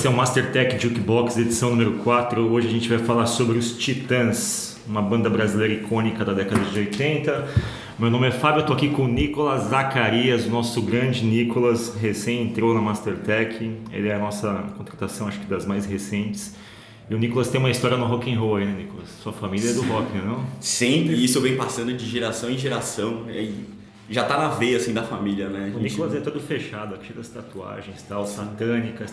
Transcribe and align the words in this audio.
esse 0.00 0.06
é 0.06 0.10
o 0.10 0.16
Mastertech 0.16 0.78
Jukebox, 0.78 1.36
edição 1.36 1.68
número 1.68 1.98
4. 1.98 2.50
Hoje 2.50 2.68
a 2.68 2.70
gente 2.70 2.88
vai 2.88 2.96
falar 3.00 3.26
sobre 3.26 3.58
os 3.58 3.76
Titãs, 3.76 4.80
uma 4.86 5.02
banda 5.02 5.28
brasileira 5.28 5.74
icônica 5.74 6.24
da 6.24 6.32
década 6.32 6.64
de 6.64 6.78
80. 6.78 7.46
Meu 7.98 8.10
nome 8.10 8.28
é 8.28 8.30
Fábio, 8.30 8.62
eu 8.62 8.66
tô 8.66 8.72
aqui 8.72 8.88
com 8.88 9.02
o 9.02 9.06
Nicolas 9.06 9.64
Zacarias, 9.64 10.46
nosso 10.46 10.80
grande 10.80 11.22
Nicolas, 11.22 11.94
recém 12.00 12.44
entrou 12.44 12.72
na 12.72 12.80
Mastertech. 12.80 13.70
Ele 13.92 14.08
é 14.08 14.14
a 14.14 14.18
nossa 14.18 14.72
contratação, 14.74 15.28
acho 15.28 15.38
que 15.38 15.44
das 15.44 15.66
mais 15.66 15.84
recentes. 15.84 16.54
E 17.10 17.14
o 17.14 17.18
Nicolas 17.18 17.50
tem 17.50 17.60
uma 17.60 17.70
história 17.70 17.98
no 17.98 18.06
rock 18.06 18.32
and 18.32 18.40
roll 18.40 18.56
aí, 18.56 18.64
né, 18.64 18.74
Nicolas? 18.78 19.10
Sua 19.22 19.34
família 19.34 19.68
é 19.68 19.74
do 19.74 19.82
rock, 19.82 20.16
não? 20.16 20.46
Sempre, 20.60 21.22
isso 21.22 21.42
vem 21.42 21.58
passando 21.58 21.92
de 21.92 22.06
geração 22.06 22.48
em 22.48 22.56
geração. 22.56 23.26
E 23.30 23.52
já 24.10 24.24
tá 24.24 24.36
na 24.36 24.48
veia 24.48 24.76
assim 24.76 24.92
da 24.92 25.04
família, 25.04 25.48
né? 25.48 25.66
Gente... 25.66 25.76
O 25.76 25.80
Nicolas 25.80 26.14
é 26.16 26.20
todo 26.20 26.40
fechado, 26.40 26.98
cheio 27.00 27.14
das 27.14 27.28
tatuagens 27.28 28.02
tal, 28.02 28.26
satânicas. 28.26 29.12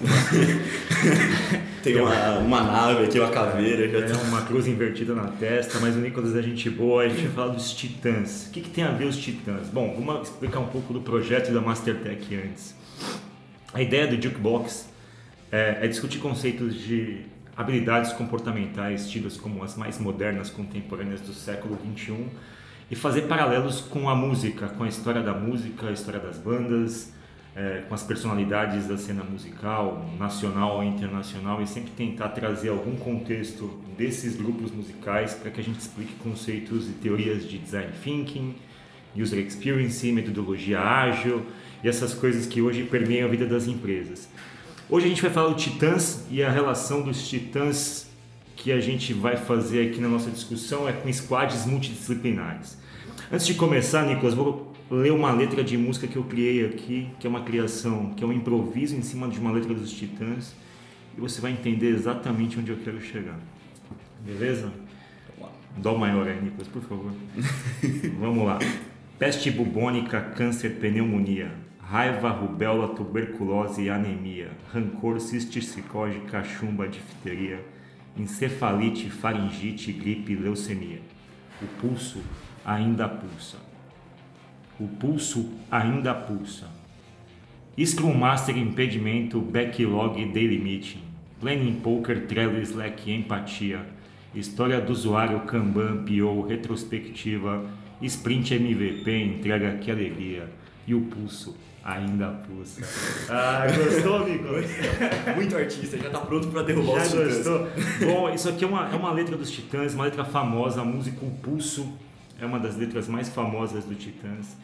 Tem, 1.83 1.93
tem 1.93 2.01
uma, 2.01 2.39
uma 2.39 2.63
nave 2.63 3.05
aqui, 3.05 3.19
uma 3.19 3.29
caveira. 3.29 3.85
É, 3.85 4.01
tá... 4.07 4.17
uma 4.23 4.41
cruz 4.41 4.65
invertida 4.65 5.13
na 5.13 5.27
testa, 5.27 5.79
mas 5.79 5.95
o 5.95 5.99
Nicolas 5.99 6.35
é 6.35 6.41
gente 6.41 6.67
boa. 6.71 7.03
A 7.03 7.09
gente 7.09 7.21
vai 7.27 7.31
falar 7.31 7.53
dos 7.53 7.73
Titãs. 7.73 8.47
O 8.47 8.51
que, 8.51 8.61
que 8.61 8.69
tem 8.69 8.83
a 8.83 8.91
ver 8.91 9.05
os 9.05 9.17
Titãs? 9.17 9.67
Bom, 9.69 9.93
vamos 10.03 10.29
explicar 10.29 10.61
um 10.61 10.67
pouco 10.67 10.91
do 10.91 11.01
projeto 11.01 11.53
da 11.53 11.61
Mastertech 11.61 12.35
antes. 12.35 12.75
A 13.71 13.81
ideia 13.81 14.07
do 14.07 14.19
Jukebox 14.19 14.89
é, 15.51 15.77
é 15.81 15.87
discutir 15.87 16.17
conceitos 16.17 16.73
de 16.73 17.21
habilidades 17.55 18.13
comportamentais 18.13 19.07
tidas 19.07 19.37
como 19.37 19.63
as 19.63 19.75
mais 19.75 19.99
modernas 19.99 20.49
contemporâneas 20.49 21.21
do 21.21 21.33
século 21.33 21.77
XXI 21.95 22.25
e 22.89 22.95
fazer 22.95 23.23
paralelos 23.23 23.81
com 23.81 24.09
a 24.09 24.15
música, 24.15 24.67
com 24.69 24.83
a 24.83 24.87
história 24.87 25.21
da 25.21 25.33
música, 25.33 25.87
a 25.87 25.91
história 25.91 26.19
das 26.19 26.37
bandas, 26.37 27.13
é, 27.55 27.83
com 27.87 27.95
as 27.95 28.03
personalidades 28.03 28.87
da 28.87 28.97
cena 28.97 29.23
musical, 29.23 30.05
nacional 30.17 30.77
ou 30.77 30.83
internacional, 30.83 31.61
e 31.61 31.67
sempre 31.67 31.91
tentar 31.91 32.29
trazer 32.29 32.69
algum 32.69 32.95
contexto 32.95 33.81
desses 33.97 34.35
grupos 34.35 34.71
musicais 34.71 35.33
para 35.33 35.51
que 35.51 35.59
a 35.59 35.63
gente 35.63 35.79
explique 35.79 36.13
conceitos 36.15 36.87
e 36.87 36.91
teorias 36.93 37.47
de 37.49 37.57
design 37.57 37.91
thinking, 38.03 38.55
user 39.15 39.39
experience, 39.39 40.09
metodologia 40.11 40.79
ágil 40.79 41.45
e 41.83 41.89
essas 41.89 42.13
coisas 42.13 42.45
que 42.45 42.61
hoje 42.61 42.83
permeiam 42.83 43.27
a 43.27 43.31
vida 43.31 43.45
das 43.45 43.67
empresas. 43.67 44.29
Hoje 44.89 45.07
a 45.07 45.09
gente 45.09 45.21
vai 45.21 45.31
falar 45.31 45.49
do 45.49 45.55
Titãs 45.55 46.25
e 46.29 46.41
a 46.41 46.49
relação 46.49 47.01
dos 47.01 47.27
Titãs 47.27 48.06
que 48.57 48.71
a 48.71 48.81
gente 48.81 49.13
vai 49.13 49.37
fazer 49.37 49.87
aqui 49.87 50.01
na 50.01 50.09
nossa 50.09 50.31
discussão 50.31 50.89
é 50.89 50.91
com 50.91 51.11
squads 51.13 51.65
multidisciplinares. 51.65 52.77
Antes 53.31 53.45
de 53.45 53.53
começar, 53.53 54.05
Nicolas, 54.05 54.33
vou 54.33 54.73
ler 54.89 55.13
uma 55.13 55.31
letra 55.31 55.63
de 55.63 55.77
música 55.77 56.07
que 56.07 56.15
eu 56.15 56.23
criei 56.23 56.65
aqui, 56.65 57.09
que 57.19 57.27
é 57.27 57.29
uma 57.29 57.43
criação, 57.43 58.13
que 58.15 58.23
é 58.23 58.27
um 58.27 58.33
improviso 58.33 58.95
em 58.95 59.03
cima 59.03 59.27
de 59.27 59.39
uma 59.39 59.51
letra 59.51 59.73
dos 59.73 59.91
Titãs, 59.91 60.55
e 61.15 61.21
você 61.21 61.39
vai 61.39 61.51
entender 61.51 61.89
exatamente 61.89 62.59
onde 62.59 62.71
eu 62.71 62.77
quero 62.77 62.99
chegar. 62.99 63.39
Beleza? 64.25 64.71
Dó 65.77 65.95
maior 65.95 66.27
aí, 66.27 66.41
Nicolas, 66.41 66.67
por 66.67 66.81
favor. 66.81 67.11
Vamos 68.19 68.43
lá. 68.43 68.57
Peste 69.19 69.51
bubônica, 69.51 70.19
câncer, 70.35 70.79
pneumonia, 70.79 71.51
raiva, 71.79 72.29
rubéola, 72.29 72.89
tuberculose 72.89 73.83
e 73.83 73.89
anemia, 73.89 74.49
rancor, 74.73 75.19
cisticicose, 75.19 76.19
cachumba, 76.31 76.87
difteria, 76.87 77.63
encefalite, 78.19 79.09
faringite, 79.09 79.91
gripe, 79.91 80.35
leucemia. 80.35 80.99
O 81.61 81.67
pulso 81.79 82.19
ainda 82.65 83.07
pulsa. 83.07 83.57
O 84.79 84.87
pulso 84.87 85.53
ainda 85.71 86.13
pulsa. 86.13 86.67
Scrum 87.79 88.13
Master 88.13 88.57
impedimento, 88.57 89.39
backlog, 89.39 90.25
daily 90.33 90.57
meeting. 90.57 91.01
Planning 91.39 91.79
Poker, 91.81 92.25
Trello, 92.25 92.59
Slack, 92.59 93.11
empatia. 93.11 93.85
História 94.33 94.81
do 94.81 94.91
usuário, 94.91 95.41
Kanban, 95.41 96.03
PO, 96.03 96.47
retrospectiva. 96.47 97.65
Sprint 98.01 98.55
MVP, 98.55 99.11
entrega 99.11 99.77
que 99.77 99.91
alegria. 99.91 100.49
E 100.87 100.95
o 100.95 101.01
pulso 101.01 101.55
ainda 101.87 102.27
pulsa. 102.45 102.81
Ah, 103.29 103.65
gostou, 103.65 104.27
Nicolas? 104.27 104.65
Muito 105.35 105.55
artista, 105.55 105.97
já 105.97 106.09
tá 106.09 106.19
pronto 106.19 106.49
para 106.49 106.63
derrubar 106.63 106.99
já 106.99 107.17
os 107.17 107.35
gostou? 107.35 107.67
Bom, 108.05 108.29
isso 108.29 108.49
aqui 108.49 108.65
é 108.65 108.67
uma, 108.67 108.89
é 108.89 108.95
uma 108.95 109.11
letra 109.13 109.37
dos 109.37 109.49
Titãs, 109.49 109.93
uma 109.93 110.03
letra 110.03 110.25
famosa, 110.25 110.81
a 110.81 110.83
música 110.83 111.25
O 111.25 111.31
Pulso 111.31 111.97
é 112.39 112.45
uma 112.45 112.59
das 112.59 112.75
letras 112.75 113.07
mais 113.07 113.29
famosas 113.29 113.85
do 113.85 113.95
Titãs. 113.95 114.57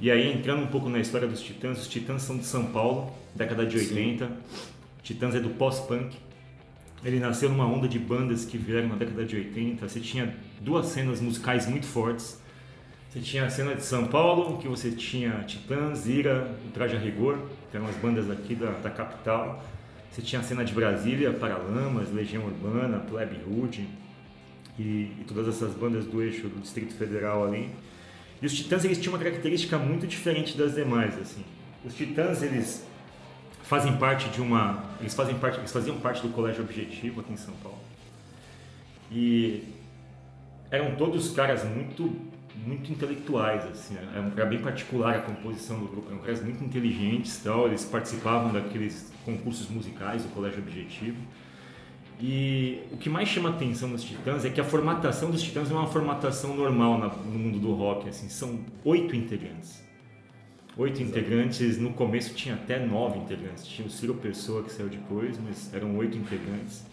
E 0.00 0.08
aí, 0.08 0.32
entrando 0.32 0.62
um 0.62 0.68
pouco 0.68 0.88
na 0.88 1.00
história 1.00 1.26
dos 1.26 1.42
Titãs, 1.42 1.80
os 1.80 1.88
Titãs 1.88 2.22
são 2.22 2.38
de 2.38 2.46
São 2.46 2.66
Paulo, 2.66 3.12
década 3.34 3.66
de 3.66 3.76
80. 3.76 4.26
Sim. 4.26 4.32
Titãs 5.02 5.34
é 5.34 5.40
do 5.40 5.50
pós-punk. 5.50 6.16
Ele 7.04 7.18
nasceu 7.18 7.48
numa 7.48 7.66
onda 7.66 7.88
de 7.88 7.98
bandas 7.98 8.44
que 8.44 8.56
vieram 8.56 8.88
na 8.88 8.94
década 8.94 9.24
de 9.24 9.34
80. 9.34 9.88
Você 9.88 9.98
tinha 9.98 10.32
duas 10.60 10.86
cenas 10.86 11.20
musicais 11.20 11.66
muito 11.66 11.86
fortes 11.86 12.40
você 13.10 13.20
tinha 13.20 13.46
a 13.46 13.50
cena 13.50 13.74
de 13.74 13.82
São 13.82 14.06
Paulo, 14.06 14.58
que 14.58 14.68
você 14.68 14.90
tinha 14.90 15.42
Titãs, 15.46 16.06
Ira, 16.06 16.54
Traje 16.74 16.94
a 16.94 16.98
Rigor, 16.98 17.38
que 17.70 17.76
eram 17.76 17.86
as 17.86 17.96
bandas 17.96 18.30
aqui 18.30 18.54
da, 18.54 18.70
da 18.72 18.90
capital. 18.90 19.64
Você 20.10 20.20
tinha 20.20 20.40
a 20.40 20.44
cena 20.44 20.62
de 20.62 20.74
Brasília, 20.74 21.32
Paralamas, 21.32 22.12
Legião 22.12 22.44
Urbana, 22.44 22.98
Plebe 22.98 23.40
Hood 23.46 23.88
e, 24.78 24.82
e, 24.82 25.24
todas 25.26 25.48
essas 25.48 25.72
bandas 25.74 26.04
do 26.04 26.22
eixo 26.22 26.48
do 26.48 26.60
Distrito 26.60 26.92
Federal 26.94 27.46
ali. 27.46 27.70
E 28.42 28.46
os 28.46 28.52
Titãs 28.52 28.84
eles 28.84 28.98
tinham 28.98 29.14
uma 29.14 29.22
característica 29.22 29.78
muito 29.78 30.06
diferente 30.06 30.56
das 30.56 30.74
demais, 30.74 31.18
assim. 31.18 31.44
Os 31.84 31.94
Titãs 31.94 32.42
eles 32.42 32.86
fazem 33.62 33.96
parte 33.96 34.28
de 34.28 34.42
uma, 34.42 34.84
eles 35.00 35.14
fazem 35.14 35.34
parte, 35.38 35.58
eles 35.58 35.72
faziam 35.72 35.98
parte 35.98 36.20
do 36.20 36.28
Colégio 36.28 36.62
Objetivo 36.62 37.22
aqui 37.22 37.32
em 37.32 37.38
São 37.38 37.54
Paulo. 37.62 37.78
E 39.10 39.64
eram 40.70 40.94
todos 40.94 41.30
caras 41.30 41.64
muito 41.64 42.14
muito 42.66 42.90
intelectuais, 42.92 43.64
assim, 43.66 43.96
era 44.36 44.46
bem 44.46 44.60
particular 44.60 45.16
a 45.16 45.22
composição 45.22 45.78
do 45.78 45.86
grupo, 45.86 46.10
eram 46.10 46.18
caras 46.18 46.42
muito 46.42 46.62
inteligentes, 46.64 47.40
tal, 47.42 47.66
eles 47.66 47.84
participavam 47.84 48.52
daqueles 48.52 49.12
concursos 49.24 49.68
musicais 49.68 50.22
do 50.22 50.28
Colégio 50.30 50.60
Objetivo. 50.60 51.16
E 52.20 52.80
o 52.90 52.96
que 52.96 53.08
mais 53.08 53.28
chama 53.28 53.50
atenção 53.50 53.88
nos 53.88 54.02
Titãs 54.02 54.44
é 54.44 54.50
que 54.50 54.60
a 54.60 54.64
formatação 54.64 55.30
dos 55.30 55.40
Titãs 55.40 55.70
é 55.70 55.74
uma 55.74 55.86
formatação 55.86 56.56
normal 56.56 56.98
no 56.98 57.38
mundo 57.38 57.60
do 57.60 57.72
rock, 57.74 58.08
assim, 58.08 58.28
são 58.28 58.58
oito 58.84 59.14
integrantes. 59.14 59.86
Oito 60.76 61.02
integrantes, 61.02 61.78
no 61.78 61.92
começo 61.92 62.34
tinha 62.34 62.54
até 62.54 62.84
nove 62.84 63.18
integrantes, 63.18 63.66
tinha 63.66 63.86
o 63.86 63.90
Ciro 63.90 64.14
Pessoa 64.14 64.62
que 64.62 64.72
saiu 64.72 64.88
depois, 64.88 65.38
mas 65.38 65.72
eram 65.72 65.96
oito 65.96 66.16
integrantes. 66.16 66.84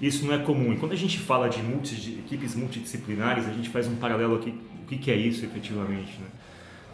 Isso 0.00 0.24
não 0.24 0.34
é 0.34 0.38
comum. 0.38 0.72
E 0.72 0.76
quando 0.76 0.92
a 0.92 0.96
gente 0.96 1.18
fala 1.18 1.48
de, 1.48 1.62
multi, 1.62 2.18
equipes 2.18 2.54
multidisciplinares, 2.54 3.46
a 3.46 3.52
gente 3.52 3.68
faz 3.68 3.86
um 3.86 3.96
paralelo 3.96 4.36
aqui. 4.36 4.50
O 4.82 4.86
que, 4.86 4.96
que 4.96 5.10
é 5.10 5.16
isso 5.16 5.44
efetivamente? 5.44 6.18
Né? 6.18 6.26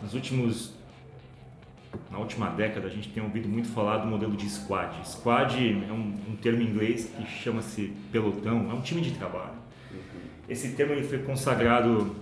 Nos 0.03 0.15
últimos 0.15 0.73
na 2.11 2.19
última 2.19 2.49
década 2.51 2.89
a 2.89 2.91
gente 2.91 3.09
tem 3.09 3.23
ouvido 3.23 3.49
muito 3.49 3.69
falar 3.69 3.99
do 3.99 4.07
modelo 4.07 4.37
de 4.37 4.49
squad. 4.49 4.97
Squad 5.07 5.57
é 5.57 5.93
um, 5.93 6.15
um 6.29 6.37
termo 6.37 6.61
em 6.61 6.67
inglês 6.67 7.11
que 7.17 7.25
chama-se 7.27 7.93
pelotão, 8.11 8.71
é 8.71 8.75
um 8.75 8.81
time 8.81 9.01
de 9.01 9.13
trabalho. 9.13 9.55
Esse 10.49 10.73
termo 10.73 10.93
ele 10.93 11.05
foi 11.05 11.19
consagrado 11.19 12.15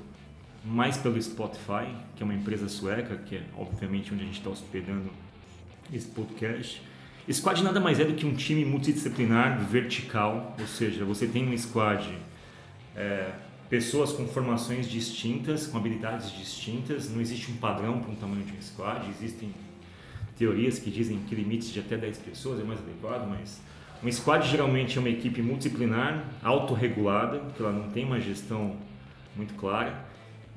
mais 0.65 0.97
pelo 0.97 1.21
Spotify, 1.21 1.87
que 2.15 2.23
é 2.23 2.25
uma 2.25 2.35
empresa 2.35 2.69
sueca, 2.69 3.17
que 3.17 3.37
é 3.37 3.43
obviamente 3.57 4.13
onde 4.13 4.23
a 4.23 4.27
gente 4.27 4.39
está 4.39 4.51
hospedando 4.51 5.11
esse 5.93 6.07
podcast. 6.09 6.83
Squad 7.31 7.63
nada 7.63 7.79
mais 7.79 8.01
é 8.01 8.05
do 8.05 8.15
que 8.15 8.27
um 8.27 8.35
time 8.35 8.65
multidisciplinar 8.65 9.59
vertical, 9.65 10.57
ou 10.59 10.67
seja, 10.67 11.05
você 11.05 11.27
tem 11.27 11.49
um 11.49 11.57
squad 11.57 12.13
é, 12.97 13.31
pessoas 13.71 14.13
com 14.13 14.27
formações 14.27 14.89
distintas, 14.89 15.67
com 15.67 15.79
habilidades 15.79 16.33
distintas, 16.33 17.09
não 17.09 17.21
existe 17.21 17.51
um 17.53 17.57
padrão 17.57 18.01
para 18.01 18.11
um 18.11 18.15
tamanho 18.17 18.45
de 18.45 18.53
um 18.53 18.61
squad, 18.61 19.09
existem 19.09 19.55
teorias 20.37 20.81
que 20.81 20.91
dizem 20.91 21.19
que 21.29 21.35
limites 21.35 21.73
de 21.73 21.79
até 21.79 21.97
10 21.97 22.19
pessoas 22.19 22.61
é 22.61 22.65
mais 22.65 22.81
adequado, 22.81 23.29
mas 23.29 23.61
um 24.03 24.11
squad 24.11 24.49
geralmente 24.49 24.99
é 24.99 25.01
uma 25.01 25.09
equipe 25.09 25.41
multidisciplinar, 25.41 26.25
autorregulada, 26.43 27.41
que 27.57 27.63
ela 27.63 27.73
não 27.73 27.89
tem 27.89 28.05
uma 28.05 28.21
gestão 28.21 28.77
muito 29.37 29.55
clara, 29.55 30.05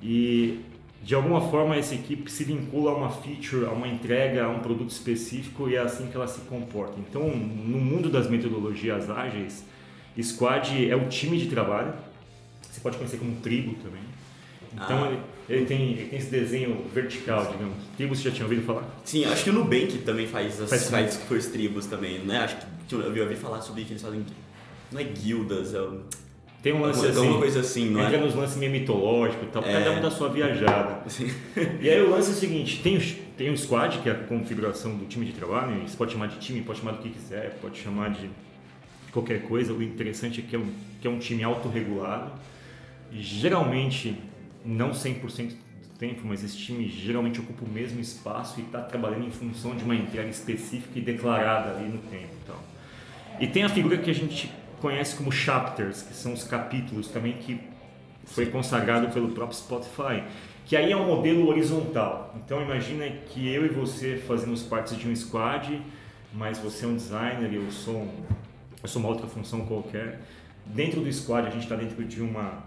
e 0.01 0.61
de 1.05 1.13
alguma 1.13 1.39
forma 1.39 1.75
essa 1.75 1.93
equipe 1.93 2.31
se 2.31 2.43
vincula 2.43 2.89
a 2.89 2.95
uma 2.95 3.11
feature, 3.11 3.65
a 3.65 3.69
uma 3.69 3.87
entrega, 3.87 4.45
a 4.45 4.49
um 4.49 4.59
produto 4.59 4.89
específico 4.89 5.69
e 5.69 5.75
é 5.75 5.79
assim 5.79 6.07
que 6.07 6.15
ela 6.15 6.27
se 6.27 6.41
comporta. 6.41 6.95
Então, 6.99 7.29
no 7.29 7.77
mundo 7.77 8.09
das 8.09 8.27
metodologias 8.27 9.07
ágeis, 9.07 9.63
Squad 10.19 10.89
é 10.89 10.95
o 10.95 11.07
time 11.07 11.37
de 11.37 11.45
trabalho. 11.45 11.93
Você 12.63 12.81
pode 12.81 12.97
conhecer 12.97 13.17
como 13.17 13.35
tribo 13.35 13.75
também. 13.83 14.01
Então 14.73 15.03
ah. 15.03 15.07
ele, 15.07 15.19
ele, 15.47 15.65
tem, 15.67 15.91
ele 15.91 16.09
tem 16.09 16.17
esse 16.17 16.31
desenho 16.31 16.83
vertical, 16.91 17.51
digamos. 17.51 17.75
Tribos 17.95 18.17
você 18.17 18.29
já 18.29 18.35
tinha 18.35 18.45
ouvido 18.45 18.65
falar? 18.65 18.83
Sim, 19.03 19.25
acho 19.25 19.43
que 19.43 19.51
o 19.51 19.53
Nubank 19.53 19.99
também 19.99 20.25
faz 20.25 20.59
as 20.59 20.69
faz 20.71 20.81
sites 20.81 21.17
que 21.17 21.27
for 21.27 21.39
tribos 21.39 21.85
também, 21.85 22.17
né? 22.19 22.39
Acho 22.39 22.57
que 22.87 22.95
eu 22.95 23.23
ouvi 23.23 23.35
falar 23.35 23.61
sobre 23.61 23.83
que 23.83 23.91
eles 23.91 24.01
fazem. 24.01 24.25
Não 24.91 24.99
é 24.99 25.03
guildas, 25.03 25.75
é 25.75 25.81
tem 26.65 26.73
um 26.73 26.81
lance 26.81 27.05
assim. 27.05 27.33
Coisa 27.33 27.59
assim, 27.59 27.89
não 27.91 28.01
entra 28.01 28.17
é? 28.17 28.19
nos 28.19 28.33
lances 28.33 28.57
meio 28.57 28.71
mitológicos 28.71 29.47
e 29.47 29.51
tal, 29.51 29.63
é. 29.63 29.71
cada 29.71 29.91
um 29.91 30.01
da 30.01 30.09
sua 30.09 30.29
viajada. 30.29 31.07
Sim. 31.07 31.31
E 31.79 31.87
aí 31.87 32.01
o 32.01 32.09
lance 32.09 32.31
é 32.31 32.33
o 32.33 32.35
seguinte: 32.35 32.81
tem, 32.81 32.99
tem 33.37 33.51
o 33.51 33.55
squad, 33.55 33.99
que 33.99 34.09
é 34.09 34.13
a 34.13 34.15
configuração 34.15 34.97
do 34.97 35.05
time 35.05 35.27
de 35.27 35.33
trabalho, 35.33 35.87
você 35.87 35.95
pode 35.95 36.13
chamar 36.13 36.25
de 36.25 36.39
time, 36.39 36.63
pode 36.63 36.79
chamar 36.79 36.93
do 36.93 37.03
que 37.03 37.09
quiser, 37.09 37.55
pode 37.61 37.77
chamar 37.77 38.09
de 38.09 38.31
qualquer 39.11 39.43
coisa. 39.43 39.73
O 39.73 39.83
interessante 39.83 40.39
é 40.39 40.43
que 40.43 40.55
é 40.55 40.59
um, 40.59 40.67
que 40.99 41.07
é 41.07 41.09
um 41.11 41.19
time 41.19 41.43
autorregulado, 41.43 42.31
geralmente, 43.11 44.17
não 44.65 44.89
100% 44.89 45.49
do 45.49 45.55
tempo, 45.99 46.21
mas 46.23 46.43
esse 46.43 46.57
time 46.57 46.89
geralmente 46.89 47.39
ocupa 47.39 47.63
o 47.63 47.69
mesmo 47.69 47.99
espaço 47.99 48.59
e 48.59 48.63
está 48.63 48.81
trabalhando 48.81 49.27
em 49.27 49.31
função 49.31 49.75
de 49.75 49.83
uma 49.83 49.93
entrega 49.93 50.29
específica 50.29 50.97
e 50.97 51.01
declarada 51.01 51.77
ali 51.77 51.89
no 51.89 51.99
tempo. 51.99 52.33
Então. 52.43 52.55
E 53.39 53.45
tem 53.45 53.61
a 53.61 53.69
figura 53.69 53.99
que 53.99 54.09
a 54.09 54.15
gente 54.15 54.49
conhece 54.85 55.15
como 55.15 55.31
chapters, 55.31 56.03
que 56.03 56.13
são 56.13 56.31
os 56.31 56.43
capítulos 56.43 57.07
também 57.07 57.33
que 57.33 57.59
foi 58.23 58.45
consagrado 58.45 59.11
pelo 59.11 59.29
próprio 59.29 59.57
Spotify, 59.57 60.23
que 60.63 60.77
aí 60.77 60.91
é 60.91 60.95
um 60.95 61.07
modelo 61.07 61.47
horizontal. 61.47 62.35
Então 62.37 62.61
imagina 62.61 63.09
que 63.09 63.51
eu 63.51 63.65
e 63.65 63.69
você 63.69 64.15
fazemos 64.15 64.61
parte 64.61 64.95
de 64.95 65.07
um 65.07 65.15
squad, 65.15 65.81
mas 66.31 66.59
você 66.59 66.85
é 66.85 66.87
um 66.87 66.95
designer 66.95 67.51
e 67.51 67.55
eu 67.55 67.71
sou, 67.71 67.95
um, 67.95 68.11
eu 68.83 68.87
sou 68.87 68.99
uma 69.01 69.09
outra 69.09 69.25
função 69.25 69.65
qualquer. 69.65 70.21
Dentro 70.67 71.01
do 71.01 71.11
squad 71.11 71.47
a 71.47 71.49
gente 71.49 71.63
está 71.63 71.75
dentro 71.75 72.05
de 72.05 72.21
uma 72.21 72.63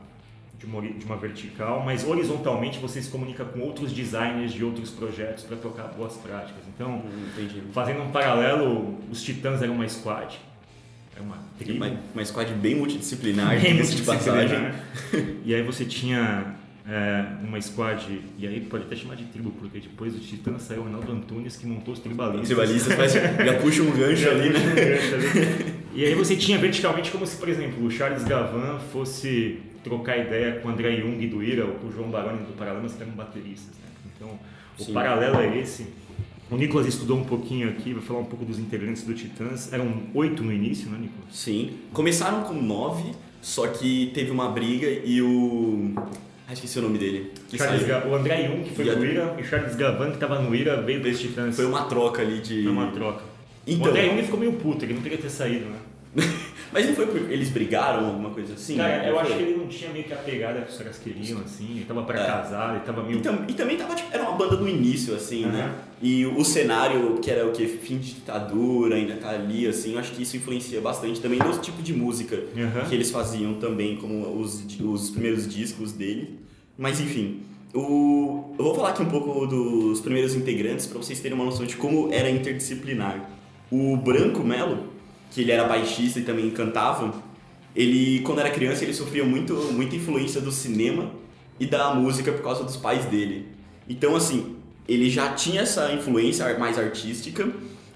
de 0.58 0.66
uma, 0.66 0.82
de 0.82 1.04
uma 1.04 1.16
vertical, 1.16 1.84
mas 1.84 2.04
horizontalmente 2.04 2.80
você 2.80 3.00
se 3.00 3.08
comunica 3.08 3.44
com 3.44 3.60
outros 3.60 3.92
designers 3.92 4.52
de 4.52 4.64
outros 4.64 4.90
projetos 4.90 5.44
para 5.44 5.56
trocar 5.56 5.84
boas 5.96 6.14
práticas. 6.14 6.64
Então, 6.74 6.96
hum, 6.96 7.70
fazendo 7.72 8.02
um 8.02 8.10
paralelo, 8.10 8.98
os 9.08 9.22
Titãs 9.22 9.62
eram 9.62 9.74
uma 9.74 9.88
squad, 9.88 10.36
é 11.18 11.22
uma 11.22 11.38
tribo. 11.58 11.84
Uma, 11.84 11.96
uma 12.14 12.24
squad 12.24 12.52
bem 12.54 12.74
multidisciplinar, 12.74 13.60
bem 13.60 13.74
multidisciplinar. 13.74 14.84
e 15.44 15.54
aí 15.54 15.62
você 15.62 15.84
tinha 15.84 16.54
é, 16.88 17.24
uma 17.42 17.60
squad, 17.60 18.20
e 18.38 18.46
aí 18.46 18.60
pode 18.60 18.84
até 18.84 18.96
chamar 18.96 19.16
de 19.16 19.24
tribo, 19.24 19.50
porque 19.50 19.80
depois 19.80 20.14
do 20.14 20.20
Titã 20.20 20.58
saiu 20.58 20.80
o 20.80 20.84
Ronaldo 20.84 21.12
Antunes 21.12 21.56
que 21.56 21.66
montou 21.66 21.92
os 21.92 22.00
tribalistas. 22.00 22.48
Tribalistas, 22.48 22.94
faz, 22.94 23.12
já 23.44 23.54
puxa 23.60 23.82
um 23.82 23.90
gancho 23.90 24.22
já 24.22 24.30
ali, 24.30 24.48
né? 24.50 24.58
Um 24.58 24.74
gancho 24.74 25.14
ali. 25.14 25.78
E 25.94 26.04
aí 26.04 26.14
você 26.14 26.36
tinha 26.36 26.58
verticalmente 26.58 27.10
como 27.10 27.26
se, 27.26 27.36
por 27.36 27.48
exemplo, 27.48 27.84
o 27.84 27.90
Charles 27.90 28.24
Gavan 28.24 28.78
fosse 28.92 29.58
trocar 29.82 30.16
ideia 30.16 30.60
com 30.60 30.68
o 30.68 30.70
André 30.70 30.96
Jung 30.96 31.26
do 31.26 31.42
Ira 31.42 31.64
ou 31.66 31.72
com 31.74 31.88
o 31.88 31.92
João 31.92 32.10
Baroni 32.10 32.44
do 32.44 32.52
Paralamas, 32.56 32.94
que 32.94 33.02
eram 33.02 33.12
bateristas. 33.12 33.74
Né? 33.76 34.10
Então, 34.16 34.38
o 34.78 34.84
Sim. 34.84 34.92
paralelo 34.92 35.40
é 35.40 35.58
esse. 35.58 35.86
O 36.50 36.56
Nicolas 36.56 36.86
estudou 36.86 37.18
um 37.18 37.24
pouquinho 37.24 37.68
aqui, 37.68 37.92
vai 37.92 38.02
falar 38.02 38.20
um 38.20 38.24
pouco 38.24 38.44
dos 38.44 38.58
integrantes 38.58 39.02
do 39.02 39.14
Titãs. 39.14 39.70
Eram 39.72 40.02
oito 40.14 40.42
no 40.42 40.52
início, 40.52 40.88
né, 40.88 40.96
Nicolas? 40.98 41.34
Sim. 41.36 41.72
Começaram 41.92 42.42
com 42.42 42.54
nove, 42.54 43.12
só 43.42 43.66
que 43.66 44.10
teve 44.14 44.30
uma 44.30 44.48
briga 44.48 44.86
e 44.88 45.20
o. 45.20 45.92
Ah, 46.48 46.54
esqueci 46.54 46.78
o 46.78 46.82
nome 46.82 46.96
dele. 46.96 47.32
Charles 47.54 47.82
o 48.06 48.14
André 48.14 48.46
Jung, 48.48 48.62
que 48.62 48.74
foi 48.74 48.84
do 48.86 49.04
Ira, 49.04 49.36
e 49.38 49.42
o 49.42 49.44
Charles 49.44 49.76
Gavan, 49.76 50.08
que 50.08 50.14
estava 50.14 50.40
no 50.40 50.54
Ira, 50.54 50.80
veio 50.80 51.02
dos 51.02 51.20
Titãs. 51.20 51.54
Foi 51.54 51.66
uma 51.66 51.84
troca 51.84 52.22
ali 52.22 52.40
de. 52.40 52.62
Foi 52.62 52.72
uma 52.72 52.90
troca. 52.92 53.22
Então... 53.66 53.86
O 53.86 53.90
André 53.90 54.08
Jung 54.08 54.22
ficou 54.22 54.40
meio 54.40 54.52
puto, 54.54 54.84
ele 54.86 54.94
não 54.94 55.02
queria 55.02 55.18
ter 55.18 55.28
saído, 55.28 55.66
né? 55.66 55.78
Mas 56.72 56.86
não 56.86 56.94
foi 56.94 57.06
porque 57.06 57.32
eles 57.32 57.50
brigaram, 57.50 58.06
alguma 58.06 58.30
coisa 58.30 58.54
assim? 58.54 58.76
Cara, 58.76 59.06
eu 59.06 59.18
acho 59.18 59.34
que 59.34 59.42
ele 59.42 59.56
não 59.56 59.66
tinha 59.68 59.90
meio 59.90 60.04
que 60.04 60.12
a 60.12 60.16
pegada 60.16 60.62
que 60.62 60.70
os 60.70 60.78
caras 60.78 60.98
queriam, 60.98 61.40
assim. 61.40 61.76
Ele 61.76 61.84
tava 61.84 62.02
pra 62.02 62.22
é. 62.22 62.26
casar, 62.26 62.76
ele 62.76 62.84
tava 62.84 63.02
meio. 63.02 63.18
E, 63.18 63.20
tam, 63.20 63.44
e 63.46 63.52
também 63.52 63.76
tava, 63.76 63.94
tipo, 63.94 64.08
era 64.12 64.22
uma 64.22 64.32
banda 64.32 64.56
do 64.56 64.66
início, 64.66 65.14
assim, 65.14 65.44
uhum. 65.44 65.52
né? 65.52 65.74
E 66.00 66.24
o 66.26 66.44
cenário, 66.44 67.18
que 67.20 67.30
era 67.30 67.46
o 67.46 67.52
que? 67.52 67.66
Fim 67.66 67.98
de 67.98 68.14
ditadura, 68.14 68.94
ainda 68.94 69.16
tá 69.16 69.30
ali, 69.30 69.66
assim, 69.66 69.94
eu 69.94 69.98
acho 69.98 70.12
que 70.12 70.22
isso 70.22 70.36
influencia 70.36 70.80
bastante 70.80 71.20
também 71.20 71.38
no 71.40 71.58
tipo 71.58 71.82
de 71.82 71.92
música 71.92 72.36
uhum. 72.36 72.88
que 72.88 72.94
eles 72.94 73.10
faziam 73.10 73.54
também, 73.54 73.96
como 73.96 74.40
os, 74.40 74.64
os 74.80 75.10
primeiros 75.10 75.48
discos 75.48 75.92
dele. 75.92 76.38
Mas 76.76 77.00
enfim. 77.00 77.42
O, 77.74 78.54
eu 78.58 78.64
vou 78.64 78.74
falar 78.74 78.90
aqui 78.90 79.02
um 79.02 79.10
pouco 79.10 79.46
dos 79.46 80.00
primeiros 80.00 80.34
integrantes 80.34 80.86
para 80.86 80.98
vocês 80.98 81.20
terem 81.20 81.36
uma 81.36 81.44
noção 81.44 81.66
de 81.66 81.76
como 81.76 82.12
era 82.12 82.30
interdisciplinar. 82.30 83.28
O 83.70 83.96
Branco 83.96 84.42
Melo, 84.42 84.84
que 85.30 85.42
ele 85.42 85.52
era 85.52 85.64
baixista 85.64 86.20
e 86.20 86.22
também 86.22 86.48
cantava, 86.50 87.12
ele, 87.76 88.20
quando 88.20 88.38
era 88.38 88.50
criança, 88.50 88.84
ele 88.84 88.94
sofria 88.94 89.24
muito, 89.24 89.54
muita 89.72 89.96
influência 89.96 90.40
do 90.40 90.50
cinema 90.50 91.10
e 91.60 91.66
da 91.66 91.94
música 91.94 92.32
por 92.32 92.42
causa 92.42 92.64
dos 92.64 92.76
pais 92.76 93.04
dele. 93.04 93.48
Então, 93.88 94.16
assim, 94.16 94.56
ele 94.88 95.10
já 95.10 95.34
tinha 95.34 95.60
essa 95.60 95.92
influência 95.92 96.58
mais 96.58 96.78
artística 96.78 97.48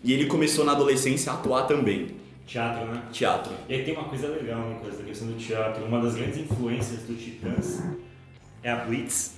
e 0.04 0.12
ele 0.12 0.26
começou 0.26 0.64
na 0.64 0.72
adolescência 0.72 1.32
a 1.32 1.36
atuar 1.36 1.62
também. 1.62 2.08
Teatro, 2.46 2.86
né? 2.86 3.02
Teatro. 3.10 3.52
E 3.68 3.74
aí 3.74 3.84
tem 3.84 3.94
uma 3.94 4.04
coisa 4.04 4.28
legal, 4.28 4.68
Nicolas, 4.68 4.98
da 4.98 5.04
questão 5.04 5.28
do 5.28 5.38
teatro. 5.38 5.84
Uma 5.84 6.02
das 6.02 6.14
grandes 6.14 6.38
influências 6.38 7.00
do 7.04 7.14
Titãs 7.14 7.82
é 8.62 8.70
a 8.70 8.76
Blitz. 8.76 9.36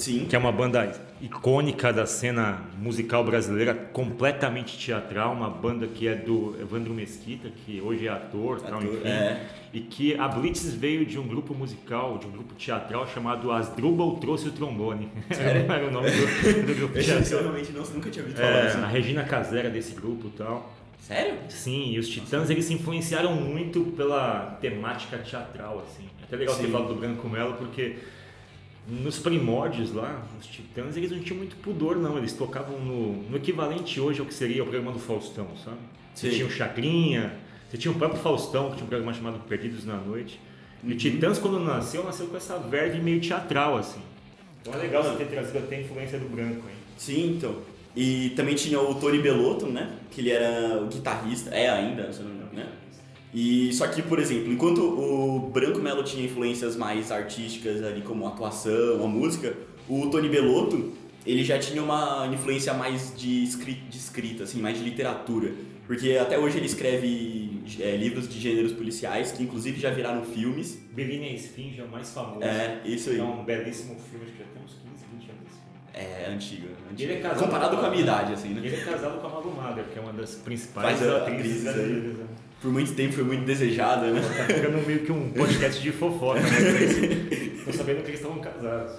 Sim. 0.00 0.24
Que 0.24 0.34
é 0.34 0.38
uma 0.38 0.50
banda 0.50 0.92
icônica 1.20 1.92
da 1.92 2.06
cena 2.06 2.62
musical 2.78 3.22
brasileira, 3.22 3.74
completamente 3.74 4.78
teatral, 4.78 5.34
uma 5.34 5.50
banda 5.50 5.86
que 5.86 6.08
é 6.08 6.14
do 6.14 6.56
Evandro 6.60 6.94
Mesquita, 6.94 7.50
que 7.50 7.80
hoje 7.80 8.06
é 8.06 8.10
ator, 8.10 8.56
ator 8.56 8.70
tal, 8.70 8.82
enfim, 8.82 9.06
é. 9.06 9.46
e 9.72 9.80
que 9.80 10.14
a 10.14 10.26
Blitz 10.26 10.72
veio 10.72 11.04
de 11.04 11.18
um 11.18 11.26
grupo 11.28 11.54
musical, 11.54 12.16
de 12.16 12.26
um 12.26 12.30
grupo 12.30 12.54
teatral 12.54 13.06
chamado 13.08 13.52
Asdrubal 13.52 14.16
Trouxe 14.16 14.48
o 14.48 14.52
Trombone. 14.52 15.10
Sério? 15.30 15.70
Era 15.70 15.86
o 15.86 15.90
nome 15.90 16.10
do, 16.10 16.66
do 16.66 16.74
grupo 16.74 16.94
teatral. 16.94 17.40
Eu 17.40 17.42
realmente 17.42 17.72
não, 17.72 17.84
nunca 17.84 18.10
tinha 18.10 18.24
ouvido 18.24 18.38
falar 18.38 18.48
é, 18.48 18.72
A 18.72 18.86
Regina 18.86 19.24
Casera 19.24 19.68
desse 19.68 19.94
grupo 19.94 20.28
e 20.28 20.30
tal. 20.30 20.72
Sério? 20.98 21.34
Sim, 21.48 21.92
e 21.92 21.98
os 21.98 22.08
Titãs 22.08 22.50
eles 22.50 22.64
se 22.66 22.74
influenciaram 22.74 23.34
muito 23.34 23.84
pela 23.96 24.58
temática 24.60 25.18
teatral, 25.18 25.84
assim. 25.86 26.04
É 26.20 26.24
até 26.24 26.36
legal 26.36 26.54
Sim. 26.54 26.64
ter 26.64 26.70
falado 26.70 26.88
do 26.88 26.94
Branco 26.94 27.28
Melo, 27.28 27.54
porque 27.54 27.96
nos 28.88 29.18
primórdios 29.18 29.92
lá, 29.92 30.26
os 30.38 30.46
Titãs, 30.46 30.96
eles 30.96 31.10
não 31.10 31.20
tinham 31.20 31.38
muito 31.38 31.56
pudor, 31.56 31.96
não. 31.96 32.18
Eles 32.18 32.32
tocavam 32.32 32.78
no, 32.78 33.22
no 33.30 33.36
equivalente 33.36 34.00
hoje 34.00 34.20
ao 34.20 34.26
que 34.26 34.34
seria 34.34 34.62
o 34.62 34.66
programa 34.66 34.92
do 34.92 34.98
Faustão, 34.98 35.46
sabe? 35.64 35.78
Você 36.14 36.30
tinha 36.30 36.46
o 36.46 36.50
Chacrinha, 36.50 37.32
você 37.68 37.78
tinha 37.78 37.92
o 37.92 37.94
próprio 37.94 38.20
Faustão, 38.20 38.70
que 38.70 38.76
tinha 38.76 38.84
um 38.84 38.88
programa 38.88 39.14
chamado 39.14 39.38
Perdidos 39.40 39.84
na 39.84 39.96
Noite. 39.96 40.40
E 40.82 40.88
o 40.88 40.90
uhum. 40.90 40.96
Titãs, 40.96 41.38
quando 41.38 41.60
nasceu, 41.60 42.02
nasceu 42.02 42.26
com 42.26 42.36
essa 42.36 42.58
verve 42.58 42.98
meio 43.00 43.20
teatral, 43.20 43.76
assim. 43.76 44.00
Então 44.60 44.74
é 44.74 44.76
legal 44.76 45.02
você 45.02 45.16
ter 45.16 45.26
trazido 45.26 45.58
até 45.58 45.76
a 45.76 45.80
influência 45.80 46.18
do 46.18 46.28
branco, 46.28 46.68
hein? 46.68 46.76
Sim, 46.96 47.36
então. 47.36 47.56
E 47.94 48.30
também 48.30 48.54
tinha 48.54 48.80
o 48.80 48.94
Tony 48.94 49.18
Belotto, 49.18 49.66
né? 49.66 49.98
Que 50.10 50.20
ele 50.20 50.30
era 50.30 50.82
o 50.82 50.86
guitarrista, 50.86 51.50
é 51.50 51.68
ainda, 51.68 52.12
se 52.12 52.22
não 52.22 52.30
me 52.30 52.36
engano, 52.36 52.52
né? 52.54 52.66
E 53.32 53.72
só 53.72 53.86
que, 53.86 54.02
por 54.02 54.18
exemplo, 54.18 54.52
enquanto 54.52 54.82
o 54.82 55.50
Branco 55.52 55.78
Melo 55.78 56.02
tinha 56.02 56.24
influências 56.24 56.76
mais 56.76 57.12
artísticas 57.12 57.82
ali 57.82 58.02
como 58.02 58.26
atuação, 58.26 59.04
a 59.04 59.06
música, 59.06 59.56
o 59.88 60.08
Tony 60.08 60.28
Belotto, 60.28 60.92
ele 61.24 61.44
já 61.44 61.58
tinha 61.58 61.82
uma 61.82 62.26
influência 62.32 62.74
mais 62.74 63.14
de 63.16 63.44
escrita, 63.44 63.82
de 63.88 63.96
escrita 63.96 64.44
assim, 64.44 64.60
mais 64.60 64.78
de 64.78 64.84
literatura. 64.84 65.52
Porque 65.86 66.16
até 66.16 66.38
hoje 66.38 66.56
ele 66.56 66.66
escreve 66.66 67.62
é, 67.80 67.96
livros 67.96 68.28
de 68.28 68.38
gêneros 68.38 68.72
policiais, 68.72 69.32
que 69.32 69.42
inclusive 69.42 69.80
já 69.80 69.90
viraram 69.90 70.24
filmes. 70.24 70.80
Belina 70.92 71.26
e 71.26 71.34
Esfinge 71.34 71.80
é 71.80 71.84
o 71.84 71.88
mais 71.88 72.12
famoso. 72.12 72.44
É, 72.44 72.80
isso 72.84 73.10
aí. 73.10 73.18
É 73.18 73.22
um 73.22 73.44
belíssimo 73.44 73.96
filme, 74.08 74.26
acho 74.26 74.34
que 74.34 74.38
já 74.38 74.48
tem 74.54 74.62
uns 74.62 74.76
15, 74.88 75.04
20 75.18 75.30
anos. 75.30 75.52
É, 75.92 76.30
antigo. 76.32 76.68
antigo. 76.90 77.10
Ele 77.10 77.18
é 77.18 77.20
casado 77.20 77.44
Comparado 77.44 77.76
com 77.76 77.86
a 77.86 77.90
minha 77.90 78.02
idade, 78.02 78.32
assim, 78.32 78.50
né? 78.50 78.60
Ele 78.64 78.76
é 78.76 78.84
casado 78.84 79.20
com 79.20 79.26
a 79.26 79.30
Malu 79.30 79.52
Mader, 79.52 79.84
que 79.84 79.98
é 79.98 80.02
uma 80.02 80.12
das 80.12 80.36
principais 80.36 80.98
Faz 80.98 81.12
atrizes 81.12 81.64
brasileiras. 81.64 82.16
Por 82.60 82.70
muito 82.70 82.92
tempo 82.92 83.14
foi 83.14 83.24
muito 83.24 83.44
desejada, 83.44 84.10
né? 84.10 84.20
Tá 84.20 84.44
ficando 84.44 84.86
meio 84.86 85.00
que 85.00 85.10
um 85.10 85.30
podcast 85.30 85.80
de 85.80 85.90
fofoca, 85.90 86.40
né? 86.40 87.56
Tô 87.64 87.72
sabendo 87.72 88.02
que 88.02 88.10
eles 88.10 88.20
estavam 88.20 88.38
casados. 88.38 88.96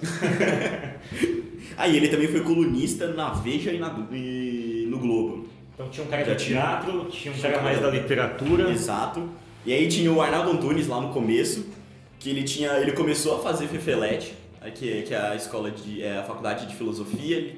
Aí 1.76 1.94
ele 1.96 2.08
também 2.08 2.26
foi 2.26 2.40
colunista 2.40 3.08
na 3.12 3.30
Veja 3.30 3.72
e, 3.72 3.78
na, 3.78 4.06
e 4.10 4.86
no 4.90 4.98
Globo. 4.98 5.46
Então 5.74 5.88
tinha 5.88 6.04
um 6.04 6.10
cara 6.10 6.24
do 6.24 6.34
teatro, 6.34 7.04
tinha 7.04 7.32
um 7.32 7.38
cara 7.38 7.62
mais 7.62 7.80
da 7.80 7.88
literatura. 7.88 8.68
Exato. 8.68 9.28
E 9.64 9.72
aí 9.72 9.86
tinha 9.86 10.12
o 10.12 10.20
Arnaldo 10.20 10.50
Antunes 10.50 10.88
lá 10.88 11.00
no 11.00 11.10
começo, 11.10 11.66
que 12.18 12.30
ele 12.30 12.42
tinha, 12.42 12.72
ele 12.78 12.92
começou 12.92 13.36
a 13.36 13.38
fazer 13.42 13.68
Fefelete, 13.68 14.34
que, 14.74 15.02
que 15.02 15.14
é 15.14 15.20
a 15.20 15.36
escola 15.36 15.70
de, 15.70 16.02
é 16.02 16.18
a 16.18 16.24
faculdade 16.24 16.66
de 16.66 16.74
filosofia, 16.74 17.54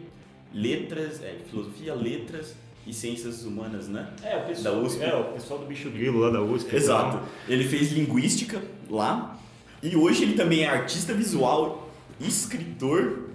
letras, 0.53 1.23
é, 1.23 1.37
filosofia, 1.51 1.95
letras 1.95 2.55
e 2.87 2.93
Ciências 2.93 3.45
Humanas, 3.45 3.88
né? 3.88 4.09
É, 4.23 4.37
o 4.37 4.47
pessoal, 4.47 4.75
da 4.75 4.81
USP. 4.81 5.03
É, 5.03 5.14
o 5.14 5.25
pessoal 5.33 5.61
do 5.61 5.67
Bicho 5.67 5.91
Grilo 5.91 6.19
lá 6.19 6.31
da 6.31 6.43
USP. 6.43 6.75
Exato. 6.75 7.21
Ele 7.49 7.64
fez 7.64 7.93
Linguística 7.93 8.62
lá 8.91 9.38
e 9.83 9.97
hoje 9.97 10.23
ele 10.23 10.35
também 10.35 10.64
é 10.64 10.69
artista 10.69 11.12
visual, 11.12 11.91
escritor 12.21 13.31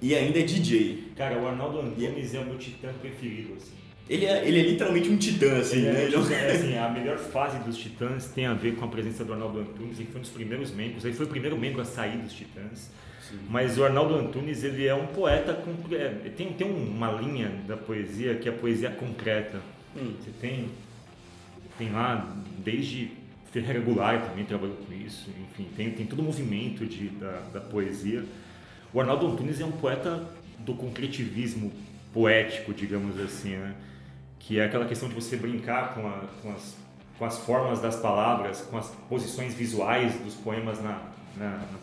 e 0.00 0.14
ainda 0.14 0.38
é 0.38 0.42
DJ. 0.42 1.12
Cara, 1.16 1.40
o 1.40 1.46
Arnaldo 1.46 1.80
Antunes 1.80 2.34
é 2.34 2.40
o 2.40 2.44
meu 2.44 2.58
titã 2.58 2.92
preferido, 3.00 3.54
assim. 3.56 3.72
Ele 4.08 4.26
é, 4.26 4.46
ele 4.46 4.60
é 4.60 4.62
literalmente 4.64 5.08
um 5.08 5.16
titã, 5.16 5.56
assim, 5.56 5.78
ele 5.78 5.88
é 5.88 5.92
né? 5.92 6.34
É, 6.34 6.34
é, 6.34 6.52
assim, 6.52 6.76
a 6.76 6.90
melhor 6.92 7.16
fase 7.16 7.58
dos 7.64 7.78
Titãs 7.78 8.26
tem 8.26 8.44
a 8.44 8.52
ver 8.52 8.76
com 8.76 8.84
a 8.84 8.88
presença 8.88 9.24
do 9.24 9.32
Arnaldo 9.32 9.60
Antunes, 9.60 9.98
ele 9.98 10.08
foi 10.10 10.18
um 10.18 10.22
dos 10.22 10.30
primeiros 10.30 10.70
membros, 10.72 11.06
ele 11.06 11.14
foi 11.14 11.24
o 11.24 11.28
primeiro 11.28 11.56
membro 11.56 11.80
a 11.80 11.86
sair 11.86 12.18
dos 12.18 12.34
Titãs. 12.34 12.90
Mas 13.48 13.78
o 13.78 13.84
Arnaldo 13.84 14.14
Antunes, 14.14 14.62
ele 14.64 14.86
é 14.86 14.94
um 14.94 15.06
poeta, 15.06 15.58
é, 15.92 16.28
tem, 16.30 16.52
tem 16.52 16.70
uma 16.70 17.10
linha 17.12 17.50
da 17.66 17.76
poesia 17.76 18.34
que 18.36 18.48
é 18.48 18.52
a 18.52 18.54
poesia 18.54 18.90
concreta. 18.90 19.60
Hum. 19.96 20.14
Você 20.20 20.30
tem, 20.40 20.70
tem 21.78 21.92
lá, 21.92 22.34
desde 22.58 23.12
Ferreira 23.50 23.80
Goulart 23.80 24.28
também 24.28 24.44
trabalhou 24.44 24.76
com 24.76 24.92
isso, 24.92 25.30
enfim, 25.30 25.68
tem, 25.76 25.90
tem 25.92 26.06
todo 26.06 26.18
o 26.18 26.22
movimento 26.22 26.84
de, 26.84 27.08
da, 27.10 27.40
da 27.52 27.60
poesia. 27.60 28.24
O 28.92 29.00
Arnaldo 29.00 29.28
Antunes 29.28 29.60
é 29.60 29.64
um 29.64 29.72
poeta 29.72 30.28
do 30.58 30.74
concretivismo 30.74 31.72
poético, 32.12 32.74
digamos 32.74 33.18
assim, 33.20 33.56
né? 33.56 33.74
Que 34.38 34.58
é 34.58 34.64
aquela 34.64 34.86
questão 34.86 35.08
de 35.08 35.14
você 35.14 35.36
brincar 35.36 35.94
com, 35.94 36.06
a, 36.06 36.22
com, 36.42 36.52
as, 36.52 36.76
com 37.18 37.24
as 37.24 37.38
formas 37.38 37.80
das 37.80 37.96
palavras, 37.96 38.60
com 38.62 38.76
as 38.76 38.88
posições 39.08 39.54
visuais 39.54 40.14
dos 40.20 40.34
poemas 40.34 40.82
na, 40.82 41.00
na, 41.36 41.50
na, 41.50 41.78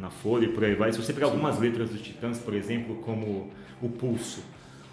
na 0.00 0.10
folha 0.10 0.46
e 0.46 0.48
por 0.48 0.64
aí 0.64 0.74
vai. 0.74 0.92
Se 0.92 0.98
você 0.98 1.12
pegar 1.12 1.26
algumas 1.26 1.58
letras 1.58 1.90
dos 1.90 2.00
Titãs, 2.00 2.38
por 2.38 2.54
exemplo, 2.54 2.96
como 2.96 3.50
o 3.80 3.88
pulso, 3.88 4.42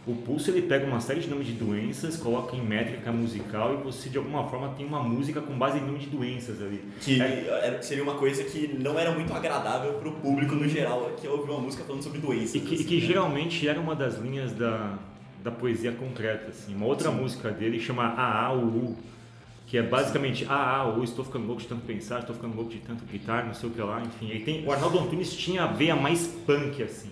o 0.07 0.15
pulso 0.15 0.49
ele 0.49 0.63
pega 0.63 0.85
uma 0.85 0.99
série 0.99 1.19
de 1.19 1.29
nomes 1.29 1.45
de 1.45 1.53
doenças, 1.53 2.17
coloca 2.17 2.55
em 2.55 2.61
métrica 2.65 3.11
musical 3.11 3.75
e 3.75 3.83
você 3.83 4.09
de 4.09 4.17
alguma 4.17 4.47
forma 4.47 4.69
tem 4.69 4.85
uma 4.85 5.03
música 5.03 5.41
com 5.41 5.55
base 5.57 5.77
em 5.77 5.81
nome 5.81 5.99
de 5.99 6.07
doenças 6.07 6.61
ali. 6.61 6.81
Que 7.01 7.21
é, 7.21 7.79
seria 7.81 8.03
uma 8.03 8.15
coisa 8.15 8.43
que 8.43 8.75
não 8.79 8.97
era 8.97 9.11
muito 9.11 9.31
agradável 9.33 9.93
para 9.93 10.09
o 10.09 10.13
público 10.13 10.55
no 10.55 10.67
geral, 10.67 11.11
que 11.19 11.27
ouvir 11.27 11.51
uma 11.51 11.59
música 11.59 11.83
falando 11.83 12.01
sobre 12.01 12.19
doenças. 12.19 12.55
E 12.55 12.59
que, 12.59 12.75
assim, 12.75 12.83
e 12.83 12.87
que 12.87 12.95
né? 12.95 13.01
geralmente 13.01 13.67
era 13.67 13.79
uma 13.79 13.95
das 13.95 14.17
linhas 14.17 14.51
da, 14.53 14.97
da 15.43 15.51
poesia 15.51 15.91
concreta. 15.91 16.49
Assim. 16.49 16.73
Uma 16.73 16.87
outra 16.87 17.11
Sim. 17.11 17.17
música 17.17 17.51
dele 17.51 17.79
chama 17.79 18.05
AAUU, 18.05 18.95
que 19.69 19.77
é 19.77 19.83
basicamente 19.83 20.45
AAUU, 20.49 21.03
estou 21.03 21.23
ficando 21.23 21.45
louco 21.45 21.61
de 21.61 21.67
tanto 21.67 21.85
pensar, 21.85 22.21
estou 22.21 22.35
ficando 22.35 22.55
louco 22.55 22.71
de 22.71 22.79
tanto 22.79 23.05
gritar, 23.05 23.45
não 23.45 23.53
sei 23.53 23.69
o 23.69 23.71
que 23.71 23.79
lá, 23.79 24.01
enfim. 24.01 24.31
Aí 24.31 24.39
tem, 24.39 24.65
o 24.65 24.71
Arnaldo 24.71 24.97
Antunes 24.97 25.31
tinha 25.31 25.63
a 25.63 25.67
veia 25.67 25.95
mais 25.95 26.25
punk, 26.47 26.81
assim. 26.81 27.11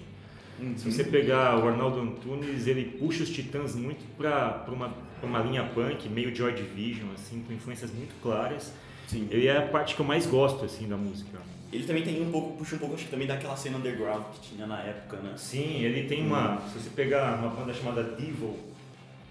Uhum. 0.59 0.75
Se 0.75 0.91
você 0.91 1.03
pegar 1.03 1.63
o 1.63 1.67
Arnaldo 1.67 1.99
Antunes, 2.01 2.65
ele 2.65 2.97
puxa 2.97 3.21
os 3.21 3.29
Titãs 3.29 3.75
muito 3.75 4.03
para 4.17 4.65
uma, 4.69 4.91
uma 5.21 5.39
linha 5.39 5.65
punk, 5.65 6.09
meio 6.09 6.35
Joy 6.35 6.51
Division, 6.53 7.09
assim, 7.13 7.43
com 7.45 7.53
influências 7.53 7.91
muito 7.93 8.19
claras. 8.23 8.73
Sim. 9.05 9.27
Ele 9.29 9.45
é 9.45 9.57
a 9.57 9.67
parte 9.67 9.93
que 9.93 10.01
eu 10.01 10.05
mais 10.05 10.25
gosto, 10.25 10.65
assim, 10.65 10.87
da 10.87 10.97
música. 10.97 11.37
Ele 11.71 11.83
também 11.83 12.01
tem 12.01 12.19
um 12.19 12.31
pouco, 12.31 12.57
puxa 12.57 12.75
um 12.75 12.79
pouco, 12.79 12.95
acho 12.95 13.05
que 13.05 13.11
também 13.11 13.27
daquela 13.27 13.55
cena 13.55 13.77
underground 13.77 14.23
que 14.33 14.49
tinha 14.49 14.65
na 14.65 14.81
época, 14.81 15.17
né? 15.17 15.33
Sim, 15.37 15.83
ele 15.83 16.07
tem 16.07 16.25
uma, 16.25 16.55
hum. 16.55 16.69
se 16.73 16.79
você 16.79 16.89
pegar 16.89 17.37
uma 17.37 17.49
banda 17.49 17.71
chamada 17.71 18.01
Devil... 18.01 18.57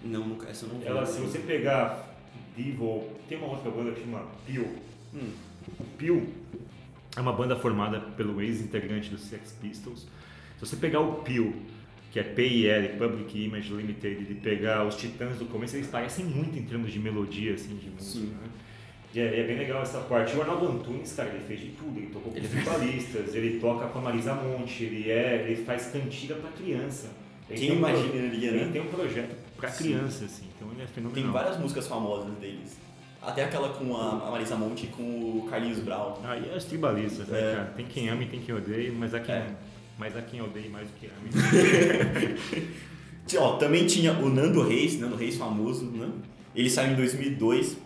Não, 0.01 0.37
essa 0.47 0.65
eu 0.65 0.69
não 0.69 0.79
vi. 0.79 0.87
Ela, 0.87 1.05
se 1.05 1.19
você 1.19 1.39
pegar 1.39 2.06
Devil, 2.57 3.07
tem 3.29 3.37
uma 3.37 3.47
outra 3.47 3.69
banda 3.69 3.91
que 3.91 4.01
chama 4.01 4.25
Peel. 4.45 4.67
Hum. 5.13 5.29
O 5.79 5.83
Peel 5.97 6.23
é 7.15 7.21
uma 7.21 7.33
banda 7.33 7.55
formada 7.55 7.99
pelo 7.99 8.41
ex-integrante 8.41 9.09
dos 9.09 9.21
Sex 9.21 9.55
Pistols, 9.61 10.07
se 10.57 10.65
você 10.65 10.75
pegar 10.75 11.01
o 11.01 11.21
Peel, 11.21 11.53
que 12.11 12.19
é 12.19 12.23
PIL, 12.23 12.97
Public 12.97 13.45
Image 13.45 13.71
Limited, 13.71 14.25
e 14.31 14.35
pegar 14.35 14.87
os 14.87 14.95
Titãs 14.95 15.37
do 15.37 15.45
começo, 15.45 15.75
eles 15.75 15.87
parecem 15.87 16.25
muito 16.25 16.57
em 16.57 16.63
termos 16.63 16.91
de 16.91 16.99
melodia, 16.99 17.53
assim, 17.53 17.75
de 17.75 17.89
música. 17.91 18.25
Né? 18.25 18.49
E 19.13 19.19
é, 19.19 19.39
é, 19.39 19.43
bem 19.43 19.55
legal 19.55 19.83
essa 19.83 19.99
parte. 19.99 20.35
O 20.35 20.41
Arnaldo 20.41 20.67
Antunes, 20.67 21.13
cara, 21.13 21.29
ele 21.29 21.43
fez 21.45 21.59
de 21.59 21.67
tudo. 21.69 21.97
Ele 21.97 22.07
tocou 22.07 22.33
com 22.33 22.39
os 22.39 22.47
vocalistas, 22.47 23.35
ele 23.35 23.59
toca 23.59 23.87
com 23.87 23.99
a 23.99 24.01
Marisa 24.01 24.33
Monte, 24.33 24.83
ele, 24.83 25.11
é, 25.11 25.45
ele 25.45 25.63
faz 25.63 25.87
cantiga 25.87 26.33
para 26.35 26.49
criança. 26.51 27.11
Ele 27.49 27.59
Quem 27.59 27.77
imaginaria, 27.77 28.51
um, 28.51 28.55
né? 28.55 28.61
Ele 28.61 28.71
tem 28.71 28.81
um 28.81 28.87
projeto 28.87 29.35
para 29.57 29.69
criança, 29.71 30.25
assim, 30.25 30.45
então 30.55 30.71
ele 30.71 30.83
é 30.83 30.87
fenomenal. 30.87 31.23
Tem 31.23 31.31
várias 31.31 31.59
músicas 31.59 31.87
famosas 31.87 32.31
deles. 32.37 32.77
Até 33.21 33.43
aquela 33.43 33.69
com 33.69 33.97
a 33.97 34.29
Marisa 34.31 34.55
Monte 34.55 34.85
e 34.85 34.87
com 34.89 35.03
o 35.03 35.47
Carlinhos 35.49 35.79
Brown. 35.79 36.17
Aí 36.23 36.49
é 36.49 36.55
os 36.55 36.65
tribalistas, 36.65 37.27
né, 37.27 37.39
é. 37.39 37.55
cara? 37.55 37.73
Tem 37.75 37.85
quem 37.85 38.09
ama 38.09 38.23
e 38.23 38.27
tem 38.27 38.39
quem 38.39 38.55
odeia, 38.55 38.93
mas 38.93 39.13
há 39.13 39.19
quem 39.19 39.35
é 39.35 39.47
mas 39.97 40.15
a 40.15 40.21
quem 40.21 40.41
odeia 40.41 40.69
mais 40.69 40.87
do 40.87 40.93
que 40.93 41.07
ame. 41.07 42.67
Ó, 43.37 43.57
também 43.57 43.85
tinha 43.87 44.13
o 44.13 44.29
Nando 44.29 44.61
Reis, 44.61 44.99
Nando 44.99 45.15
Reis 45.15 45.35
famoso, 45.35 45.85
né? 45.85 46.09
Ele 46.55 46.69
saiu 46.69 46.93
em 46.93 46.95
2002 46.95 47.77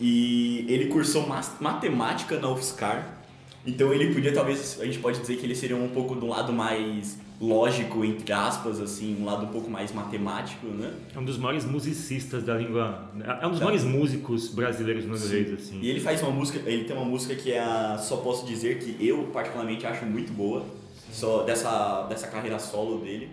e 0.00 0.64
ele 0.68 0.86
cursou 0.86 1.26
matemática 1.60 2.38
na 2.38 2.48
UFSCar. 2.48 3.21
Então 3.64 3.92
ele 3.92 4.12
podia, 4.12 4.32
talvez, 4.32 4.78
a 4.80 4.84
gente 4.84 4.98
pode 4.98 5.20
dizer 5.20 5.36
que 5.36 5.46
ele 5.46 5.54
seria 5.54 5.76
um 5.76 5.88
pouco 5.88 6.14
do 6.14 6.26
lado 6.26 6.52
mais 6.52 7.18
lógico, 7.40 8.04
entre 8.04 8.32
aspas, 8.32 8.80
assim, 8.80 9.16
um 9.20 9.24
lado 9.24 9.46
um 9.46 9.48
pouco 9.48 9.70
mais 9.70 9.92
matemático, 9.92 10.66
né? 10.66 10.92
É 11.14 11.18
um 11.18 11.24
dos 11.24 11.38
maiores 11.38 11.64
musicistas 11.64 12.44
da 12.44 12.54
língua... 12.54 13.10
É 13.40 13.46
um 13.46 13.50
dos 13.50 13.58
tá. 13.58 13.64
maiores 13.64 13.84
músicos 13.84 14.48
brasileiros 14.48 15.04
no 15.06 15.16
Reis, 15.16 15.52
assim. 15.52 15.80
E 15.80 15.90
ele 15.90 16.00
faz 16.00 16.22
uma 16.22 16.30
música, 16.30 16.58
ele 16.68 16.84
tem 16.84 16.96
uma 16.96 17.04
música 17.04 17.34
que 17.34 17.52
é 17.52 17.60
a 17.60 17.98
Só 17.98 18.18
Posso 18.18 18.46
Dizer, 18.46 18.78
que 18.78 19.04
eu 19.04 19.24
particularmente 19.32 19.86
acho 19.86 20.04
muito 20.06 20.32
boa 20.32 20.64
só 21.12 21.42
dessa, 21.42 22.06
dessa 22.08 22.26
carreira 22.28 22.58
solo 22.58 22.98
dele. 22.98 23.28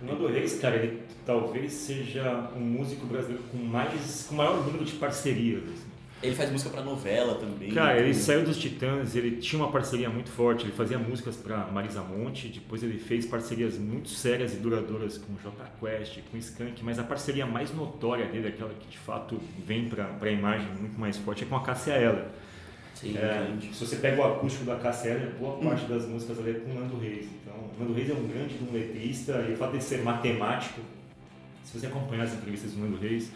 O 0.00 0.04
Nando 0.04 0.28
Reis, 0.28 0.58
cara, 0.60 0.76
ele 0.76 1.02
talvez 1.26 1.72
seja 1.72 2.50
um 2.56 2.60
músico 2.60 3.06
brasileiro 3.06 3.42
com 3.50 3.58
mais 3.58 4.26
com 4.28 4.36
maior 4.36 4.64
número 4.64 4.84
de 4.84 4.92
parcerias. 4.92 5.87
Ele 6.20 6.34
faz 6.34 6.50
música 6.50 6.70
para 6.70 6.82
novela 6.82 7.36
também. 7.36 7.70
Cara, 7.70 7.98
ele 7.98 8.12
saiu 8.12 8.44
dos 8.44 8.58
Titãs, 8.58 9.14
ele 9.14 9.36
tinha 9.36 9.62
uma 9.62 9.70
parceria 9.70 10.10
muito 10.10 10.30
forte, 10.30 10.64
ele 10.64 10.72
fazia 10.72 10.98
músicas 10.98 11.36
para 11.36 11.66
Marisa 11.66 12.02
Monte, 12.02 12.48
depois 12.48 12.82
ele 12.82 12.98
fez 12.98 13.24
parcerias 13.24 13.78
muito 13.78 14.08
sérias 14.08 14.52
e 14.52 14.56
duradouras 14.56 15.16
com 15.16 15.34
J 15.34 15.52
Quest, 15.78 16.18
com 16.30 16.36
Skank, 16.38 16.82
mas 16.82 16.98
a 16.98 17.04
parceria 17.04 17.46
mais 17.46 17.72
notória 17.72 18.26
dele, 18.26 18.48
aquela 18.48 18.74
que 18.74 18.88
de 18.88 18.98
fato 18.98 19.40
vem 19.64 19.88
para 19.88 20.10
a 20.20 20.30
imagem 20.30 20.68
muito 20.80 20.98
mais 20.98 21.16
forte, 21.16 21.44
é 21.44 21.46
com 21.46 21.54
a 21.54 21.62
Cássia 21.62 21.92
Eller. 21.92 22.24
Sim, 23.00 23.16
é, 23.16 23.46
se 23.72 23.86
você 23.86 23.94
pega 23.96 24.20
o 24.20 24.24
acústico 24.24 24.64
da 24.64 24.74
Cassia, 24.74 25.32
boa 25.38 25.56
hum. 25.56 25.68
parte 25.68 25.86
das 25.86 26.04
músicas 26.04 26.40
ali 26.40 26.50
é 26.50 26.54
com 26.54 26.70
o 26.72 26.74
Nando 26.74 26.98
Reis. 26.98 27.26
Então, 27.26 27.54
o 27.54 27.80
Nando 27.80 27.94
Reis 27.94 28.10
é 28.10 28.12
um 28.12 28.26
grande 28.26 28.56
letrista 28.72 29.46
e 29.48 29.52
o 29.52 29.56
fato 29.56 29.78
de 29.78 29.84
ser 29.84 30.02
matemático, 30.02 30.80
se 31.64 31.78
você 31.78 31.86
acompanhar 31.86 32.24
as 32.24 32.34
entrevistas 32.34 32.72
do 32.72 32.80
Nando 32.80 32.96
Reis, 32.96 33.30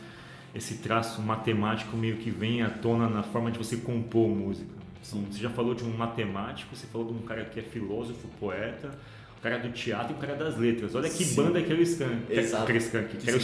esse 0.54 0.74
traço 0.74 1.22
matemático 1.22 1.96
meio 1.96 2.16
que 2.16 2.30
vem 2.30 2.62
à 2.62 2.68
tona 2.68 3.08
na 3.08 3.22
forma 3.22 3.50
de 3.50 3.58
você 3.58 3.76
compor 3.78 4.28
música. 4.28 4.70
Então, 5.06 5.24
você 5.30 5.40
já 5.40 5.50
falou 5.50 5.74
de 5.74 5.84
um 5.84 5.96
matemático, 5.96 6.74
você 6.74 6.86
falou 6.86 7.08
de 7.08 7.14
um 7.14 7.22
cara 7.22 7.44
que 7.44 7.58
é 7.58 7.62
filósofo, 7.62 8.28
poeta, 8.38 8.90
o 9.38 9.42
cara 9.42 9.58
do 9.58 9.70
teatro 9.70 10.14
e 10.14 10.16
o 10.16 10.18
cara 10.18 10.36
das 10.36 10.56
letras. 10.56 10.94
Olha 10.94 11.08
que 11.08 11.24
Sim. 11.24 11.34
banda 11.34 11.60
que 11.60 11.72
é 11.72 11.74
o 11.74 11.82
Skank. 11.82 12.32
Exato. 12.32 12.66
Que 12.66 12.72
é 12.72 12.74
o 12.74 12.78
Skank, 12.78 13.16
que 13.16 13.30
é 13.30 13.34
o 13.34 13.36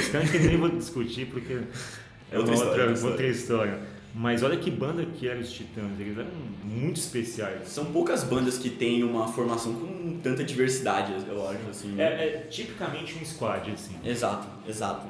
Skank. 0.00 0.38
nem 0.40 0.56
vou 0.56 0.70
discutir 0.70 1.26
porque 1.26 1.52
é 2.32 2.38
outra, 2.38 2.54
outra, 2.54 2.54
história, 2.54 3.10
outra 3.10 3.26
história. 3.26 3.78
Mas 4.14 4.42
olha 4.42 4.56
que 4.56 4.70
banda 4.70 5.04
que 5.04 5.28
eram 5.28 5.40
os 5.40 5.52
Titãs, 5.52 6.00
eles 6.00 6.18
eram 6.18 6.30
muito 6.64 6.98
especiais. 6.98 7.68
São 7.68 7.86
poucas 7.86 8.24
bandas 8.24 8.58
que 8.58 8.68
têm 8.68 9.04
uma 9.04 9.28
formação 9.28 9.74
com 9.74 10.18
tanta 10.20 10.42
diversidade, 10.42 11.12
eu 11.28 11.48
acho, 11.48 11.60
assim. 11.70 12.00
É, 12.00 12.04
é 12.04 12.46
tipicamente 12.50 13.16
um 13.16 13.24
squad, 13.24 13.70
assim. 13.70 13.94
Exato, 14.04 14.48
exato. 14.68 15.06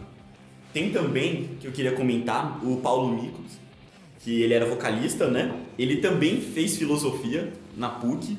Tem 0.72 0.90
também, 0.90 1.50
que 1.60 1.66
eu 1.66 1.72
queria 1.72 1.92
comentar, 1.92 2.64
o 2.64 2.76
Paulo 2.76 3.08
Miklos, 3.08 3.58
que 4.20 4.42
ele 4.42 4.54
era 4.54 4.66
vocalista, 4.66 5.28
né? 5.28 5.54
Ele 5.78 5.96
também 5.96 6.40
fez 6.40 6.76
filosofia 6.76 7.52
na 7.76 7.88
PUC 7.88 8.36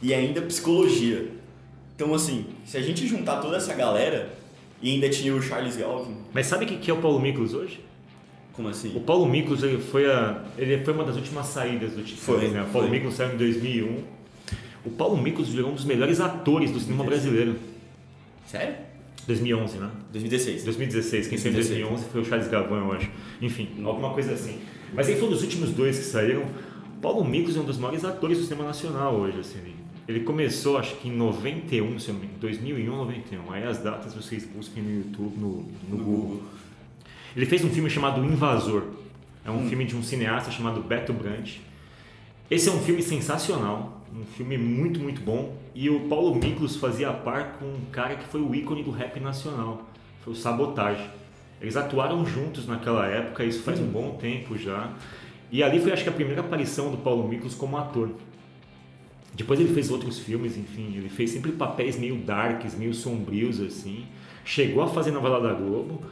e 0.00 0.12
ainda 0.14 0.40
psicologia. 0.42 1.28
Então, 1.96 2.14
assim, 2.14 2.46
se 2.64 2.76
a 2.76 2.82
gente 2.82 3.06
juntar 3.06 3.36
toda 3.36 3.56
essa 3.56 3.74
galera, 3.74 4.32
e 4.80 4.90
ainda 4.90 5.08
tinha 5.08 5.34
o 5.34 5.40
Charles 5.40 5.76
Galvin... 5.76 6.16
Mas 6.32 6.46
sabe 6.46 6.64
o 6.64 6.68
que 6.68 6.90
é 6.90 6.94
o 6.94 6.98
Paulo 6.98 7.20
Miklos 7.20 7.54
hoje? 7.54 7.80
Como 8.52 8.68
assim? 8.68 8.94
O 8.94 9.00
Paulo 9.00 9.26
Miklos 9.26 9.62
ele 9.62 9.78
foi, 9.78 10.10
a, 10.10 10.44
ele 10.58 10.84
foi 10.84 10.92
uma 10.92 11.04
das 11.04 11.16
últimas 11.16 11.46
saídas 11.46 11.92
do 11.92 12.02
Titãs. 12.02 12.24
Foi, 12.24 12.48
né? 12.48 12.62
O 12.62 12.66
Paulo 12.66 12.88
foi. 12.88 12.90
Miklos 12.90 13.14
saiu 13.14 13.34
em 13.34 13.38
2001. 13.38 14.04
O 14.84 14.90
Paulo 14.90 15.16
Miklos 15.16 15.48
virou 15.48 15.70
um 15.70 15.74
dos 15.74 15.84
melhores 15.84 16.20
atores 16.20 16.70
do 16.70 16.80
cinema 16.80 17.04
brasileiro. 17.04 17.56
Sério? 18.46 18.74
2011, 19.26 19.78
né? 19.78 19.90
2016. 20.12 20.64
2016. 20.64 21.28
Quem 21.28 21.38
saiu 21.38 21.52
em 21.52 21.54
2011 21.54 22.04
foi 22.06 22.20
o 22.20 22.24
Charles 22.24 22.48
Gavão, 22.48 22.78
eu 22.78 22.92
acho. 22.92 23.10
Enfim, 23.40 23.68
alguma 23.84 24.10
coisa 24.10 24.32
assim. 24.32 24.58
Mas 24.92 25.08
aí 25.08 25.16
foi 25.16 25.28
um 25.28 25.30
dos 25.30 25.42
últimos 25.42 25.70
dois 25.70 25.98
que 25.98 26.04
saíram. 26.04 26.44
Paulo 27.00 27.24
Miklos 27.24 27.56
é 27.56 27.60
um 27.60 27.64
dos 27.64 27.78
maiores 27.78 28.04
atores 28.04 28.38
do 28.38 28.44
cinema 28.44 28.64
nacional 28.64 29.14
hoje, 29.14 29.40
assim. 29.40 29.74
Ele 30.06 30.20
começou, 30.20 30.78
acho 30.78 30.96
que 30.96 31.08
em 31.08 31.12
91, 31.12 31.98
se 31.98 32.08
eu 32.08 32.14
me 32.14 32.24
engano, 32.24 32.38
2001, 32.40 32.96
91. 32.96 33.52
Aí 33.52 33.64
as 33.64 33.78
datas 33.78 34.14
vocês 34.14 34.44
busquem 34.44 34.82
no 34.82 34.90
YouTube, 34.90 35.36
no, 35.38 35.48
no, 35.48 35.66
no 35.88 35.96
Google. 35.96 36.22
Google. 36.22 36.42
Ele 37.36 37.46
fez 37.46 37.64
um 37.64 37.70
filme 37.70 37.88
chamado 37.88 38.24
Invasor. 38.24 38.84
É 39.44 39.50
um 39.50 39.64
hum. 39.64 39.68
filme 39.68 39.84
de 39.84 39.96
um 39.96 40.02
cineasta 40.02 40.50
chamado 40.50 40.80
Beto 40.82 41.12
Brandt. 41.12 41.62
Esse 42.50 42.68
é 42.68 42.72
um 42.72 42.80
filme 42.80 43.02
sensacional, 43.02 44.01
um 44.14 44.24
filme 44.24 44.58
muito, 44.58 45.00
muito 45.00 45.20
bom. 45.20 45.56
E 45.74 45.88
o 45.88 46.00
Paulo 46.08 46.34
Miklos 46.34 46.76
fazia 46.76 47.12
par 47.12 47.58
com 47.58 47.64
um 47.64 47.84
cara 47.90 48.16
que 48.16 48.24
foi 48.24 48.40
o 48.40 48.54
ícone 48.54 48.82
do 48.82 48.90
rap 48.90 49.18
nacional, 49.18 49.88
foi 50.20 50.32
o 50.32 50.36
Sabotage. 50.36 51.08
Eles 51.60 51.76
atuaram 51.76 52.24
juntos 52.26 52.66
naquela 52.66 53.06
época, 53.06 53.44
isso 53.44 53.62
faz 53.62 53.80
um 53.80 53.86
bom 53.86 54.16
tempo 54.16 54.56
já. 54.58 54.92
E 55.50 55.62
ali 55.62 55.78
foi, 55.78 55.92
acho 55.92 56.02
que, 56.02 56.08
a 56.08 56.12
primeira 56.12 56.40
aparição 56.40 56.90
do 56.90 56.96
Paulo 56.98 57.26
Miklos 57.28 57.54
como 57.54 57.76
ator. 57.76 58.10
Depois 59.34 59.60
ele 59.60 59.72
fez 59.72 59.90
outros 59.90 60.18
filmes, 60.18 60.56
enfim, 60.58 60.94
ele 60.96 61.08
fez 61.08 61.30
sempre 61.30 61.52
papéis 61.52 61.98
meio 61.98 62.16
darks, 62.16 62.74
meio 62.76 62.92
sombrios, 62.92 63.60
assim. 63.60 64.04
Chegou 64.44 64.82
a 64.82 64.88
fazer 64.88 65.10
novela 65.10 65.40
da 65.40 65.54
Globo, 65.54 66.02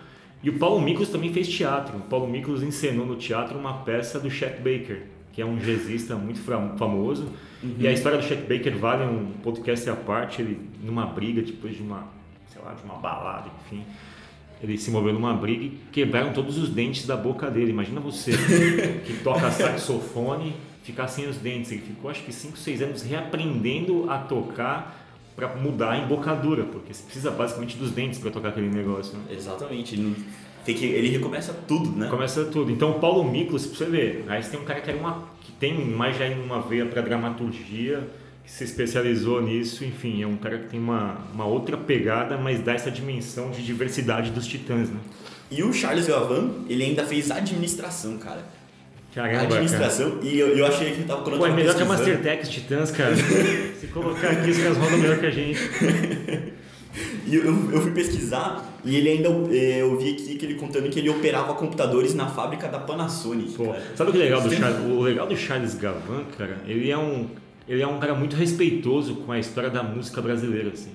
e 0.43 0.49
o 0.49 0.59
Paulo 0.59 0.81
Miklos 0.81 1.09
também 1.09 1.33
fez 1.33 1.49
teatro. 1.49 1.99
O 1.99 2.03
Paulo 2.03 2.29
Miklos 2.29 2.63
encenou 2.63 3.05
no 3.05 3.17
teatro 3.17 3.59
uma 3.59 3.79
peça 3.79 4.19
do 4.21 4.31
Chet 4.31 4.57
Baker, 4.59 5.03
que 5.41 5.43
é 5.43 5.47
um 5.47 5.57
jazzista 5.57 6.15
muito 6.17 6.41
famoso. 6.77 7.27
Uhum. 7.63 7.77
E 7.79 7.89
a 7.89 7.93
história 7.93 8.19
do 8.19 8.25
Chet 8.25 8.43
Baker 8.43 8.77
vale 8.77 9.05
um 9.05 9.33
podcast 9.43 9.89
à 9.89 9.97
parte. 9.97 10.43
Ele, 10.43 10.61
numa 10.83 11.07
briga, 11.07 11.41
depois 11.41 11.75
de 11.75 11.83
uma, 11.83 12.07
sei 12.53 12.61
lá, 12.63 12.75
de 12.75 12.85
uma 12.85 12.97
balada, 12.97 13.51
enfim, 13.65 13.83
ele 14.63 14.77
se 14.77 14.91
moveu 14.91 15.15
numa 15.15 15.33
briga 15.33 15.65
e 15.65 15.79
quebraram 15.91 16.35
todos 16.35 16.59
os 16.59 16.69
dentes 16.69 17.07
da 17.07 17.17
boca 17.17 17.51
dele. 17.51 17.71
Imagina 17.71 18.01
você 18.01 18.33
que 19.07 19.15
toca 19.25 19.51
saxofone 19.51 20.55
ficar 20.83 21.09
sem 21.09 21.27
os 21.27 21.39
dentes. 21.39 21.73
Ele 21.73 21.81
ficou, 21.81 22.11
acho 22.11 22.23
que 22.23 22.33
5, 22.35 22.59
6 22.59 22.83
anos 22.83 23.03
reaprendendo 23.03 24.11
a 24.11 24.19
tocar 24.19 25.07
para 25.35 25.57
mudar 25.57 25.93
a 25.93 25.99
embocadura, 25.99 26.65
porque 26.65 26.93
você 26.93 27.03
precisa 27.03 27.31
basicamente 27.31 27.79
dos 27.79 27.93
dentes 27.93 28.19
para 28.19 28.31
tocar 28.31 28.51
aquele 28.51 28.69
negócio. 28.69 29.17
Né? 29.17 29.25
Exatamente. 29.31 29.97
Tem 30.65 30.75
que, 30.75 30.85
ele 30.85 31.09
recomeça 31.09 31.53
tudo, 31.67 31.99
né? 31.99 32.09
Começa 32.09 32.45
tudo. 32.45 32.71
Então, 32.71 32.91
o 32.91 33.01
Paulo 33.01 33.25
Miklos, 33.25 33.67
pra 33.67 33.79
você 33.79 33.85
ver, 33.87 34.25
aí 34.29 34.43
você 34.43 34.51
tem 34.51 34.61
um 34.61 34.65
cara 34.65 34.81
que, 34.81 34.91
era 34.91 34.99
uma, 34.99 35.25
que 35.41 35.53
tem 35.53 35.75
mais 35.87 36.17
já 36.19 36.27
uma 36.27 36.61
veia 36.61 36.85
para 36.87 37.01
dramaturgia, 37.01 38.07
que 38.45 38.51
se 38.51 38.65
especializou 38.65 39.41
nisso, 39.41 39.85
enfim, 39.85 40.23
é 40.23 40.27
um 40.27 40.37
cara 40.37 40.59
que 40.59 40.69
tem 40.69 40.79
uma, 40.81 41.19
uma 41.33 41.47
outra 41.47 41.77
pegada, 41.77 42.37
mas 42.37 42.61
dá 42.61 42.75
essa 42.75 42.91
dimensão 42.91 43.51
de 43.51 43.63
diversidade 43.63 44.31
dos 44.31 44.47
titãs, 44.47 44.91
né? 44.91 45.01
E 45.51 45.63
o 45.63 45.73
Charles 45.73 46.07
Gavan, 46.07 46.51
ele 46.69 46.85
ainda 46.85 47.05
fez 47.05 47.31
administração, 47.31 48.19
cara. 48.19 48.45
Caramba, 49.15 49.43
administração, 49.43 50.13
cara. 50.13 50.25
e 50.25 50.39
eu, 50.39 50.57
eu 50.57 50.67
achei 50.67 50.93
que 50.93 50.99
ele 50.99 51.05
tava 51.05 51.23
colocando. 51.23 51.41
Pô, 51.41 51.53
é 51.53 51.57
melhor 51.57 51.75
que 51.75 51.83
a 51.83 51.85
Mastertech 51.85 52.49
Titãs, 52.49 52.93
cara. 52.93 53.17
Se 53.81 53.89
colocar 53.89 54.29
aqui, 54.31 54.51
os 54.51 54.59
caras 54.59 54.77
rodam 54.77 54.99
melhor 54.99 55.19
que 55.19 55.27
a 55.27 55.31
gente. 55.31 55.61
E 57.31 57.37
eu, 57.37 57.73
eu 57.73 57.81
fui 57.81 57.93
pesquisar 57.93 58.69
e 58.85 58.97
ele 58.97 59.09
ainda 59.09 59.29
é, 59.55 59.83
eu 59.83 59.99
vi 59.99 60.11
aqui 60.11 60.35
que 60.37 60.45
ele 60.45 60.55
contando 60.55 60.91
que 60.91 60.99
ele 60.99 61.09
operava 61.09 61.55
computadores 61.55 62.15
na 62.15 62.27
fábrica 62.27 62.69
da 62.69 62.79
Panasonic. 62.79 63.53
Pô, 63.53 63.75
sabe 63.95 64.11
o 64.11 64.13
que 64.13 64.21
é 64.21 64.25
legal 64.25 64.41
do 64.41 64.53
Charles, 64.53 64.81
o 64.81 65.01
legal 65.01 65.27
do 65.27 65.37
Charles 65.37 65.75
Gavan, 65.75 66.25
cara? 66.37 66.59
Ele 66.67 66.91
é 66.91 66.99
um 66.99 67.29
ele 67.69 67.83
é 67.83 67.87
um 67.87 68.01
cara 68.01 68.15
muito 68.15 68.35
respeitoso 68.35 69.15
com 69.17 69.31
a 69.31 69.39
história 69.39 69.71
da 69.71 69.83
música 69.83 70.21
brasileira, 70.21 70.71
assim. 70.71 70.91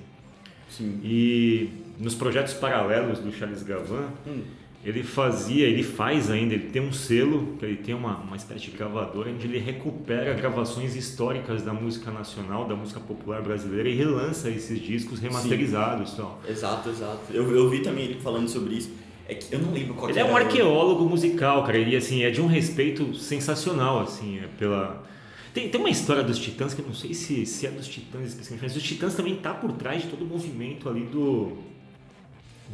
Sim. 0.68 1.00
E 1.02 1.70
nos 1.98 2.14
projetos 2.14 2.52
paralelos 2.52 3.18
do 3.20 3.32
Charles 3.32 3.62
Gavan, 3.62 4.08
hum 4.26 4.42
ele 4.86 5.02
fazia, 5.02 5.66
ele 5.66 5.82
faz 5.82 6.30
ainda, 6.30 6.54
ele 6.54 6.68
tem 6.68 6.80
um 6.80 6.92
selo, 6.92 7.56
que 7.58 7.64
ele 7.64 7.76
tem 7.76 7.92
uma, 7.92 8.18
uma 8.18 8.36
espécie 8.36 8.66
de 8.66 8.70
gravadora, 8.70 9.28
onde 9.32 9.44
ele 9.44 9.58
recupera 9.58 10.32
gravações 10.32 10.94
históricas 10.94 11.62
da 11.62 11.72
música 11.72 12.12
nacional, 12.12 12.68
da 12.68 12.76
música 12.76 13.00
popular 13.00 13.42
brasileira 13.42 13.88
e 13.88 13.96
relança 13.96 14.48
esses 14.48 14.80
discos 14.80 15.18
remasterizados. 15.18 16.12
Então. 16.12 16.38
Exato, 16.48 16.88
exato. 16.88 17.18
Eu, 17.32 17.50
eu 17.50 17.68
vi 17.68 17.80
também 17.80 18.04
ele 18.04 18.20
falando 18.20 18.48
sobre 18.48 18.76
isso. 18.76 18.92
É 19.28 19.34
que 19.34 19.52
eu 19.52 19.58
não 19.58 19.72
lembro 19.72 19.94
qual 19.94 20.08
Ele 20.08 20.20
é 20.20 20.24
um 20.24 20.36
arqueólogo 20.36 21.04
musical, 21.04 21.64
cara, 21.64 21.78
e 21.78 21.96
assim, 21.96 22.22
é 22.22 22.30
de 22.30 22.40
um 22.40 22.46
respeito 22.46 23.12
sensacional, 23.16 23.98
assim, 23.98 24.38
é 24.38 24.46
pela... 24.56 25.04
Tem, 25.52 25.68
tem 25.68 25.80
uma 25.80 25.90
história 25.90 26.22
dos 26.22 26.38
Titãs, 26.38 26.74
que 26.74 26.80
eu 26.80 26.86
não 26.86 26.94
sei 26.94 27.12
se, 27.12 27.44
se 27.44 27.66
é 27.66 27.70
dos 27.72 27.88
Titãs 27.88 28.28
especificamente, 28.28 28.62
mas 28.62 28.76
os 28.76 28.88
Titãs 28.88 29.16
também 29.16 29.34
tá 29.34 29.52
por 29.52 29.72
trás 29.72 30.02
de 30.02 30.08
todo 30.08 30.22
o 30.22 30.28
movimento 30.28 30.88
ali 30.88 31.00
do, 31.06 31.56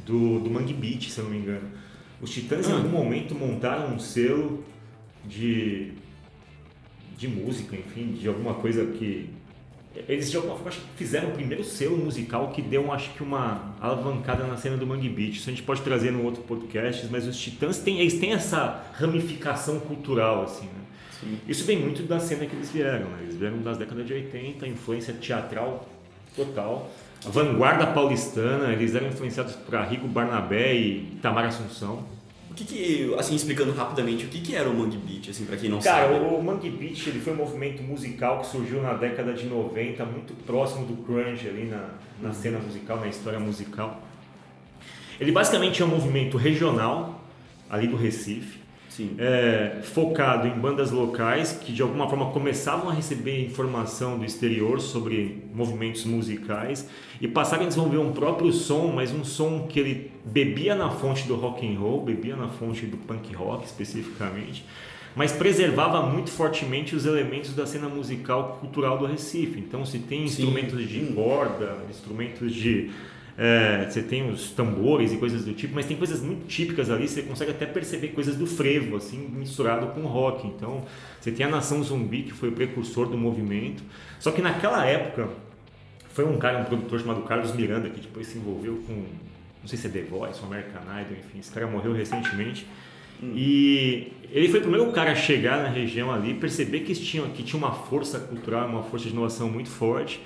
do, 0.05 0.41
do 0.41 0.51
Mangue 0.51 0.75
Beat, 0.75 1.09
se 1.09 1.19
eu 1.19 1.25
não 1.25 1.31
me 1.31 1.39
engano. 1.39 1.82
Os 2.23 2.31
Titãs 2.31 2.69
em 2.69 2.73
algum 2.73 2.89
momento 2.89 3.35
montaram 3.35 3.93
um 3.93 3.99
selo 3.99 4.65
de, 5.25 5.91
de 7.19 7.27
música, 7.27 7.75
enfim, 7.75 8.13
de 8.13 8.29
alguma 8.29 8.55
coisa 8.55 8.87
que. 8.87 9.29
Eles 10.09 10.31
de 10.31 10.37
alguma 10.37 10.55
forma 10.55 10.71
acho 10.71 10.81
que 10.81 10.87
fizeram 10.97 11.29
o 11.29 11.33
primeiro 11.33 11.63
selo 11.63 11.99
musical 11.99 12.51
que 12.51 12.63
deu, 12.63 12.91
acho 12.93 13.11
que, 13.11 13.23
uma 13.23 13.75
alavancada 13.79 14.47
na 14.47 14.57
cena 14.57 14.77
do 14.77 14.87
Mangue 14.87 15.09
Beat. 15.09 15.35
Isso 15.35 15.51
a 15.51 15.53
gente 15.53 15.65
pode 15.65 15.83
trazer 15.83 16.13
no 16.13 16.25
outro 16.25 16.43
podcast, 16.45 17.07
mas 17.11 17.27
os 17.27 17.37
Titãs 17.37 17.79
têm, 17.81 18.01
eles 18.01 18.19
têm 18.19 18.33
essa 18.33 18.87
ramificação 18.95 19.81
cultural, 19.81 20.45
assim, 20.45 20.65
né? 20.65 20.83
Sim. 21.21 21.39
Isso 21.47 21.65
vem 21.65 21.79
muito 21.79 22.05
da 22.05 22.19
cena 22.19 22.47
que 22.47 22.57
eles 22.57 22.71
vieram, 22.71 23.11
né? 23.11 23.19
Eles 23.23 23.37
vieram 23.37 23.59
das 23.59 23.77
décadas 23.77 24.07
de 24.07 24.15
80, 24.15 24.67
influência 24.67 25.13
teatral 25.13 25.87
total 26.35 26.91
a 27.25 27.31
vanguarda 27.31 27.87
paulistana, 27.87 28.73
eles 28.73 28.95
eram 28.95 29.09
influenciados 29.09 29.55
por 29.55 29.75
Rico 29.83 30.09
Barnabé 30.09 30.75
e 30.75 31.19
Tamara 31.23 31.49
Assunção. 31.49 32.05
O 32.51 32.55
que 32.55 32.65
que, 32.65 33.15
assim, 33.19 33.35
explicando 33.35 33.73
rapidamente, 33.73 34.27
o 34.27 34.29
que 34.29 34.41
que 34.41 34.55
era 34.55 34.69
o 34.69 34.75
Mangue 34.75 34.99
Beat, 34.99 35.31
assim, 35.31 35.47
para 35.47 35.57
quem 35.57 35.71
não 35.71 35.81
Cara, 35.81 36.09
sabe? 36.09 36.21
Cara, 36.21 36.35
o 36.35 36.43
Mangue 36.43 36.69
Beat, 36.69 37.07
ele 37.07 37.21
foi 37.21 37.33
um 37.33 37.37
movimento 37.37 37.83
musical 37.83 38.41
que 38.41 38.49
surgiu 38.49 38.83
na 38.83 38.93
década 38.93 39.33
de 39.33 39.47
90, 39.47 40.05
muito 40.05 40.35
próximo 40.45 40.85
do 40.85 40.95
grunge 40.95 41.49
ali 41.49 41.65
na, 41.65 41.89
na 42.21 42.29
uhum. 42.29 42.35
cena 42.35 42.59
musical, 42.59 43.01
na 43.01 43.09
história 43.09 43.41
musical. 43.41 44.03
Ele 45.19 45.33
basicamente 45.33 45.81
é 45.81 45.85
um 45.85 45.89
movimento 45.89 46.37
regional, 46.37 47.25
ali 47.71 47.87
do 47.87 47.97
Recife, 47.97 48.59
é, 49.19 49.81
focado 49.83 50.47
em 50.47 50.59
bandas 50.59 50.91
locais 50.91 51.53
que 51.53 51.73
de 51.73 51.83
alguma 51.83 52.09
forma 52.09 52.31
começavam 52.31 52.91
a 52.91 52.93
receber 52.93 53.45
informação 53.45 54.19
do 54.19 54.25
exterior 54.25 54.81
sobre 54.81 55.43
movimentos 55.55 56.05
musicais 56.05 56.89
e 57.21 57.27
passaram 57.27 57.65
a 57.65 57.69
desenvolver 57.69 57.99
um 57.99 58.13
próprio 58.13 58.53
som, 58.53 58.89
mas 58.89 59.13
um 59.13 59.25
som 59.25 59.67
que 59.67 59.81
ele 59.81 60.13
bebia 60.25 60.75
na 60.75 60.91
fonte 60.91 61.27
do 61.27 61.35
rock 61.37 61.67
and 61.67 61.79
roll, 61.79 62.03
bebia 62.03 62.37
na 62.37 62.49
fonte 62.49 62.87
do 62.87 62.97
punk 62.97 63.35
rock 63.35 63.65
especificamente, 63.65 64.65
mas 65.15 65.33
preservava 65.33 66.03
muito 66.03 66.31
fortemente 66.31 66.97
os 66.97 67.07
elementos 67.07 67.55
da 67.55 67.67
cena 67.67 67.89
musical 67.89 68.59
cultural 68.61 68.99
do 68.99 69.07
Recife. 69.07 69.59
Então 69.59 69.85
se 69.85 69.99
tem 69.99 70.25
instrumentos 70.25 70.79
Sim. 70.79 70.87
de 70.87 71.13
corda, 71.13 71.79
instrumentos 71.89 72.55
de 72.55 72.91
é, 73.37 73.87
você 73.89 74.03
tem 74.03 74.31
os 74.31 74.51
tambores 74.51 75.13
e 75.13 75.17
coisas 75.17 75.45
do 75.45 75.55
tipo, 75.55 75.75
mas 75.75 75.87
tem 75.87 75.97
coisas 75.97 76.21
muito 76.21 76.47
típicas 76.47 76.91
ali, 76.91 77.09
você 77.09 77.23
consegue 77.23 77.51
até 77.51 77.65
perceber 77.65 78.09
coisas 78.09 78.37
do 78.37 78.47
frevo, 78.47 78.97
assim, 78.97 79.27
misturado 79.33 79.87
com 79.89 80.03
rock. 80.03 80.47
Então, 80.47 80.85
você 81.19 81.33
tem 81.33 81.47
a 81.47 81.49
Nação 81.49 81.83
Zumbi, 81.83 82.25
que 82.25 82.33
foi 82.33 82.51
o 82.51 82.53
precursor 82.53 83.09
do 83.09 83.17
movimento. 83.17 83.83
Só 84.21 84.31
que 84.31 84.43
naquela 84.43 84.85
época, 84.85 85.29
foi 86.11 86.27
um 86.27 86.37
cara, 86.37 86.59
um 86.59 86.65
produtor 86.65 87.01
chamado 87.01 87.23
Carlos 87.23 87.55
Miranda, 87.55 87.89
que 87.89 88.01
depois 88.01 88.27
se 88.27 88.37
envolveu 88.37 88.83
com, 88.87 88.93
não 88.93 89.67
sei 89.67 89.79
se 89.79 89.87
é 89.87 89.91
The 89.91 90.03
Voice 90.03 90.39
ou 90.41 90.47
American 90.47 90.83
Idol, 90.83 91.17
enfim, 91.19 91.39
esse 91.39 91.51
cara 91.51 91.67
morreu 91.67 91.95
recentemente. 91.95 92.67
Hum. 93.23 93.33
E 93.35 94.13
ele 94.31 94.49
foi 94.49 94.59
o 94.59 94.63
primeiro 94.63 94.93
cara 94.93 95.13
a 95.13 95.15
chegar 95.15 95.63
na 95.63 95.69
região 95.69 96.13
ali, 96.13 96.35
perceber 96.35 96.81
que 96.81 96.95
tinha, 96.95 97.23
que 97.29 97.43
tinha 97.43 97.59
uma 97.59 97.73
força 97.73 98.21
cultural, 98.21 98.69
uma 98.69 98.83
força 98.83 99.07
de 99.07 99.13
inovação 99.13 99.49
muito 99.49 99.71
forte, 99.71 100.21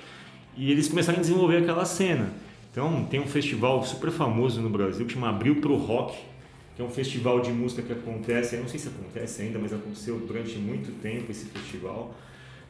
e 0.57 0.71
eles 0.71 0.89
começaram 0.89 1.19
a 1.19 1.21
desenvolver 1.21 1.57
aquela 1.57 1.85
cena. 1.85 2.33
Então, 2.77 3.03
tem 3.05 3.19
um 3.19 3.25
festival 3.25 3.83
super 3.83 4.11
famoso 4.11 4.61
no 4.61 4.69
Brasil 4.69 5.03
que 5.07 5.13
chama 5.13 5.29
Abril 5.29 5.55
pro 5.55 5.75
Rock, 5.77 6.15
que 6.75 6.81
é 6.83 6.85
um 6.85 6.91
festival 6.91 7.39
de 7.39 7.49
música 7.49 7.81
que 7.81 7.91
acontece, 7.91 8.55
eu 8.55 8.61
não 8.61 8.67
sei 8.67 8.79
se 8.79 8.87
acontece 8.87 9.41
ainda, 9.41 9.57
mas 9.57 9.73
aconteceu 9.73 10.19
durante 10.19 10.59
muito 10.59 10.91
tempo 11.01 11.31
esse 11.31 11.45
festival. 11.45 12.13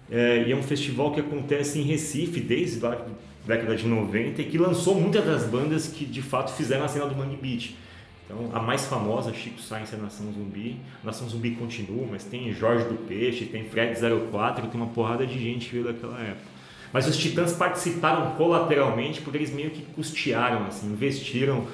É, 0.10 0.46
e 0.48 0.52
é 0.54 0.56
um 0.56 0.63
festival 0.63 1.12
que 1.12 1.20
acontece 1.20 1.78
em 1.78 1.82
Recife 1.82 2.39
desde 2.39 2.86
a 2.86 3.06
década 3.46 3.76
de 3.76 3.86
90 3.86 4.41
e 4.41 4.46
que 4.46 4.58
lançou 4.58 4.96
muitas 4.96 5.26
das 5.26 5.43
bandas 5.43 5.89
que 5.89 6.06
de 6.06 6.22
fato 6.22 6.54
fizeram 6.54 6.86
a 6.86 6.88
cena 6.88 7.06
do 7.08 7.13
Mangue 7.13 7.36
Beat. 7.36 7.76
Então, 8.24 8.50
a 8.54 8.62
mais 8.62 8.86
famosa, 8.86 9.34
Chico 9.34 9.60
Sainz, 9.60 9.91
é 9.91 9.98
Nação 9.98 10.32
Zumbi. 10.32 10.78
Nação 11.04 11.28
Zumbi 11.28 11.52
continua, 11.52 12.08
mas 12.10 12.24
tem 12.24 12.54
Jorge 12.54 12.86
do 12.86 12.96
Peixe, 12.96 13.43
tem 13.43 13.65
Fred 13.65 14.00
04, 14.32 14.67
tem 14.67 14.80
uma 14.80 14.89
porrada 14.89 15.28
de 15.28 15.38
gente 15.38 15.65
que 15.65 15.74
veio 15.74 15.84
daquela 15.84 16.17
época. 16.17 16.57
Mas 16.91 17.08
os 17.08 17.17
Titãs 17.17 17.54
participaram 17.54 18.32
colateralmente 18.36 19.21
porque 19.21 19.38
eles 19.38 19.54
meio 19.54 19.69
que 19.69 19.82
custearam, 19.93 20.65
assim, 20.67 20.88
investiram, 20.88 21.67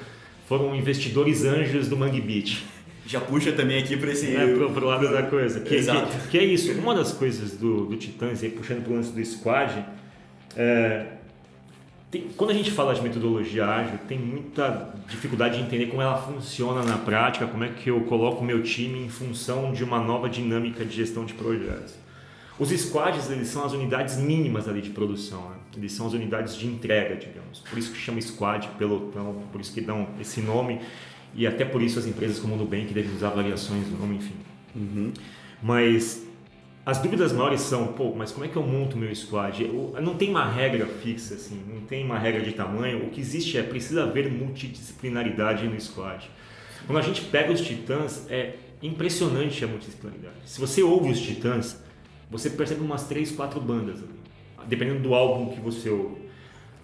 foram 0.48 0.74
investidores 0.74 1.44
anjos 1.44 1.88
do 1.88 1.96
Mangue 1.96 2.20
Beach. 2.20 2.64
Já 3.06 3.20
puxa 3.20 3.52
também 3.52 3.82
aqui 3.82 3.96
para 3.96 4.12
esse. 4.12 4.34
É, 4.34 4.54
pro, 4.54 4.70
pro 4.70 4.86
lado 4.86 5.10
da 5.10 5.22
coisa. 5.24 5.60
Que, 5.60 5.74
Exato. 5.74 6.08
Que, 6.22 6.28
que, 6.28 6.38
é 6.38 6.44
isso. 6.44 6.72
Uma 6.72 6.94
das 6.94 7.12
coisas 7.12 7.52
do, 7.52 7.86
do 7.86 7.96
Titãs, 7.96 8.42
aí, 8.42 8.50
puxando 8.50 8.82
pro 8.82 8.94
lance 8.94 9.12
do 9.12 9.24
squad, 9.24 9.84
é, 10.56 11.06
tem, 12.10 12.28
quando 12.36 12.50
a 12.50 12.54
gente 12.54 12.70
fala 12.70 12.94
de 12.94 13.02
metodologia 13.02 13.66
ágil, 13.66 13.98
tem 14.08 14.18
muita 14.18 14.94
dificuldade 15.08 15.58
de 15.58 15.64
entender 15.64 15.86
como 15.86 16.00
ela 16.00 16.16
funciona 16.16 16.82
na 16.82 16.96
prática, 16.96 17.46
como 17.46 17.64
é 17.64 17.68
que 17.68 17.90
eu 17.90 18.00
coloco 18.02 18.40
o 18.40 18.44
meu 18.44 18.62
time 18.62 19.04
em 19.04 19.08
função 19.08 19.72
de 19.72 19.84
uma 19.84 19.98
nova 19.98 20.28
dinâmica 20.28 20.84
de 20.84 20.94
gestão 20.94 21.24
de 21.24 21.34
projetos. 21.34 21.94
Os 22.58 22.70
squads 22.70 23.30
eles 23.30 23.48
são 23.48 23.64
as 23.64 23.72
unidades 23.72 24.16
mínimas 24.16 24.68
ali 24.68 24.80
de 24.80 24.90
produção, 24.90 25.50
né? 25.50 25.56
eles 25.76 25.92
são 25.92 26.06
as 26.06 26.12
unidades 26.12 26.56
de 26.56 26.66
entrega, 26.66 27.16
digamos. 27.16 27.60
Por 27.60 27.76
isso 27.76 27.90
que 27.90 27.98
chama 27.98 28.20
squad, 28.20 28.68
pelotão, 28.78 29.42
por 29.50 29.60
isso 29.60 29.72
que 29.72 29.80
dão 29.80 30.08
esse 30.20 30.40
nome 30.40 30.80
e 31.34 31.46
até 31.46 31.64
por 31.64 31.82
isso 31.82 31.98
as 31.98 32.06
empresas 32.06 32.38
como 32.38 32.54
o 32.54 32.56
Nubank 32.56 32.92
devem 32.94 33.12
usar 33.12 33.30
variações 33.30 33.86
do 33.86 33.98
nome, 33.98 34.16
enfim. 34.16 34.34
Uhum. 34.76 35.12
Mas 35.60 36.24
as 36.86 36.98
dúvidas 36.98 37.32
maiores 37.32 37.62
são, 37.62 37.88
pô, 37.88 38.14
mas 38.14 38.30
como 38.30 38.44
é 38.44 38.48
que 38.48 38.56
eu 38.56 38.62
monto 38.62 38.96
meu 38.96 39.12
squad? 39.14 39.64
Eu, 39.64 39.94
não 40.00 40.14
tem 40.14 40.30
uma 40.30 40.48
regra 40.48 40.86
fixa, 40.86 41.34
assim, 41.34 41.60
não 41.66 41.80
tem 41.80 42.04
uma 42.04 42.18
regra 42.18 42.42
de 42.42 42.52
tamanho. 42.52 43.04
O 43.06 43.10
que 43.10 43.20
existe 43.20 43.58
é 43.58 43.62
precisa 43.62 44.04
haver 44.04 44.30
multidisciplinaridade 44.30 45.66
no 45.66 45.80
squad. 45.80 46.30
Quando 46.86 46.98
a 46.98 47.02
gente 47.02 47.22
pega 47.22 47.52
os 47.52 47.62
titãs, 47.62 48.26
é 48.30 48.54
impressionante 48.82 49.64
a 49.64 49.66
multidisciplinaridade. 49.66 50.36
Se 50.44 50.60
você 50.60 50.82
ouve 50.82 51.10
os 51.10 51.18
titãs, 51.18 51.82
você 52.34 52.50
percebe 52.50 52.80
umas 52.80 53.06
três, 53.06 53.30
quatro 53.30 53.60
bandas 53.60 53.98
ali, 53.98 54.10
dependendo 54.66 54.98
do 54.98 55.14
álbum 55.14 55.54
que 55.54 55.60
você 55.60 55.88
ouve. 55.88 56.24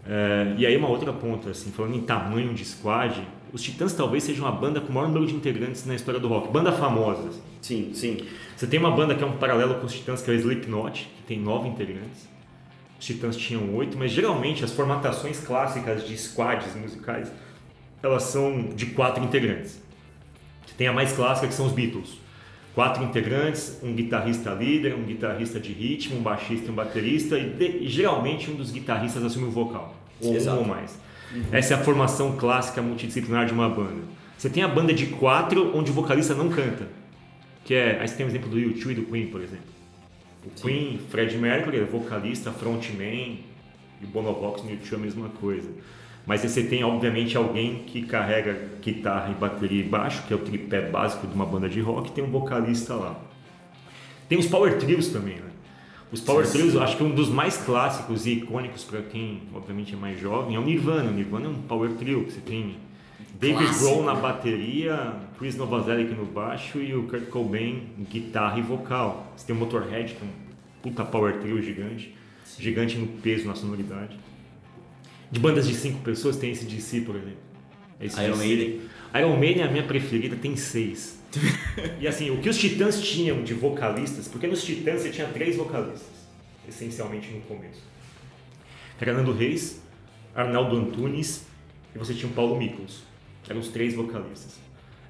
É, 0.07 0.55
e 0.57 0.65
aí 0.65 0.77
uma 0.77 0.89
outra 0.89 1.13
ponta, 1.13 1.51
assim, 1.51 1.73
falando 1.73 1.97
em 1.97 2.03
tamanho 2.03 2.55
de 2.55 2.65
squad, 2.65 3.27
os 3.53 3.61
Titãs 3.61 3.93
talvez 3.93 4.23
sejam 4.23 4.47
a 4.47 4.53
banda 4.53 4.81
com 4.81 4.91
o 4.91 4.93
maior 4.93 5.09
número 5.09 5.27
de 5.27 5.35
integrantes 5.35 5.85
na 5.85 5.97
história 5.97 6.21
do 6.21 6.29
rock. 6.29 6.53
Banda 6.53 6.71
famosa. 6.71 7.31
Assim. 7.31 7.41
Sim, 7.61 7.91
sim. 7.95 8.27
Você 8.57 8.69
tem 8.69 8.79
uma 8.79 8.93
banda 8.93 9.13
que 9.17 9.25
é 9.25 9.27
um 9.27 9.39
paralelo 9.39 9.75
com 9.75 9.87
os 9.87 9.93
Titãs, 9.93 10.23
que 10.23 10.31
é 10.31 10.35
o 10.35 10.37
Slipknot, 10.37 11.11
que 11.17 11.23
tem 11.25 11.41
nove 11.41 11.69
integrantes. 11.69 12.29
Os 13.01 13.05
Titãs 13.05 13.37
tinham 13.37 13.75
oito, 13.75 13.99
mas 13.99 14.13
geralmente 14.13 14.65
as 14.65 14.71
formatações 14.71 15.41
clássicas 15.41 16.07
de 16.07 16.17
squads 16.17 16.77
musicais, 16.77 17.33
elas 18.01 18.23
são 18.23 18.69
de 18.69 18.87
quatro 18.87 19.25
integrantes. 19.25 19.83
Você 20.65 20.75
tem 20.79 20.87
a 20.87 20.93
mais 20.93 21.13
clássica, 21.13 21.49
que 21.49 21.55
são 21.55 21.67
os 21.67 21.73
Beatles 21.73 22.20
quatro 22.75 23.03
integrantes, 23.05 23.79
um 23.83 23.93
guitarrista 23.93 24.51
líder, 24.51 24.95
um 24.95 25.03
guitarrista 25.03 25.59
de 25.59 25.73
ritmo, 25.73 26.19
um 26.19 26.23
baixista 26.23 26.69
e 26.69 26.71
um 26.71 26.75
baterista, 26.75 27.39
e, 27.39 27.51
de, 27.51 27.85
e 27.85 27.89
geralmente 27.89 28.51
um 28.51 28.55
dos 28.55 28.71
guitarristas 28.71 29.23
assume 29.25 29.47
o 29.47 29.51
vocal. 29.51 29.95
ou 30.23 30.35
Exato. 30.35 30.59
um 30.59 30.61
ou 30.61 30.67
mais. 30.67 30.99
Uhum. 31.35 31.45
Essa 31.53 31.75
é 31.75 31.77
a 31.77 31.81
formação 31.81 32.37
clássica 32.37 32.83
multidisciplinar 32.83 33.47
de 33.47 33.53
uma 33.53 33.69
banda. 33.69 34.03
Você 34.37 34.49
tem 34.49 34.63
a 34.63 34.69
banda 34.69 34.93
de 34.93 35.07
quatro 35.07 35.77
onde 35.77 35.91
o 35.91 35.95
vocalista 35.95 36.35
não 36.35 36.49
canta. 36.49 36.89
Que 37.65 37.75
é, 37.75 38.01
aí 38.01 38.09
você 38.09 38.17
tem 38.17 38.27
o 38.27 38.29
exemplo 38.29 38.49
do 38.49 38.57
U2 38.57 38.91
e 38.91 38.95
do 38.95 39.03
Queen, 39.03 39.27
por 39.27 39.41
exemplo. 39.43 39.67
O 40.45 40.59
Sim. 40.59 40.67
Queen, 40.67 41.01
Fred 41.11 41.37
Mercury, 41.37 41.79
é 41.79 41.85
vocalista, 41.85 42.51
frontman, 42.51 43.39
e 44.01 44.05
o 44.05 44.07
Bonovox 44.07 44.63
no 44.63 44.71
U2 44.71 44.93
é 44.93 44.95
a 44.95 44.99
mesma 44.99 45.29
coisa. 45.29 45.69
Mas 46.27 46.43
você 46.43 46.63
tem, 46.63 46.85
obviamente, 46.85 47.37
alguém 47.37 47.85
que 47.87 48.03
carrega 48.03 48.57
guitarra 48.81 49.31
e 49.31 49.35
bateria 49.35 49.81
e 49.81 49.89
baixo, 49.89 50.23
que 50.27 50.33
é 50.33 50.37
o 50.37 50.41
tripé 50.41 50.83
básico 50.83 51.27
de 51.27 51.35
uma 51.35 51.47
banda 51.47 51.69
de 51.69 51.81
rock, 51.81 52.13
tem 52.13 52.23
um 52.23 52.31
vocalista 52.31 52.95
lá. 52.95 53.19
Tem 54.29 54.39
os 54.39 54.47
power 54.47 54.79
trios 54.79 55.09
também, 55.09 55.37
né? 55.37 55.51
Os 56.13 56.21
power 56.21 56.47
sim, 56.47 56.59
trios, 56.59 56.73
sim. 56.73 56.79
acho 56.81 56.97
que 56.97 57.03
um 57.03 57.11
dos 57.11 57.29
mais 57.29 57.57
clássicos 57.57 58.27
e 58.27 58.33
icônicos 58.33 58.85
para 58.85 59.01
quem, 59.03 59.43
obviamente, 59.55 59.95
é 59.95 59.97
mais 59.97 60.21
jovem, 60.21 60.57
é 60.57 60.59
o 60.59 60.63
Nirvana. 60.63 61.11
O 61.11 61.13
Nirvana 61.13 61.47
é 61.47 61.49
um 61.49 61.63
power 61.63 61.91
trio. 61.93 62.25
Você 62.29 62.41
tem 62.41 62.77
David 63.41 63.79
Grohl 63.79 64.05
na 64.05 64.15
bateria, 64.15 65.15
Chris 65.39 65.57
Novoselic 65.57 66.13
no 66.15 66.27
baixo 66.27 66.79
e 66.79 66.95
o 66.95 67.05
Kurt 67.05 67.29
Cobain 67.29 67.83
guitarra 68.11 68.59
e 68.59 68.63
vocal. 68.63 69.33
Você 69.37 69.47
tem 69.47 69.57
o 69.57 69.59
Motorhead, 69.59 70.15
que 70.15 70.23
é 70.23 70.25
um 70.25 70.31
puta 70.83 71.05
power 71.05 71.39
trio 71.39 71.63
gigante, 71.63 72.15
sim. 72.45 72.63
gigante 72.63 72.99
no 72.99 73.07
peso, 73.07 73.47
na 73.47 73.55
sonoridade. 73.55 74.19
De 75.31 75.39
bandas 75.39 75.67
de 75.67 75.75
cinco 75.75 76.01
pessoas 76.01 76.37
tem 76.37 76.51
esse 76.51 76.65
DC, 76.65 77.03
por 77.03 77.17
exemplo. 77.17 77.39
Esse 78.01 78.21
Iron 78.23 78.37
Maiden. 78.37 78.81
Iron 79.15 79.37
Maiden 79.37 79.63
é 79.63 79.67
a 79.67 79.71
minha 79.71 79.85
preferida, 79.85 80.37
tem 80.37 80.57
seis. 80.57 81.21
e 82.01 82.09
assim, 82.09 82.31
o 82.31 82.39
que 82.41 82.49
os 82.49 82.59
Titãs 82.59 83.01
tinham 83.01 83.43
de 83.43 83.55
vocalistas, 83.55 84.27
porque 84.27 84.47
nos 84.47 84.65
Titãs 84.65 85.03
você 85.03 85.11
tinha 85.11 85.29
três 85.29 85.57
vocalistas, 85.57 86.09
essencialmente 86.69 87.31
no 87.31 87.41
começo. 87.43 87.83
Fernando 88.99 89.33
Reis, 89.33 89.81
Arnaldo 90.35 90.77
Antunes 90.77 91.47
e 91.95 91.99
você 91.99 92.15
tinha 92.15 92.31
o 92.31 92.35
Paulo 92.35 92.57
Miklos. 92.57 93.03
Eram 93.49 93.61
os 93.61 93.69
três 93.69 93.95
vocalistas. 93.95 94.59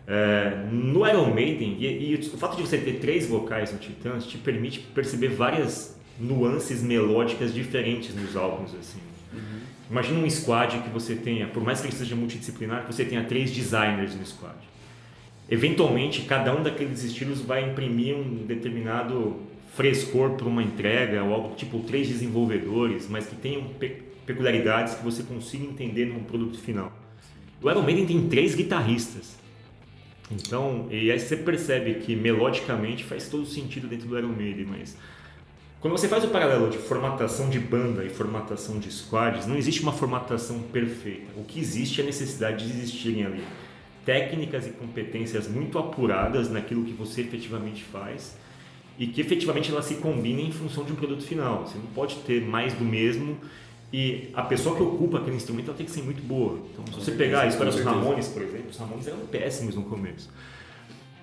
É, 0.07 0.67
no 0.71 1.07
Iron 1.07 1.33
Maiden, 1.33 1.77
e, 1.79 2.13
e, 2.13 2.15
o 2.15 2.39
fato 2.39 2.57
de 2.57 2.63
você 2.63 2.79
ter 2.79 2.99
três 2.99 3.27
vocais 3.27 3.73
no 3.73 3.79
Titãs 3.79 4.27
te 4.27 4.39
permite 4.39 4.81
perceber 4.81 5.29
várias 5.29 5.97
nuances 6.19 6.83
melódicas 6.83 7.53
diferentes 7.53 8.15
nos 8.15 8.37
álbuns. 8.37 8.75
assim. 8.75 8.99
Uhum. 9.33 9.61
Imagina 9.91 10.21
um 10.21 10.31
squad 10.31 10.79
que 10.79 10.89
você 10.89 11.17
tenha, 11.17 11.49
por 11.49 11.65
mais 11.65 11.81
que 11.81 11.89
ele 11.89 11.97
seja 11.97 12.15
multidisciplinar, 12.15 12.87
que 12.87 12.95
você 12.95 13.05
tenha 13.05 13.25
três 13.25 13.51
designers 13.51 14.15
no 14.15 14.25
squad. 14.25 14.55
Eventualmente, 15.51 16.23
cada 16.23 16.55
um 16.55 16.63
daqueles 16.63 17.03
estilos 17.03 17.41
vai 17.41 17.69
imprimir 17.69 18.15
um 18.15 18.47
determinado 18.47 19.41
frescor 19.75 20.31
para 20.31 20.47
uma 20.47 20.63
entrega, 20.63 21.25
ou 21.25 21.35
algo 21.35 21.57
tipo 21.57 21.81
três 21.81 22.07
desenvolvedores, 22.09 23.09
mas 23.09 23.27
que 23.27 23.35
tenham 23.35 23.65
pe 23.65 24.09
peculiaridades 24.25 24.95
que 24.95 25.03
você 25.03 25.25
consiga 25.25 25.65
entender 25.65 26.05
no 26.05 26.21
produto 26.21 26.57
final. 26.57 26.93
O 27.61 27.69
Iron 27.69 27.83
Maiden 27.83 28.07
tem 28.07 28.29
três 28.29 28.55
guitarristas. 28.55 29.37
Então, 30.31 30.87
e 30.89 31.11
aí 31.11 31.19
você 31.19 31.37
percebe 31.37 31.95
que 31.95 32.15
melodicamente 32.15 33.03
faz 33.03 33.29
todo 33.29 33.45
sentido 33.45 33.89
dentro 33.89 34.07
do 34.07 34.17
Iron 34.17 34.29
Maiden, 34.29 34.67
mas 34.67 34.97
quando 35.81 35.93
você 35.93 36.09
faz 36.09 36.23
o 36.25 36.29
paralelo 36.29 36.69
de 36.69 36.77
formatação 36.77 37.49
de 37.49 37.59
banda 37.59 38.05
e 38.05 38.11
formatação 38.11 38.79
de 38.79 38.93
squads, 38.93 39.47
não 39.47 39.57
existe 39.57 39.83
uma 39.83 39.93
formatação 39.93 40.61
perfeita. 40.61 41.33
O 41.37 41.45
que 41.45 41.59
existe 41.59 42.03
é 42.03 42.05
a 42.05 42.07
necessidade 42.07 42.67
de 42.67 42.79
existirem 42.79 43.25
ali 43.25 43.43
técnicas 44.05 44.67
e 44.67 44.71
competências 44.71 45.49
muito 45.49 45.79
apuradas 45.79 46.51
naquilo 46.51 46.85
que 46.85 46.93
você 46.93 47.23
efetivamente 47.23 47.83
faz 47.83 48.37
e 48.99 49.07
que 49.07 49.23
efetivamente 49.23 49.71
elas 49.71 49.87
se 49.87 49.95
combinem 49.95 50.49
em 50.49 50.53
função 50.53 50.85
de 50.85 50.93
um 50.93 50.97
produto 50.97 51.23
final. 51.23 51.67
Você 51.67 51.79
não 51.79 51.87
pode 51.87 52.17
ter 52.17 52.43
mais 52.43 52.75
do 52.75 52.85
mesmo 52.85 53.39
e 53.91 54.29
a 54.35 54.43
pessoa 54.43 54.77
que 54.77 54.83
ocupa 54.83 55.19
aquele 55.19 55.37
instrumento 55.37 55.69
ela 55.69 55.77
tem 55.77 55.87
que 55.87 55.93
ser 55.93 56.03
muito 56.03 56.23
boa. 56.23 56.59
Então, 56.73 56.85
se 56.87 57.07
você 57.07 57.13
pegar 57.13 57.43
a 57.43 57.47
história 57.47 57.73
dos 57.73 57.81
Ramones, 57.81 58.29
por 58.29 58.43
exemplo, 58.43 58.69
os 58.71 58.77
Ramones 58.77 59.07
eram 59.07 59.21
péssimos 59.21 59.75
no 59.75 59.85
começo 59.85 60.29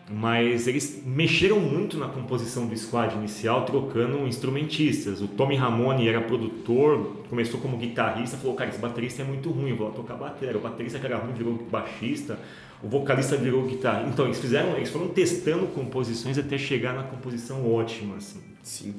mas 0.09 0.67
eles 0.67 1.03
mexeram 1.05 1.59
muito 1.59 1.97
na 1.97 2.07
composição 2.07 2.65
do 2.65 2.77
squad 2.77 3.13
inicial, 3.15 3.65
trocando 3.65 4.25
instrumentistas. 4.25 5.21
O 5.21 5.27
Tommy 5.27 5.55
Ramone 5.55 6.07
era 6.07 6.21
produtor, 6.21 7.23
começou 7.29 7.59
como 7.59 7.77
guitarrista, 7.77 8.37
falou: 8.37 8.55
Cara, 8.55 8.69
esse 8.69 8.79
baterista 8.79 9.21
é 9.21 9.25
muito 9.25 9.49
ruim, 9.49 9.75
vou 9.75 9.89
lá 9.89 9.93
tocar 9.93 10.15
bateria. 10.15 10.57
O 10.57 10.61
baterista 10.61 10.97
que 10.97 11.05
era 11.05 11.17
ruim 11.17 11.33
virou 11.33 11.53
baixista, 11.69 12.39
o 12.81 12.87
vocalista 12.87 13.35
virou 13.35 13.63
guitarra. 13.63 14.07
Então, 14.07 14.25
eles 14.25 14.39
fizeram, 14.39 14.77
eles 14.77 14.89
foram 14.89 15.09
testando 15.09 15.67
composições 15.67 16.37
até 16.37 16.57
chegar 16.57 16.93
na 16.93 17.03
composição 17.03 17.69
ótima. 17.69 18.15
Assim. 18.15 18.39
Sim. 18.63 18.95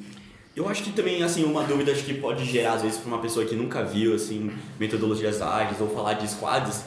Eu 0.54 0.68
acho 0.68 0.82
que 0.82 0.92
também, 0.92 1.22
assim, 1.22 1.44
uma 1.44 1.62
dúvida 1.62 1.92
que 1.94 2.12
pode 2.14 2.44
gerar, 2.44 2.74
às 2.74 2.82
vezes, 2.82 2.98
para 2.98 3.08
uma 3.08 3.18
pessoa 3.18 3.46
que 3.46 3.54
nunca 3.54 3.82
viu, 3.82 4.14
assim, 4.14 4.50
metodologias 4.78 5.40
ágeis 5.40 5.80
ou 5.80 5.88
falar 5.88 6.14
de 6.14 6.28
squads 6.28 6.84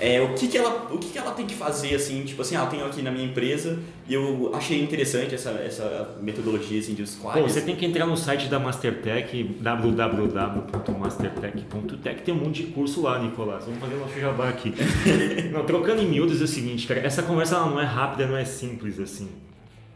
é, 0.00 0.20
o 0.20 0.34
que, 0.34 0.46
que, 0.46 0.56
ela, 0.56 0.86
o 0.92 0.98
que, 0.98 1.10
que 1.10 1.18
ela 1.18 1.32
tem 1.32 1.44
que 1.44 1.54
fazer, 1.54 1.92
assim, 1.94 2.22
tipo 2.24 2.40
assim, 2.40 2.54
ah, 2.54 2.60
eu 2.60 2.68
tenho 2.68 2.86
aqui 2.86 3.02
na 3.02 3.10
minha 3.10 3.24
empresa 3.24 3.80
e 4.08 4.14
eu 4.14 4.52
achei 4.54 4.80
interessante 4.80 5.34
essa, 5.34 5.50
essa 5.50 6.16
metodologia 6.22 6.78
assim, 6.78 6.94
de 6.94 7.04
squad. 7.04 7.40
Bom, 7.40 7.48
você 7.48 7.60
tem 7.60 7.74
que 7.74 7.84
entrar 7.84 8.06
no 8.06 8.16
site 8.16 8.46
da 8.46 8.60
Mastertech, 8.60 9.56
www.mastertech.tech, 9.60 12.22
tem 12.22 12.32
um 12.32 12.38
monte 12.38 12.62
de 12.62 12.68
curso 12.72 13.02
lá, 13.02 13.18
Nicolás. 13.18 13.64
Vamos 13.64 13.80
fazer 13.80 13.96
nosso 13.96 14.20
jabá 14.20 14.48
aqui. 14.48 14.72
não, 15.52 15.66
trocando 15.66 16.00
em 16.00 16.06
miúdos 16.06 16.40
é 16.40 16.44
o 16.44 16.48
seguinte, 16.48 16.86
cara, 16.86 17.00
essa 17.00 17.24
conversa 17.24 17.58
não 17.58 17.80
é 17.80 17.84
rápida, 17.84 18.24
não 18.26 18.36
é 18.36 18.44
simples 18.44 19.00
assim. 19.00 19.28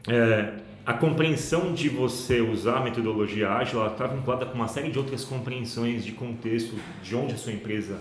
É, 0.08 0.54
a 0.84 0.94
compreensão 0.94 1.72
de 1.72 1.88
você 1.88 2.40
usar 2.40 2.78
a 2.78 2.80
metodologia 2.80 3.50
ágil, 3.50 3.78
ela 3.78 3.92
está 3.92 4.08
vinculada 4.08 4.46
com 4.46 4.54
uma 4.54 4.66
série 4.66 4.90
de 4.90 4.98
outras 4.98 5.24
compreensões 5.24 6.04
de 6.04 6.10
contexto, 6.10 6.74
de 7.04 7.14
onde 7.14 7.34
a 7.34 7.36
sua 7.36 7.52
empresa 7.52 8.00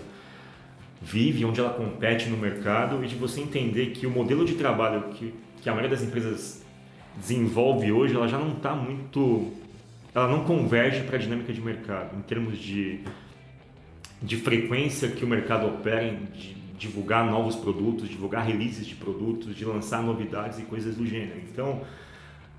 vive, 1.02 1.44
onde 1.44 1.60
ela 1.60 1.70
compete 1.70 2.28
no 2.28 2.36
mercado 2.36 3.04
e 3.04 3.08
de 3.08 3.16
você 3.16 3.40
entender 3.40 3.86
que 3.86 4.06
o 4.06 4.10
modelo 4.10 4.44
de 4.44 4.54
trabalho 4.54 5.02
que, 5.14 5.34
que 5.60 5.68
a 5.68 5.72
maioria 5.72 5.96
das 5.96 6.06
empresas 6.06 6.64
desenvolve 7.16 7.90
hoje, 7.90 8.14
ela 8.14 8.28
já 8.28 8.38
não 8.38 8.52
está 8.52 8.74
muito. 8.74 9.52
Ela 10.14 10.28
não 10.28 10.44
converge 10.44 11.02
para 11.02 11.16
a 11.16 11.18
dinâmica 11.18 11.52
de 11.52 11.60
mercado, 11.60 12.16
em 12.16 12.22
termos 12.22 12.58
de, 12.58 13.00
de 14.20 14.36
frequência 14.36 15.08
que 15.08 15.24
o 15.24 15.28
mercado 15.28 15.66
opera, 15.66 16.14
de 16.34 16.54
divulgar 16.78 17.24
novos 17.24 17.56
produtos, 17.56 18.08
divulgar 18.08 18.44
releases 18.44 18.86
de 18.86 18.94
produtos, 18.94 19.54
de 19.54 19.64
lançar 19.64 20.02
novidades 20.02 20.58
e 20.58 20.62
coisas 20.62 20.96
do 20.96 21.06
gênero. 21.06 21.40
Então, 21.50 21.80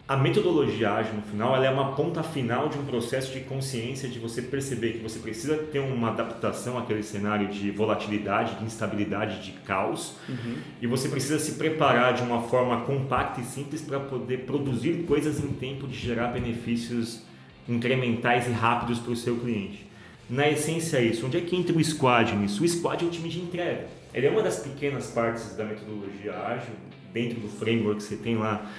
a 0.06 0.18
metodologia 0.18 0.92
ágil, 0.92 1.14
no 1.14 1.22
final, 1.22 1.56
ela 1.56 1.66
é 1.66 1.70
uma 1.70 1.94
ponta 1.94 2.22
final 2.22 2.68
de 2.68 2.78
um 2.78 2.84
processo 2.84 3.32
de 3.32 3.40
consciência 3.40 4.10
de 4.10 4.20
você 4.20 4.42
perceber 4.42 4.94
que 4.94 4.98
você 5.00 5.18
precisa 5.18 5.56
ter 5.56 5.80
uma 5.80 6.10
adaptação 6.10 6.78
àquele 6.78 7.02
cenário 7.02 7.48
de 7.48 7.72
volatilidade, 7.72 8.56
de 8.56 8.66
instabilidade, 8.66 9.42
de 9.42 9.54
caos, 9.60 10.16
uhum. 10.28 10.58
e 10.82 10.88
você 10.88 11.08
precisa 11.08 11.40
se 11.40 11.54
preparar 11.54 12.16
de 12.16 12.22
uma 12.22 12.42
forma 12.42 12.82
compacta 12.82 13.40
e 13.40 13.46
simples 13.46 13.82
para 13.82 13.98
poder 13.98 14.40
produzir 14.40 15.06
coisas 15.08 15.40
em 15.40 15.54
tempo 15.54 15.88
de 15.88 15.98
gerar 15.98 16.28
benefícios 16.28 17.24
incrementais 17.68 18.46
e 18.46 18.52
rápidos 18.52 19.00
para 19.00 19.14
o 19.14 19.16
seu 19.16 19.38
cliente. 19.38 19.88
Na 20.30 20.50
essência 20.50 20.98
é 20.98 21.04
isso. 21.04 21.26
Onde 21.26 21.38
é 21.38 21.42
que 21.42 21.56
entra 21.56 21.78
o 21.78 21.84
squad 21.84 22.36
nisso? 22.36 22.62
O 22.62 22.68
squad 22.68 23.06
é 23.06 23.08
o 23.08 23.10
time 23.10 23.30
de 23.30 23.40
entrega. 23.40 23.88
Ele 24.14 24.28
é 24.28 24.30
uma 24.30 24.42
das 24.42 24.60
pequenas 24.60 25.08
partes 25.08 25.56
da 25.56 25.64
metodologia 25.64 26.34
ágil, 26.34 26.74
dentro 27.14 27.40
do 27.40 27.48
framework 27.48 27.98
que 27.98 28.04
você 28.04 28.16
tem 28.18 28.36
lá 28.36 28.70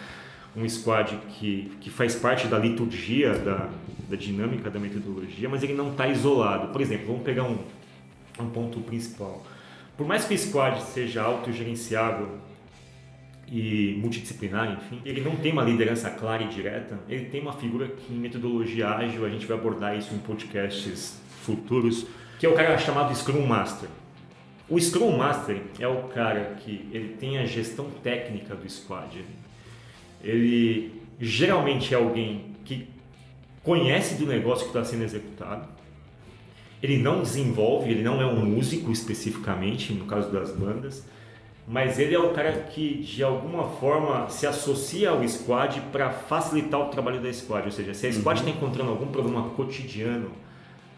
um 0.57 0.69
squad 0.69 1.19
que, 1.31 1.73
que 1.81 1.91
faz 1.91 2.15
parte 2.15 2.47
da 2.47 2.59
liturgia, 2.59 3.35
da, 3.35 3.69
da 4.09 4.17
dinâmica 4.17 4.71
da 4.71 4.79
metodologia, 4.79 5.49
mas 5.49 5.63
ele 5.63 5.75
não 5.75 5.91
está 5.91 6.09
isolado. 6.09 6.69
Por 6.69 6.81
exemplo, 6.81 7.07
vamos 7.09 7.23
pegar 7.23 7.45
um, 7.45 7.59
um 8.39 8.49
ponto 8.51 8.81
principal. 8.81 9.45
Por 9.97 10.07
mais 10.07 10.25
que 10.25 10.35
o 10.35 10.39
squad 10.39 10.81
seja 10.83 11.23
autogerenciável 11.23 12.39
e 13.47 13.99
multidisciplinar, 14.01 14.73
enfim, 14.73 15.01
ele 15.05 15.21
não 15.21 15.37
tem 15.37 15.53
uma 15.53 15.63
liderança 15.63 16.11
clara 16.11 16.43
e 16.43 16.49
direta, 16.49 16.99
ele 17.09 17.27
tem 17.27 17.41
uma 17.41 17.53
figura 17.53 17.89
que 17.89 18.13
em 18.13 18.17
metodologia 18.17 18.89
ágil, 18.89 19.25
a 19.25 19.29
gente 19.29 19.47
vai 19.47 19.57
abordar 19.57 19.97
isso 19.97 20.15
em 20.15 20.19
podcasts 20.19 21.21
futuros, 21.43 22.07
que 22.39 22.47
é 22.47 22.49
o 22.49 22.55
cara 22.55 22.79
chamado 22.79 23.15
Scrum 23.15 23.47
Master. 23.47 23.89
O 24.69 24.81
Scrum 24.81 25.17
Master 25.17 25.61
é 25.79 25.87
o 25.87 26.05
cara 26.05 26.57
que 26.61 26.89
ele 26.91 27.17
tem 27.21 27.39
a 27.39 27.45
gestão 27.45 27.91
técnica 28.03 28.55
do 28.55 28.69
squad 28.69 29.25
ele 30.25 31.03
geralmente 31.21 31.95
é 31.95 31.97
alguém 31.97 32.47
que 32.65 32.89
conhece 33.63 34.15
do 34.17 34.27
negócio 34.27 34.65
que 34.65 34.71
está 34.71 34.85
sendo 34.85 35.05
executado. 35.05 35.69
Ele 36.83 36.99
não 36.99 37.23
desenvolve, 37.23 37.91
ele 37.91 38.03
não 38.03 38.21
é 38.21 38.27
um 38.27 38.45
músico 38.45 38.91
especificamente, 38.91 39.93
no 39.93 40.05
caso 40.07 40.31
das 40.31 40.51
bandas, 40.51 41.07
mas 41.67 41.99
ele 41.99 42.15
é 42.15 42.19
o 42.19 42.31
cara 42.31 42.53
que 42.53 42.99
de 42.99 43.23
alguma 43.23 43.65
forma 43.65 44.29
se 44.29 44.47
associa 44.47 45.11
ao 45.11 45.27
squad 45.27 45.81
para 45.93 46.11
facilitar 46.11 46.81
o 46.81 46.89
trabalho 46.89 47.23
da 47.23 47.33
squad. 47.33 47.67
Ou 47.67 47.73
seja, 47.73 47.95
se 47.95 48.07
a 48.07 48.13
squad 48.13 48.41
está 48.41 48.51
uhum. 48.51 48.57
encontrando 48.57 48.91
algum 48.91 49.07
problema 49.07 49.49
cotidiano 49.51 50.31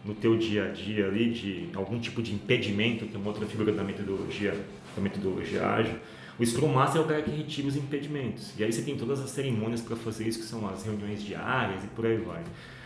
no 0.03 0.13
teu 0.13 0.37
dia 0.37 0.65
a 0.65 0.67
dia 0.69 1.07
ali, 1.07 1.31
de 1.31 1.69
algum 1.73 1.99
tipo 1.99 2.21
de 2.21 2.33
impedimento, 2.33 3.05
que 3.05 3.15
é 3.15 3.19
uma 3.19 3.29
outra 3.29 3.45
figura 3.45 3.71
da 3.71 3.83
metodologia, 3.83 4.53
da 4.95 5.01
metodologia 5.01 5.65
ágil, 5.65 5.95
o 6.39 6.45
Scrum 6.45 6.67
Master 6.67 7.01
é 7.01 7.03
o 7.03 7.07
cara 7.07 7.21
que 7.21 7.31
retira 7.31 7.67
os 7.67 7.75
impedimentos. 7.75 8.51
E 8.57 8.63
aí 8.63 8.71
você 8.71 8.81
tem 8.81 8.95
todas 8.95 9.19
as 9.19 9.29
cerimônias 9.29 9.81
para 9.81 9.95
fazer 9.95 10.27
isso, 10.27 10.39
que 10.39 10.45
são 10.45 10.67
as 10.69 10.83
reuniões 10.83 11.23
diárias 11.23 11.83
e 11.83 11.87
por 11.87 12.05
aí 12.05 12.17
vai. 12.17 12.43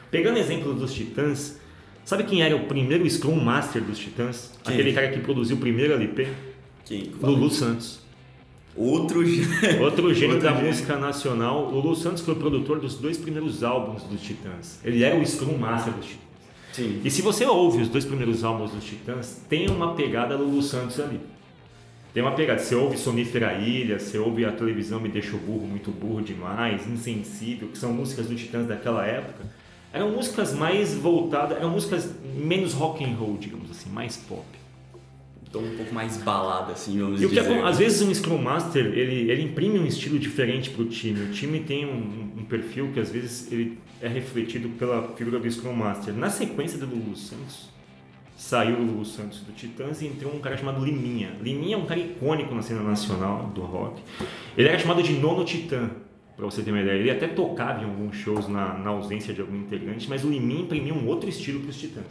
Pegando 0.09 0.37
o 0.37 0.39
exemplo 0.39 0.73
dos 0.73 0.93
Titãs, 0.93 1.59
Sabe 2.03 2.23
quem 2.23 2.41
era 2.41 2.55
o 2.55 2.65
primeiro 2.65 3.09
Scrum 3.09 3.35
Master 3.35 3.81
dos 3.81 3.97
Titãs? 3.97 4.51
Quem? 4.63 4.73
Aquele 4.73 4.93
cara 4.93 5.09
que 5.09 5.19
produziu 5.19 5.55
o 5.55 5.59
primeiro 5.59 5.93
LP? 5.93 6.27
Quem? 6.85 7.11
Lulu 7.21 7.49
Santos. 7.49 8.01
Outro 8.75 9.25
gênio. 9.25 9.81
Outro 9.81 10.13
gênio 10.13 10.39
da 10.39 10.51
gênio. 10.51 10.67
música 10.67 10.97
nacional. 10.97 11.69
Lulu 11.69 11.95
Santos 11.95 12.23
foi 12.23 12.33
o 12.33 12.37
produtor 12.37 12.79
dos 12.79 12.95
dois 12.95 13.17
primeiros 13.17 13.63
álbuns 13.63 14.03
dos 14.03 14.21
Titãs. 14.21 14.79
Ele 14.83 15.03
era 15.03 15.17
o 15.17 15.25
Scrum 15.25 15.57
Master 15.57 15.93
dos 15.93 16.05
Titãs. 16.05 16.21
Sim. 16.73 17.01
E 17.03 17.11
se 17.11 17.21
você 17.21 17.45
ouve 17.45 17.81
os 17.81 17.89
dois 17.89 18.05
primeiros 18.05 18.43
álbuns 18.43 18.71
dos 18.71 18.83
Titãs, 18.83 19.41
tem 19.47 19.69
uma 19.69 19.93
pegada 19.93 20.35
Lulu 20.35 20.61
Santos 20.61 20.99
ali. 20.99 21.19
Tem 22.13 22.21
uma 22.21 22.33
pegada. 22.33 22.59
Você 22.59 22.75
ouve 22.75 22.97
Sonífera 22.97 23.53
Ilha, 23.53 23.99
você 23.99 24.17
ouve 24.17 24.45
A 24.45 24.51
Televisão 24.51 24.99
Me 24.99 25.09
Deixa 25.09 25.35
o 25.35 25.39
Burro 25.39 25.65
Muito 25.67 25.91
Burro 25.91 26.21
Demais, 26.21 26.85
Insensível, 26.87 27.69
que 27.69 27.77
são 27.77 27.93
músicas 27.93 28.27
dos 28.27 28.39
Titãs 28.39 28.67
daquela 28.67 29.05
época. 29.05 29.45
Eram 29.93 30.11
músicas 30.11 30.53
mais 30.53 30.93
voltadas, 30.95 31.57
eram 31.57 31.69
músicas 31.69 32.09
menos 32.35 32.73
rock 32.73 33.03
and 33.03 33.15
roll, 33.15 33.37
digamos 33.37 33.69
assim, 33.69 33.89
mais 33.89 34.15
pop. 34.17 34.45
Então 35.47 35.61
um 35.61 35.75
pouco 35.75 35.93
mais 35.93 36.15
balada, 36.17 36.71
assim, 36.71 36.97
vamos 36.97 37.21
e 37.21 37.27
dizer. 37.27 37.41
O 37.41 37.43
que 37.43 37.53
é, 37.53 37.61
às 37.63 37.77
vezes 37.77 38.01
um 38.01 38.13
Scrum 38.13 38.37
Master, 38.37 38.85
ele, 38.85 39.29
ele 39.29 39.41
imprime 39.41 39.79
um 39.79 39.85
estilo 39.85 40.17
diferente 40.17 40.69
para 40.69 40.81
o 40.81 40.85
time. 40.85 41.23
O 41.23 41.31
time 41.31 41.59
tem 41.59 41.85
um, 41.85 42.39
um, 42.39 42.45
perfil 42.45 42.89
que 42.93 43.01
às 43.01 43.09
vezes 43.09 43.51
ele 43.51 43.77
é 44.01 44.07
refletido 44.07 44.69
pela 44.69 45.09
figura 45.09 45.39
do 45.39 45.51
Scrum 45.51 45.73
Master. 45.73 46.13
Na 46.13 46.29
sequência 46.29 46.77
do 46.77 46.85
Lulu 46.85 47.17
Santos, 47.17 47.69
saiu 48.41 48.77
o 48.77 48.83
Lulu 48.83 49.05
Santos 49.05 49.41
do 49.41 49.53
Titãs 49.53 50.01
e 50.01 50.07
entrou 50.07 50.33
um 50.33 50.39
cara 50.39 50.57
chamado 50.57 50.83
Liminha. 50.83 51.37
Liminha 51.39 51.75
é 51.75 51.77
um 51.77 51.85
cara 51.85 51.99
icônico 51.99 52.55
na 52.55 52.63
cena 52.63 52.81
nacional 52.81 53.51
do 53.53 53.61
rock. 53.61 54.01
Ele 54.57 54.67
era 54.67 54.79
chamado 54.79 55.03
de 55.03 55.13
Nono 55.13 55.45
Titã, 55.45 55.91
para 56.35 56.45
você 56.45 56.63
ter 56.63 56.71
uma 56.71 56.81
ideia. 56.81 56.97
Ele 56.97 57.11
até 57.11 57.27
tocava 57.27 57.83
em 57.83 57.85
alguns 57.85 58.15
shows 58.15 58.47
na, 58.47 58.73
na 58.79 58.89
ausência 58.89 59.31
de 59.31 59.41
algum 59.41 59.55
integrante, 59.55 60.09
mas 60.09 60.25
o 60.25 60.29
Liminha 60.29 60.61
imprimiu 60.61 60.95
um 60.95 61.05
outro 61.05 61.29
estilo 61.29 61.59
para 61.59 61.69
os 61.69 61.79
Titãs. 61.79 62.07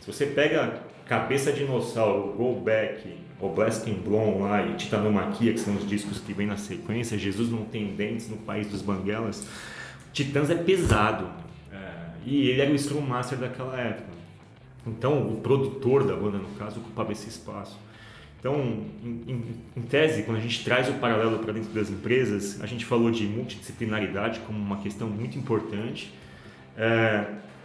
Se 0.00 0.12
você 0.12 0.26
pega 0.26 0.82
Cabeça 1.06 1.52
Dinossauro, 1.52 2.32
Go 2.32 2.60
Back, 2.60 3.08
o 3.40 3.48
Blasting 3.48 4.02
Blonde 4.04 4.40
lá 4.40 4.66
e 4.66 4.74
Titanomaquia, 4.74 5.52
que 5.52 5.60
são 5.60 5.76
os 5.76 5.88
discos 5.88 6.18
que 6.18 6.32
vem 6.32 6.48
na 6.48 6.56
sequência, 6.56 7.16
Jesus 7.16 7.52
não 7.52 7.64
tem 7.64 7.94
dentes 7.94 8.28
no 8.28 8.38
País 8.38 8.66
dos 8.66 8.82
Banguelas, 8.82 9.46
Titãs 10.12 10.50
é 10.50 10.56
pesado. 10.56 11.30
É, 11.72 11.76
e 12.26 12.48
ele 12.48 12.60
era 12.60 12.72
o 12.72 12.76
Scrum 12.76 13.00
Master 13.00 13.38
daquela 13.38 13.78
época. 13.78 14.17
Então, 14.88 15.28
o 15.28 15.40
produtor 15.40 16.04
da 16.04 16.14
banda, 16.14 16.38
no 16.38 16.48
caso, 16.58 16.80
ocupava 16.80 17.12
esse 17.12 17.28
espaço. 17.28 17.78
Então, 18.38 18.54
em, 19.02 19.22
em, 19.26 19.44
em 19.76 19.82
tese, 19.82 20.22
quando 20.22 20.38
a 20.38 20.40
gente 20.40 20.64
traz 20.64 20.88
o 20.88 20.94
paralelo 20.94 21.38
para 21.40 21.52
dentro 21.52 21.70
das 21.70 21.90
empresas, 21.90 22.60
a 22.62 22.66
gente 22.66 22.84
falou 22.84 23.10
de 23.10 23.24
multidisciplinaridade 23.26 24.40
como 24.40 24.58
uma 24.58 24.78
questão 24.78 25.08
muito 25.08 25.36
importante. 25.36 26.12
É, 26.76 27.24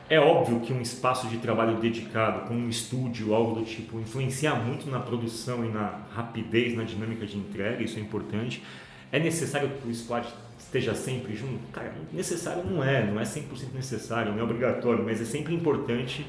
é 0.10 0.20
óbvio 0.20 0.60
que 0.62 0.74
um 0.74 0.82
espaço 0.82 1.28
de 1.28 1.38
trabalho 1.38 1.78
dedicado, 1.78 2.48
como 2.48 2.60
um 2.60 2.70
estúdio, 2.70 3.34
algo 3.34 3.60
do 3.60 3.66
tipo, 3.66 4.00
influencia 4.00 4.54
muito 4.56 4.90
na 4.90 5.00
produção 5.00 5.64
e 5.64 5.70
na 5.70 6.00
rapidez, 6.14 6.76
na 6.76 6.84
dinâmica 6.84 7.26
de 7.26 7.38
entrega, 7.38 7.84
isso 7.84 8.00
é 8.00 8.02
importante. 8.02 8.64
É 9.12 9.20
necessário 9.20 9.70
que 9.70 9.88
o 9.88 9.94
squad 9.94 10.28
esteja 10.58 10.96
sempre 10.96 11.36
junto? 11.36 11.60
Cara, 11.72 11.94
necessário 12.12 12.64
não 12.64 12.84
é, 12.84 13.06
não 13.06 13.20
é 13.20 13.24
100% 13.24 13.74
necessário, 13.76 14.32
não 14.32 14.40
é 14.40 14.44
obrigatório, 14.44 15.04
mas 15.06 15.22
é 15.22 15.26
sempre 15.26 15.54
importante 15.54 16.26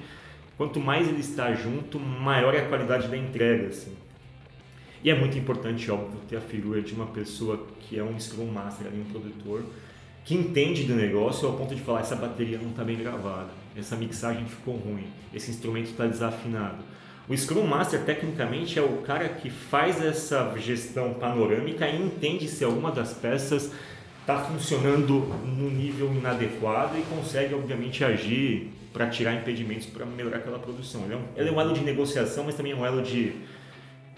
quanto 0.57 0.81
mais 0.81 1.09
ele 1.09 1.21
está 1.21 1.53
junto, 1.55 1.99
maior 1.99 2.55
é 2.55 2.61
a 2.61 2.69
qualidade 2.69 3.09
da 3.09 3.17
entrega. 3.17 3.69
Assim. 3.69 3.93
E 5.03 5.11
é 5.11 5.15
muito 5.15 5.37
importante, 5.37 5.91
óbvio, 5.91 6.19
ter 6.29 6.37
a 6.37 6.41
figura 6.41 6.81
de 6.81 6.95
uma 6.95 7.07
pessoa 7.07 7.67
que 7.81 7.99
é 7.99 8.03
um 8.03 8.19
Scrum 8.19 8.47
Master, 8.47 8.87
um 8.89 9.05
produtor, 9.05 9.65
que 10.25 10.35
entende 10.35 10.85
do 10.85 10.95
negócio 10.95 11.47
ao 11.47 11.55
ponto 11.55 11.75
de 11.75 11.83
falar: 11.83 12.01
essa 12.01 12.17
bateria 12.17 12.59
não 12.59 12.71
está 12.71 12.83
bem 12.83 12.97
gravada, 12.97 13.51
essa 13.77 13.97
mixagem 13.97 14.47
ficou 14.47 14.77
ruim, 14.77 15.07
esse 15.33 15.51
instrumento 15.51 15.91
está 15.91 16.07
desafinado. 16.07 16.79
O 17.29 17.37
Scrum 17.37 17.67
Master, 17.67 18.03
tecnicamente, 18.05 18.79
é 18.79 18.83
o 18.83 18.99
cara 18.99 19.29
que 19.29 19.49
faz 19.49 20.03
essa 20.03 20.55
gestão 20.59 21.15
panorâmica 21.15 21.89
e 21.89 22.03
entende 22.03 22.49
se 22.49 22.65
alguma 22.65 22.91
das 22.91 23.15
peças 23.15 23.73
está 24.21 24.39
funcionando 24.39 25.21
no 25.45 25.71
nível 25.71 26.13
inadequado 26.15 26.99
e 26.99 27.03
consegue, 27.03 27.55
obviamente, 27.55 28.05
agir 28.05 28.71
para 28.95 29.09
tirar 29.09 29.35
impedimentos 29.35 29.87
para 29.87 30.07
melhorar 30.07 30.39
aquela 30.39 30.59
produção. 30.59 31.03
Ele 31.05 31.15
é, 31.15 31.17
um, 31.17 31.25
ele 31.37 31.49
é 31.49 31.53
um 31.53 31.61
elo 31.61 31.75
de 31.75 31.81
negociação, 31.81 32.45
mas 32.45 32.55
também 32.55 32.71
é 32.73 32.77
um 32.77 32.87
elo 32.87 33.03
de 33.03 33.33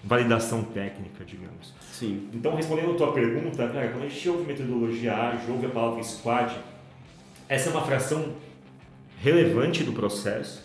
validação 0.03 0.63
técnica, 0.63 1.25
digamos. 1.25 1.73
Sim. 1.81 2.29
Então, 2.31 2.55
respondendo 2.55 2.91
a 2.91 2.93
tua 2.93 3.11
pergunta, 3.11 3.67
cara, 3.67 3.89
quando 3.89 4.03
a 4.03 4.07
gente 4.07 4.29
ouve 4.29 4.45
metodologia 4.45 5.15
ágil, 5.15 5.55
ouve 5.55 5.65
a 5.65 5.69
palavra 5.69 6.03
squad, 6.03 6.55
essa 7.49 7.69
é 7.69 7.71
uma 7.71 7.81
fração 7.81 8.33
relevante 9.19 9.83
do 9.83 9.93
processo, 9.93 10.63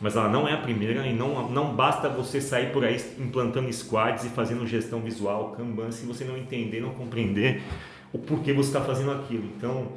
mas 0.00 0.16
ela 0.16 0.30
não 0.30 0.48
é 0.48 0.54
a 0.54 0.56
primeira 0.56 1.06
e 1.06 1.12
não, 1.12 1.50
não 1.50 1.76
basta 1.76 2.08
você 2.08 2.40
sair 2.40 2.72
por 2.72 2.82
aí 2.82 2.96
implantando 3.18 3.70
squads 3.70 4.24
e 4.24 4.30
fazendo 4.30 4.66
gestão 4.66 5.00
visual, 5.00 5.50
Kanban, 5.50 5.90
se 5.90 6.06
você 6.06 6.24
não 6.24 6.38
entender, 6.38 6.80
não 6.80 6.94
compreender 6.94 7.62
o 8.10 8.18
porquê 8.18 8.54
você 8.54 8.70
está 8.70 8.80
fazendo 8.80 9.12
aquilo. 9.12 9.44
Então, 9.54 9.92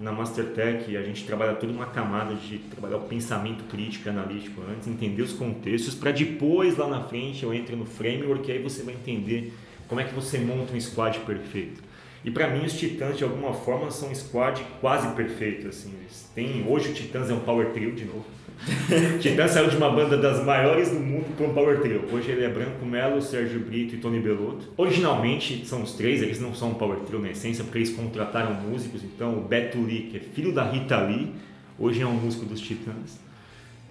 na 0.00 0.12
Mastertech 0.12 0.96
a 0.96 1.02
gente 1.02 1.24
trabalha 1.24 1.54
toda 1.54 1.72
uma 1.72 1.86
camada 1.86 2.34
de 2.34 2.58
trabalhar 2.58 2.98
o 2.98 3.08
pensamento 3.08 3.64
crítico 3.64 4.08
analítico 4.08 4.62
antes, 4.70 4.86
entender 4.86 5.22
os 5.22 5.32
contextos, 5.32 5.94
para 5.94 6.12
depois 6.12 6.76
lá 6.76 6.86
na 6.86 7.02
frente 7.02 7.42
eu 7.42 7.52
entre 7.52 7.74
no 7.74 7.84
framework 7.84 8.48
e 8.48 8.52
aí 8.52 8.62
você 8.62 8.82
vai 8.82 8.94
entender 8.94 9.52
como 9.88 10.00
é 10.00 10.04
que 10.04 10.14
você 10.14 10.38
monta 10.38 10.72
um 10.72 10.80
squad 10.80 11.18
perfeito. 11.20 11.82
E 12.24 12.30
para 12.30 12.48
mim 12.48 12.64
os 12.64 12.72
Titãs 12.74 13.16
de 13.16 13.24
alguma 13.24 13.54
forma 13.54 13.90
são 13.90 14.10
um 14.10 14.14
squad 14.14 14.62
quase 14.80 15.08
perfeito 15.14 15.68
assim. 15.68 15.92
Têm, 16.34 16.64
hoje 16.68 16.90
o 16.90 16.94
Titãs 16.94 17.30
é 17.30 17.34
um 17.34 17.40
power 17.40 17.72
trio 17.72 17.92
de 17.92 18.04
novo. 18.04 18.24
Titã 19.20 19.46
saiu 19.46 19.68
de 19.68 19.76
uma 19.76 19.90
banda 19.90 20.16
das 20.16 20.44
maiores 20.44 20.90
do 20.90 20.98
mundo 20.98 21.34
para 21.36 21.46
um 21.46 21.54
power 21.54 21.80
trio. 21.80 22.04
Hoje 22.12 22.30
ele 22.30 22.44
é 22.44 22.48
Branco 22.48 22.84
Melo, 22.84 23.22
Sérgio 23.22 23.60
Brito 23.60 23.94
e 23.94 23.98
Tony 23.98 24.20
Belotto. 24.20 24.72
Originalmente 24.76 25.66
são 25.66 25.82
os 25.82 25.92
três, 25.92 26.22
eles 26.22 26.40
não 26.40 26.54
são 26.54 26.70
um 26.70 26.74
power 26.74 26.98
trio 27.00 27.20
na 27.20 27.30
essência, 27.30 27.64
porque 27.64 27.78
eles 27.78 27.90
contrataram 27.90 28.54
músicos. 28.54 29.02
Então 29.04 29.38
o 29.38 29.40
Beto 29.40 29.80
Lee, 29.80 30.08
que 30.10 30.16
é 30.16 30.20
filho 30.20 30.52
da 30.52 30.64
Rita 30.64 31.00
Lee, 31.00 31.32
hoje 31.78 32.02
é 32.02 32.06
um 32.06 32.14
músico 32.14 32.44
dos 32.44 32.60
Titãs. 32.60 33.18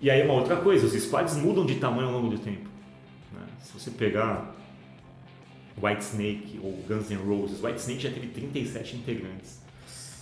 E 0.01 0.11
aí 0.11 0.23
uma 0.23 0.33
outra 0.33 0.57
coisa, 0.57 0.85
os 0.85 0.93
squads 0.93 1.37
mudam 1.37 1.65
de 1.65 1.75
tamanho 1.75 2.09
ao 2.09 2.13
longo 2.13 2.29
do 2.29 2.37
tempo. 2.37 2.69
Né? 3.33 3.41
Se 3.59 3.73
você 3.73 3.89
pegar 3.91 4.53
Whitesnake 5.81 6.59
ou 6.61 6.71
Guns 6.87 7.09
N' 7.09 7.17
Roses, 7.17 7.63
Whitesnake 7.63 8.01
já 8.01 8.11
teve 8.11 8.27
37 8.27 8.97
integrantes. 8.97 9.66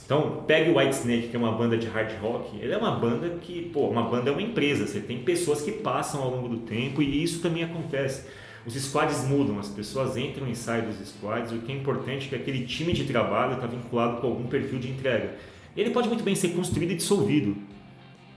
Então, 0.05 0.43
pegue 0.45 0.69
o 0.69 0.77
Whitesnake, 0.77 1.29
que 1.29 1.35
é 1.35 1.39
uma 1.39 1.51
banda 1.51 1.75
de 1.75 1.87
hard 1.87 2.11
rock, 2.21 2.55
ele 2.61 2.71
é 2.71 2.77
uma 2.77 2.91
banda 2.91 3.27
que, 3.41 3.63
pô, 3.73 3.87
uma 3.87 4.03
banda 4.03 4.29
é 4.29 4.31
uma 4.31 4.41
empresa, 4.41 4.85
você 4.85 4.99
tem 4.99 5.23
pessoas 5.23 5.63
que 5.63 5.71
passam 5.71 6.21
ao 6.21 6.29
longo 6.29 6.47
do 6.47 6.57
tempo 6.57 7.01
e 7.01 7.23
isso 7.23 7.41
também 7.41 7.63
acontece. 7.63 8.27
Os 8.67 8.75
squads 8.75 9.23
mudam, 9.27 9.57
as 9.57 9.67
pessoas 9.67 10.15
entram 10.15 10.47
e 10.47 10.55
saem 10.55 10.85
dos 10.85 10.97
squads, 11.07 11.51
o 11.51 11.57
que 11.57 11.71
é 11.71 11.75
importante 11.75 12.27
é 12.27 12.29
que 12.29 12.35
aquele 12.35 12.65
time 12.65 12.93
de 12.93 13.05
trabalho 13.05 13.55
está 13.55 13.65
vinculado 13.65 14.21
com 14.21 14.27
algum 14.27 14.45
perfil 14.45 14.77
de 14.77 14.89
entrega. 14.89 15.35
Ele 15.75 15.89
pode 15.89 16.07
muito 16.07 16.23
bem 16.23 16.35
ser 16.35 16.49
construído 16.49 16.91
e 16.91 16.95
dissolvido, 16.95 17.57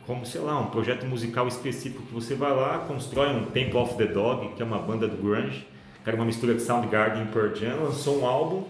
como, 0.06 0.24
sei 0.24 0.40
lá, 0.40 0.58
um 0.58 0.66
projeto 0.66 1.04
musical 1.04 1.46
específico 1.46 2.02
que 2.02 2.14
você 2.14 2.34
vai 2.34 2.50
lá, 2.50 2.78
constrói 2.78 3.28
um 3.28 3.44
Temple 3.44 3.76
of 3.76 3.94
the 3.96 4.06
Dog, 4.06 4.54
que 4.56 4.62
é 4.62 4.64
uma 4.64 4.78
banda 4.78 5.06
do 5.06 5.18
grunge, 5.18 5.66
que 6.02 6.08
era 6.08 6.16
uma 6.16 6.24
mistura 6.24 6.54
de 6.54 6.62
Soundgarden 6.62 7.24
e 7.24 7.26
Pearl 7.26 7.54
Jam, 7.54 7.76
lançou 7.82 8.20
um 8.20 8.26
álbum 8.26 8.64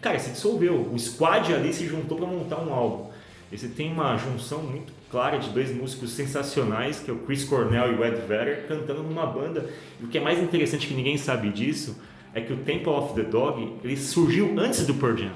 cara, 0.00 0.18
se 0.18 0.30
dissolveu. 0.30 0.90
O 0.92 0.98
squad 0.98 1.52
ali 1.52 1.72
se 1.72 1.86
juntou 1.86 2.18
para 2.18 2.26
montar 2.26 2.60
um 2.60 2.72
álbum. 2.72 3.10
E 3.50 3.56
você 3.56 3.68
tem 3.68 3.92
uma 3.92 4.16
junção 4.16 4.62
muito 4.62 4.92
clara 5.10 5.38
de 5.38 5.48
dois 5.50 5.74
músicos 5.74 6.10
sensacionais, 6.10 7.00
que 7.00 7.10
é 7.10 7.14
o 7.14 7.18
Chris 7.18 7.44
Cornell 7.44 7.92
e 7.92 7.96
o 7.96 8.04
Ed 8.04 8.16
Vedder, 8.26 8.66
cantando 8.68 9.02
numa 9.02 9.26
banda. 9.26 9.68
E 10.00 10.04
o 10.04 10.08
que 10.08 10.18
é 10.18 10.20
mais 10.20 10.38
interessante 10.38 10.86
que 10.86 10.94
ninguém 10.94 11.16
sabe 11.16 11.50
disso 11.50 11.96
é 12.34 12.40
que 12.40 12.52
o 12.52 12.58
Temple 12.58 12.90
of 12.90 13.14
the 13.14 13.22
Dog 13.22 13.76
ele 13.82 13.96
surgiu 13.96 14.54
antes 14.58 14.86
do 14.86 14.94
Pearl 14.94 15.16
Jam. 15.16 15.32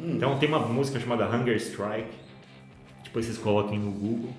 Hum. 0.00 0.12
Então 0.16 0.38
tem 0.38 0.48
uma 0.48 0.60
música 0.60 1.00
chamada 1.00 1.28
Hunger 1.28 1.56
Strike, 1.56 2.10
depois 3.04 3.26
vocês 3.26 3.38
coloquem 3.38 3.78
no 3.78 3.90
Google. 3.90 4.32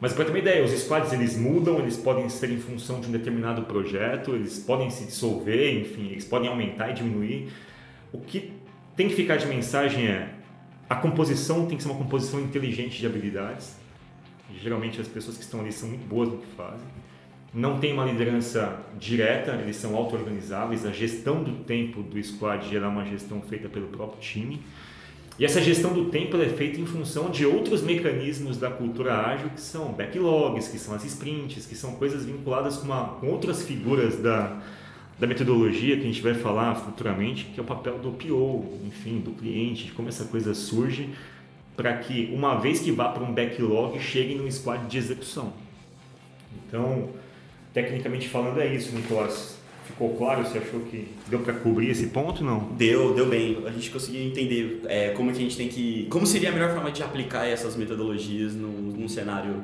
Mas 0.00 0.12
para 0.12 0.24
ter 0.24 0.30
uma 0.30 0.38
ideia, 0.38 0.64
os 0.64 0.70
squads 0.72 1.12
eles 1.12 1.36
mudam, 1.36 1.78
eles 1.78 1.96
podem 1.96 2.28
ser 2.28 2.50
em 2.50 2.58
função 2.58 3.00
de 3.00 3.08
um 3.08 3.12
determinado 3.12 3.62
projeto, 3.62 4.34
eles 4.34 4.58
podem 4.58 4.88
se 4.88 5.04
dissolver, 5.04 5.78
enfim, 5.78 6.08
eles 6.10 6.24
podem 6.24 6.48
aumentar 6.48 6.90
e 6.90 6.94
diminuir. 6.94 7.52
O 8.12 8.18
que 8.18 8.52
tem 8.96 9.08
que 9.08 9.14
ficar 9.14 9.36
de 9.36 9.46
mensagem 9.46 10.06
é 10.06 10.34
a 10.90 10.96
composição 10.96 11.66
tem 11.66 11.76
que 11.76 11.84
ser 11.84 11.88
uma 11.88 11.98
composição 11.98 12.40
inteligente 12.40 12.98
de 12.98 13.06
habilidades. 13.06 13.76
Geralmente 14.60 15.00
as 15.00 15.06
pessoas 15.06 15.36
que 15.36 15.44
estão 15.44 15.60
ali 15.60 15.70
são 15.70 15.88
muito 15.88 16.04
boas 16.08 16.28
no 16.28 16.38
que 16.38 16.46
fazem. 16.56 16.86
Não 17.54 17.78
tem 17.78 17.92
uma 17.92 18.04
liderança 18.04 18.76
direta, 18.98 19.52
eles 19.52 19.76
são 19.76 19.94
auto-organizáveis. 19.94 20.84
A 20.84 20.90
gestão 20.90 21.44
do 21.44 21.64
tempo 21.64 22.02
do 22.02 22.20
squad 22.20 22.76
é 22.76 22.80
uma 22.80 23.04
gestão 23.04 23.40
feita 23.40 23.68
pelo 23.68 23.86
próprio 23.86 24.20
time. 24.20 24.60
E 25.38 25.44
essa 25.44 25.62
gestão 25.62 25.92
do 25.92 26.06
tempo 26.06 26.36
é 26.36 26.48
feita 26.48 26.80
em 26.80 26.86
função 26.86 27.30
de 27.30 27.46
outros 27.46 27.82
mecanismos 27.82 28.58
da 28.58 28.70
cultura 28.70 29.14
ágil, 29.14 29.48
que 29.50 29.60
são 29.60 29.92
backlogs, 29.92 30.68
que 30.68 30.78
são 30.78 30.94
as 30.94 31.04
sprints, 31.04 31.66
que 31.66 31.76
são 31.76 31.92
coisas 31.92 32.24
vinculadas 32.24 32.76
com, 32.78 32.86
uma, 32.86 33.04
com 33.20 33.28
outras 33.28 33.62
figuras 33.62 34.16
da, 34.16 34.60
da 35.20 35.26
metodologia 35.26 35.96
que 35.96 36.02
a 36.02 36.06
gente 36.06 36.22
vai 36.22 36.32
falar 36.32 36.74
futuramente, 36.74 37.44
que 37.44 37.60
é 37.60 37.62
o 37.62 37.66
papel 37.66 37.98
do 37.98 38.12
PO, 38.12 38.78
enfim, 38.86 39.18
do 39.18 39.32
cliente, 39.32 39.84
de 39.84 39.92
como 39.92 40.08
essa 40.08 40.24
coisa 40.24 40.54
surge, 40.54 41.10
para 41.76 41.94
que 41.98 42.32
uma 42.34 42.58
vez 42.58 42.80
que 42.80 42.90
vá 42.90 43.10
para 43.10 43.22
um 43.22 43.32
backlog, 43.32 44.00
chegue 44.00 44.34
num 44.34 44.50
squad 44.50 44.86
de 44.86 44.96
execução. 44.96 45.52
Então, 46.66 47.10
tecnicamente 47.74 48.28
falando, 48.28 48.60
é 48.62 48.74
isso, 48.74 48.96
Nicolás. 48.96 49.58
Ficou 49.84 50.16
claro? 50.16 50.42
Você 50.42 50.56
achou 50.56 50.80
que 50.80 51.08
deu 51.28 51.40
para 51.40 51.52
cobrir 51.52 51.90
esse 51.90 52.06
ponto? 52.06 52.42
Não? 52.42 52.60
Deu, 52.76 53.12
deu 53.12 53.28
bem. 53.28 53.58
A 53.66 53.70
gente 53.70 53.90
conseguiu 53.90 54.22
entender 54.22 54.82
é, 54.86 55.10
como 55.10 55.32
que 55.32 55.38
a 55.38 55.42
gente 55.42 55.56
tem 55.56 55.68
que. 55.68 56.06
Como 56.08 56.26
seria 56.26 56.48
a 56.48 56.52
melhor 56.52 56.72
forma 56.72 56.90
de 56.90 57.02
aplicar 57.02 57.44
essas 57.46 57.76
metodologias 57.76 58.54
num, 58.54 58.68
num 58.70 59.08
cenário 59.08 59.56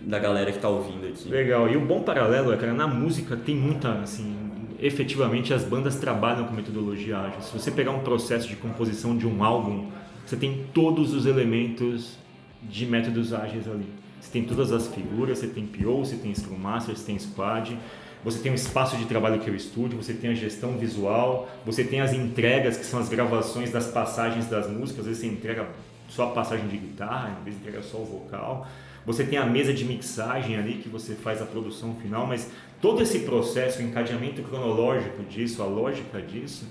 da 0.00 0.18
galera 0.18 0.50
que 0.50 0.58
está 0.58 0.68
ouvindo 0.68 1.06
aqui. 1.06 1.28
Legal. 1.28 1.68
E 1.68 1.76
o 1.76 1.80
bom 1.80 2.02
paralelo 2.02 2.52
é, 2.52 2.56
que 2.56 2.66
na 2.66 2.86
música 2.86 3.36
tem 3.36 3.56
muita, 3.56 3.92
assim, 3.94 4.47
efetivamente 4.78 5.52
as 5.52 5.64
bandas 5.64 5.96
trabalham 5.96 6.44
com 6.46 6.54
metodologia 6.54 7.18
ágil. 7.18 7.42
Se 7.42 7.52
você 7.52 7.70
pegar 7.70 7.90
um 7.90 8.00
processo 8.00 8.48
de 8.48 8.56
composição 8.56 9.16
de 9.16 9.26
um 9.26 9.42
álbum, 9.42 9.90
você 10.24 10.36
tem 10.36 10.66
todos 10.72 11.14
os 11.14 11.26
elementos 11.26 12.16
de 12.62 12.86
métodos 12.86 13.32
ágeis 13.32 13.66
ali. 13.66 13.86
Você 14.20 14.30
tem 14.30 14.44
todas 14.44 14.72
as 14.72 14.88
figuras, 14.88 15.38
você 15.38 15.46
tem 15.46 15.66
PO, 15.66 16.04
você 16.04 16.16
tem 16.16 16.34
Scrum 16.34 16.58
Master, 16.58 16.96
você 16.96 17.04
tem 17.04 17.18
Squad, 17.18 17.78
você 18.24 18.40
tem 18.40 18.50
um 18.50 18.54
espaço 18.54 18.96
de 18.96 19.04
trabalho 19.06 19.40
que 19.40 19.48
é 19.48 19.52
o 19.52 19.56
estúdio, 19.56 19.96
você 19.96 20.12
tem 20.12 20.30
a 20.30 20.34
gestão 20.34 20.76
visual, 20.76 21.48
você 21.64 21.84
tem 21.84 22.00
as 22.00 22.12
entregas, 22.12 22.76
que 22.76 22.84
são 22.84 22.98
as 23.00 23.08
gravações 23.08 23.70
das 23.70 23.86
passagens 23.86 24.46
das 24.46 24.68
músicas, 24.68 25.00
às 25.00 25.06
vezes 25.06 25.20
você 25.20 25.26
entrega 25.28 25.68
só 26.08 26.24
a 26.24 26.30
passagem 26.30 26.66
de 26.68 26.76
guitarra, 26.76 27.36
às 27.38 27.44
vezes 27.44 27.60
entrega 27.60 27.82
só 27.82 27.98
o 27.98 28.04
vocal. 28.04 28.66
Você 29.06 29.24
tem 29.24 29.38
a 29.38 29.46
mesa 29.46 29.72
de 29.72 29.84
mixagem 29.84 30.56
ali 30.56 30.74
que 30.74 30.88
você 30.88 31.14
faz 31.14 31.40
a 31.40 31.46
produção 31.46 31.94
final, 31.96 32.26
mas 32.26 32.50
todo 32.80 33.02
esse 33.02 33.20
processo, 33.20 33.80
o 33.80 33.82
encadeamento 33.82 34.42
cronológico 34.42 35.22
disso, 35.22 35.62
a 35.62 35.66
lógica 35.66 36.20
disso, 36.20 36.66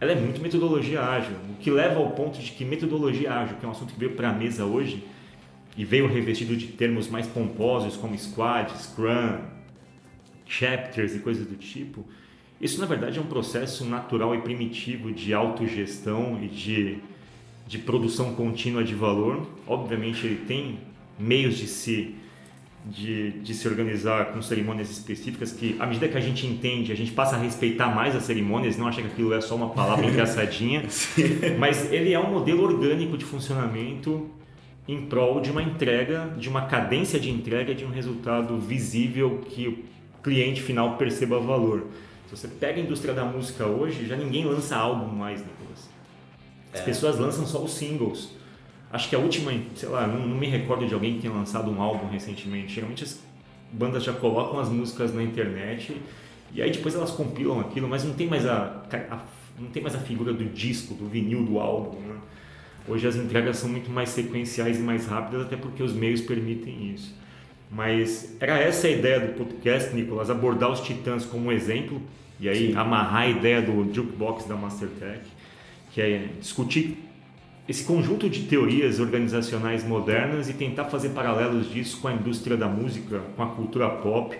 ela 0.00 0.12
é 0.12 0.14
muito 0.14 0.40
metodologia 0.40 1.02
ágil, 1.02 1.36
o 1.50 1.54
que 1.56 1.70
leva 1.70 2.00
ao 2.00 2.10
ponto 2.10 2.38
de 2.38 2.50
que 2.52 2.64
metodologia 2.64 3.32
ágil, 3.32 3.56
que 3.56 3.64
é 3.64 3.68
um 3.68 3.72
assunto 3.72 3.94
que 3.94 4.00
veio 4.00 4.12
para 4.12 4.30
a 4.30 4.32
mesa 4.32 4.64
hoje 4.64 5.04
e 5.76 5.84
veio 5.84 6.06
revestido 6.06 6.56
de 6.56 6.68
termos 6.68 7.08
mais 7.08 7.26
pomposos 7.26 7.96
como 7.96 8.16
squad, 8.16 8.70
scrum, 8.78 9.38
chapters 10.46 11.14
e 11.14 11.20
coisas 11.20 11.46
do 11.46 11.56
tipo, 11.56 12.04
isso 12.60 12.80
na 12.80 12.86
verdade 12.86 13.18
é 13.18 13.22
um 13.22 13.26
processo 13.26 13.84
natural 13.84 14.34
e 14.34 14.40
primitivo 14.40 15.12
de 15.12 15.34
autogestão 15.34 16.38
e 16.42 16.48
de, 16.48 16.98
de 17.66 17.78
produção 17.78 18.34
contínua 18.34 18.84
de 18.84 18.94
valor. 18.94 19.46
Obviamente 19.66 20.26
ele 20.26 20.44
tem 20.46 20.78
meios 21.18 21.56
de 21.56 21.66
se 21.66 22.14
de, 22.84 23.30
de 23.40 23.54
se 23.54 23.66
organizar 23.66 24.26
com 24.26 24.42
cerimônias 24.42 24.90
específicas 24.90 25.52
que, 25.52 25.74
à 25.78 25.86
medida 25.86 26.06
que 26.06 26.18
a 26.18 26.20
gente 26.20 26.46
entende, 26.46 26.92
a 26.92 26.94
gente 26.94 27.12
passa 27.12 27.34
a 27.36 27.38
respeitar 27.38 27.88
mais 27.88 28.14
as 28.14 28.24
cerimônias, 28.24 28.76
não 28.76 28.86
acha 28.86 29.00
que 29.00 29.08
aquilo 29.08 29.32
é 29.32 29.40
só 29.40 29.56
uma 29.56 29.70
palavra 29.70 30.04
engraçadinha, 30.06 30.82
mas 31.58 31.90
ele 31.90 32.12
é 32.12 32.20
um 32.20 32.30
modelo 32.30 32.62
orgânico 32.62 33.16
de 33.16 33.24
funcionamento 33.24 34.28
em 34.86 35.06
prol 35.06 35.40
de 35.40 35.50
uma 35.50 35.62
entrega, 35.62 36.34
de 36.38 36.48
uma 36.48 36.66
cadência 36.66 37.18
de 37.18 37.30
entrega, 37.30 37.74
de 37.74 37.86
um 37.86 37.90
resultado 37.90 38.58
visível 38.58 39.40
que 39.48 39.68
o 39.68 40.22
cliente 40.22 40.60
final 40.60 40.98
perceba 40.98 41.40
valor. 41.40 41.86
Se 42.26 42.36
você 42.36 42.48
pega 42.48 42.80
a 42.80 42.84
indústria 42.84 43.14
da 43.14 43.24
música 43.24 43.66
hoje, 43.66 44.06
já 44.06 44.16
ninguém 44.16 44.44
lança 44.44 44.76
álbum 44.76 45.06
mais, 45.06 45.40
Nicolas. 45.40 45.53
As 46.74 46.80
é. 46.80 46.82
pessoas 46.82 47.18
lançam 47.18 47.46
só 47.46 47.62
os 47.62 47.72
singles. 47.72 48.30
Acho 48.92 49.08
que 49.08 49.16
a 49.16 49.18
última, 49.18 49.52
sei 49.74 49.88
lá, 49.88 50.06
não, 50.06 50.26
não, 50.26 50.36
me 50.36 50.46
recordo 50.46 50.86
de 50.86 50.92
alguém 50.92 51.14
que 51.14 51.22
tenha 51.22 51.32
lançado 51.32 51.70
um 51.70 51.80
álbum 51.80 52.08
recentemente. 52.08 52.74
Geralmente 52.74 53.04
as 53.04 53.20
bandas 53.72 54.04
já 54.04 54.12
colocam 54.12 54.58
as 54.58 54.68
músicas 54.68 55.14
na 55.14 55.22
internet 55.22 55.96
e 56.52 56.60
aí 56.60 56.70
depois 56.70 56.94
elas 56.94 57.10
compilam 57.10 57.60
aquilo, 57.60 57.88
mas 57.88 58.04
não 58.04 58.14
tem 58.14 58.26
mais 58.26 58.46
a, 58.46 58.82
a 59.10 59.18
não 59.58 59.68
tem 59.70 59.82
mais 59.82 59.94
a 59.94 59.98
figura 59.98 60.32
do 60.32 60.44
disco, 60.44 60.94
do 60.94 61.08
vinil 61.08 61.44
do 61.44 61.58
álbum. 61.58 62.00
Né? 62.00 62.16
Hoje 62.88 63.06
as 63.06 63.16
entregas 63.16 63.56
são 63.56 63.68
muito 63.68 63.90
mais 63.90 64.10
sequenciais 64.10 64.78
e 64.78 64.82
mais 64.82 65.06
rápidas, 65.06 65.46
até 65.46 65.56
porque 65.56 65.82
os 65.82 65.92
meios 65.92 66.20
permitem 66.20 66.92
isso. 66.92 67.14
Mas 67.70 68.36
era 68.40 68.58
essa 68.58 68.86
a 68.86 68.90
ideia 68.90 69.20
do 69.20 69.34
podcast, 69.34 69.94
Nicolas, 69.94 70.30
abordar 70.30 70.70
os 70.70 70.80
Titãs 70.80 71.24
como 71.24 71.48
um 71.48 71.52
exemplo 71.52 72.00
e 72.38 72.48
aí 72.48 72.72
Sim. 72.72 72.76
amarrar 72.76 73.22
a 73.22 73.28
ideia 73.28 73.62
do 73.62 73.92
jukebox 73.92 74.44
da 74.44 74.54
Mastertech, 74.54 75.22
que 75.94 76.00
é 76.00 76.28
discutir 76.40 76.98
esse 77.68 77.84
conjunto 77.84 78.28
de 78.28 78.40
teorias 78.42 78.98
organizacionais 78.98 79.84
modernas 79.84 80.50
e 80.50 80.52
tentar 80.52 80.86
fazer 80.86 81.10
paralelos 81.10 81.70
disso 81.70 81.98
com 82.00 82.08
a 82.08 82.12
indústria 82.12 82.56
da 82.56 82.66
música, 82.66 83.22
com 83.36 83.42
a 83.42 83.46
cultura 83.46 83.88
pop, 83.88 84.36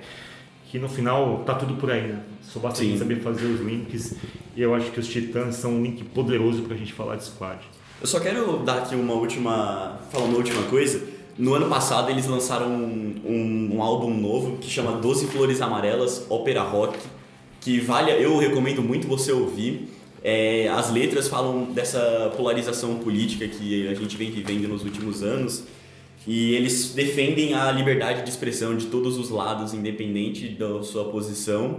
que 0.69 0.81
no 0.81 0.89
final 0.89 1.45
tá 1.47 1.55
tudo 1.55 1.75
por 1.77 1.93
aí, 1.93 2.09
né? 2.09 2.21
Só 2.43 2.59
basta 2.59 2.81
Sim. 2.81 2.99
saber 2.99 3.21
fazer 3.21 3.47
os 3.47 3.61
links 3.61 4.17
e 4.57 4.61
eu 4.61 4.75
acho 4.75 4.91
que 4.91 4.99
os 4.99 5.07
Titãs 5.07 5.55
são 5.55 5.75
um 5.75 5.83
link 5.83 6.03
poderoso 6.03 6.63
para 6.63 6.75
a 6.75 6.77
gente 6.77 6.93
falar 6.93 7.15
de 7.17 7.25
Squad. 7.25 7.61
Eu 8.01 8.07
só 8.09 8.19
quero 8.19 8.59
dar 8.65 8.79
aqui 8.79 8.97
uma 8.97 9.15
última, 9.15 10.01
falar 10.11 10.25
uma 10.25 10.37
última 10.37 10.65
coisa. 10.65 11.01
No 11.39 11.55
ano 11.55 11.69
passado 11.69 12.11
eles 12.11 12.27
lançaram 12.27 12.69
um, 12.69 13.21
um, 13.25 13.77
um 13.77 13.83
álbum 13.83 14.13
novo 14.13 14.59
que 14.59 14.69
chama 14.69 14.99
Doze 14.99 15.29
Flores 15.29 15.63
Amarelas, 15.63 16.27
Ópera 16.29 16.63
Rock, 16.63 16.99
que 17.61 17.79
vale, 17.79 18.11
eu 18.11 18.37
recomendo 18.39 18.83
muito 18.83 19.07
você 19.07 19.31
ouvir 19.31 19.89
é, 20.25 20.69
as 20.69 20.91
letras 20.91 21.29
falam 21.29 21.65
dessa 21.65 22.33
polarização 22.35 22.97
política 22.97 23.47
que 23.47 23.87
a 23.87 23.95
gente 23.95 24.17
vem 24.17 24.31
vivendo 24.31 24.67
nos 24.67 24.83
últimos 24.83 25.23
anos 25.23 25.65
e 26.27 26.55
eles 26.55 26.95
defendem 26.95 27.53
a 27.53 27.71
liberdade 27.71 28.23
de 28.23 28.31
expressão 28.31 28.75
de 28.75 28.87
todos 28.87 29.19
os 29.19 29.29
lados, 29.29 29.75
independente 29.75 30.49
da 30.49 30.83
sua 30.83 31.05
posição. 31.05 31.79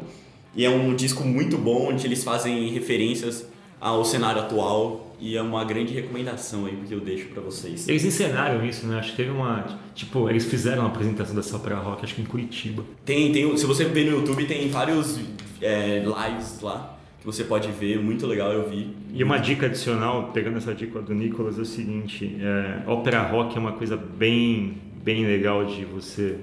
E 0.55 0.63
é 0.63 0.69
um 0.69 0.95
disco 0.95 1.23
muito 1.23 1.57
bom, 1.57 1.89
onde 1.89 2.05
eles 2.05 2.23
fazem 2.23 2.69
referências 2.69 3.47
ao 3.81 4.05
cenário 4.05 4.41
atual 4.41 5.15
e 5.19 5.35
é 5.35 5.41
uma 5.41 5.63
grande 5.65 5.93
recomendação 5.93 6.67
aí 6.67 6.77
que 6.87 6.93
eu 6.93 6.99
deixo 6.99 7.27
para 7.29 7.41
vocês. 7.41 7.87
Eles 7.87 8.05
encenaram 8.05 8.63
isso, 8.63 8.85
né? 8.85 8.99
Acho 8.99 9.11
que 9.11 9.17
teve 9.17 9.31
uma, 9.31 9.79
tipo, 9.95 10.29
eles 10.29 10.45
fizeram 10.45 10.83
uma 10.83 10.89
apresentação 10.89 11.35
dessa 11.35 11.55
ópera 11.55 11.77
rock, 11.77 12.03
acho 12.03 12.13
que 12.13 12.21
em 12.21 12.25
Curitiba. 12.25 12.83
Tem, 13.03 13.31
tem, 13.31 13.57
se 13.57 13.65
você 13.65 13.85
ver 13.85 14.05
no 14.05 14.17
YouTube 14.17 14.45
tem 14.45 14.69
vários 14.69 15.19
é, 15.59 16.03
lives 16.03 16.61
lá 16.61 16.94
que 17.25 17.35
você 17.35 17.43
pode 17.43 17.71
ver, 17.71 17.99
muito 17.99 18.27
legal 18.27 18.51
eu 18.51 18.69
vi. 18.69 18.95
E 19.11 19.23
uma 19.23 19.39
dica 19.39 19.65
adicional, 19.65 20.29
pegando 20.31 20.57
essa 20.57 20.75
dica 20.75 21.01
do 21.01 21.13
Nicolas, 21.15 21.57
é 21.57 21.61
o 21.61 21.65
seguinte, 21.65 22.37
é, 22.39 22.87
ópera 22.87 23.23
rock 23.23 23.57
é 23.57 23.59
uma 23.59 23.71
coisa 23.71 23.97
bem, 23.97 24.77
bem 25.03 25.25
legal 25.25 25.65
de 25.65 25.83
você 25.85 26.37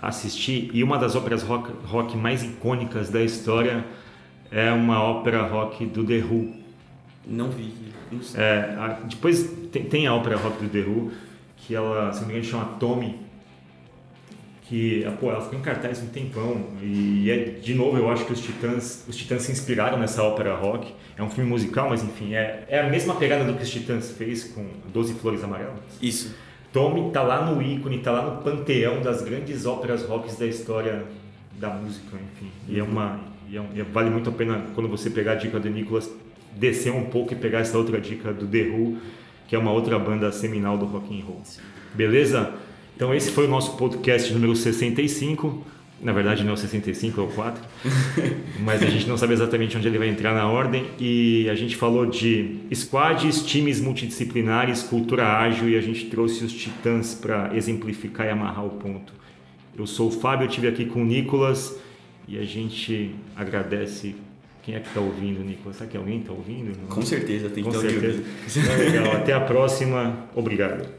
assistir 0.00 0.70
e 0.72 0.82
uma 0.82 0.96
das 0.96 1.14
óperas 1.14 1.42
rock, 1.42 1.70
rock 1.84 2.16
mais 2.16 2.42
icônicas 2.42 3.10
da 3.10 3.22
história 3.22 3.84
é 4.50 4.70
uma 4.72 5.02
ópera 5.02 5.42
rock 5.42 5.84
do 5.84 6.02
The 6.04 6.18
Who. 6.18 6.54
Não 7.26 7.50
vi. 7.50 7.74
Não 8.10 8.20
é, 8.40 8.76
a, 8.78 9.00
depois 9.04 9.42
tem, 9.70 9.84
tem, 9.84 10.06
a 10.06 10.14
ópera 10.14 10.38
rock 10.38 10.64
do 10.64 10.70
The 10.70 10.88
Who, 10.88 11.12
que 11.58 11.74
ela, 11.74 12.12
se 12.14 12.20
não 12.20 12.28
me 12.28 12.34
engano, 12.34 12.50
chama 12.50 12.64
Tommy, 12.80 13.18
que 14.68 15.02
pô, 15.18 15.30
ela 15.30 15.40
ficou 15.40 15.58
em 15.58 15.62
cartaz 15.62 16.02
um 16.02 16.08
tempão. 16.08 16.66
E 16.82 17.30
é, 17.30 17.36
de 17.44 17.74
novo 17.74 17.96
eu 17.96 18.10
acho 18.10 18.26
que 18.26 18.32
os 18.34 18.40
Titãs 18.40 19.04
os 19.08 19.16
Titãs 19.16 19.42
se 19.42 19.50
inspiraram 19.50 19.98
nessa 19.98 20.22
ópera 20.22 20.54
rock. 20.54 20.94
É 21.16 21.22
um 21.22 21.30
filme 21.30 21.48
musical 21.48 21.88
mas 21.88 22.04
enfim 22.04 22.34
é, 22.34 22.64
é 22.68 22.80
a 22.80 22.88
mesma 22.88 23.14
pegada 23.14 23.44
do 23.44 23.54
que 23.54 23.62
os 23.62 23.70
Titãs 23.70 24.10
fez 24.10 24.44
com 24.44 24.66
Doze 24.92 25.14
Flores 25.14 25.42
Amarelas. 25.42 25.78
Isso. 26.02 26.34
Tommy 26.70 27.10
tá 27.10 27.22
lá 27.22 27.50
no 27.50 27.62
ícone 27.62 28.00
tá 28.00 28.12
lá 28.12 28.22
no 28.22 28.42
panteão 28.42 29.00
das 29.00 29.22
grandes 29.22 29.64
óperas 29.64 30.04
rocks 30.04 30.36
da 30.36 30.46
história 30.46 31.02
da 31.58 31.70
música 31.70 32.16
enfim. 32.16 32.50
E 32.68 32.78
é 32.78 32.82
uma 32.82 33.20
e 33.50 33.56
é, 33.56 33.64
e 33.74 33.82
vale 33.82 34.10
muito 34.10 34.28
a 34.28 34.32
pena 34.32 34.66
quando 34.74 34.88
você 34.88 35.08
pegar 35.08 35.32
a 35.32 35.36
dica 35.36 35.58
do 35.58 35.70
Nicolas 35.70 36.10
descer 36.52 36.92
um 36.92 37.06
pouco 37.06 37.32
e 37.32 37.36
pegar 37.36 37.60
essa 37.60 37.78
outra 37.78 37.98
dica 37.98 38.34
do 38.34 38.46
The 38.46 38.64
Who 38.64 38.98
que 39.48 39.56
é 39.56 39.58
uma 39.58 39.72
outra 39.72 39.98
banda 39.98 40.30
seminal 40.30 40.76
do 40.76 40.84
rock 40.84 41.18
and 41.18 41.24
roll. 41.24 41.40
Beleza 41.94 42.52
então 42.98 43.14
esse 43.14 43.30
foi 43.30 43.46
o 43.46 43.48
nosso 43.48 43.76
podcast 43.76 44.32
número 44.32 44.56
65. 44.56 45.64
Na 46.02 46.10
verdade 46.12 46.42
não 46.42 46.50
é 46.50 46.54
o 46.54 46.56
65, 46.56 47.20
é 47.20 47.22
o 47.22 47.28
4. 47.28 47.62
Mas 48.58 48.82
a 48.82 48.86
gente 48.86 49.06
não 49.06 49.16
sabe 49.16 49.34
exatamente 49.34 49.76
onde 49.76 49.86
ele 49.86 49.98
vai 49.98 50.08
entrar 50.08 50.34
na 50.34 50.50
ordem. 50.50 50.84
E 50.98 51.48
a 51.48 51.54
gente 51.54 51.76
falou 51.76 52.06
de 52.06 52.58
squads, 52.74 53.46
times 53.46 53.80
multidisciplinares, 53.80 54.82
cultura 54.82 55.28
ágil 55.28 55.68
e 55.68 55.76
a 55.76 55.80
gente 55.80 56.06
trouxe 56.06 56.44
os 56.44 56.52
titãs 56.52 57.14
para 57.14 57.54
exemplificar 57.54 58.26
e 58.26 58.30
amarrar 58.30 58.66
o 58.66 58.70
ponto. 58.70 59.12
Eu 59.78 59.86
sou 59.86 60.08
o 60.08 60.10
Fábio, 60.10 60.46
eu 60.46 60.48
estive 60.48 60.66
aqui 60.66 60.84
com 60.84 61.02
o 61.02 61.04
Nicolas 61.04 61.78
e 62.26 62.36
a 62.36 62.44
gente 62.44 63.14
agradece 63.36 64.16
quem 64.64 64.74
é 64.74 64.80
que 64.80 64.88
está 64.88 65.00
ouvindo, 65.00 65.38
Nicolas? 65.44 65.76
Será 65.76 65.88
que 65.88 65.96
alguém 65.96 66.18
está 66.18 66.32
ouvindo? 66.32 66.76
Com 66.88 67.02
certeza, 67.02 67.48
tem 67.48 67.62
que 67.62 67.70
estar 67.70 67.78
ouvindo. 67.78 68.24
Legal, 68.92 69.12
até 69.12 69.32
a 69.34 69.40
próxima. 69.40 70.26
Obrigado. 70.34 70.98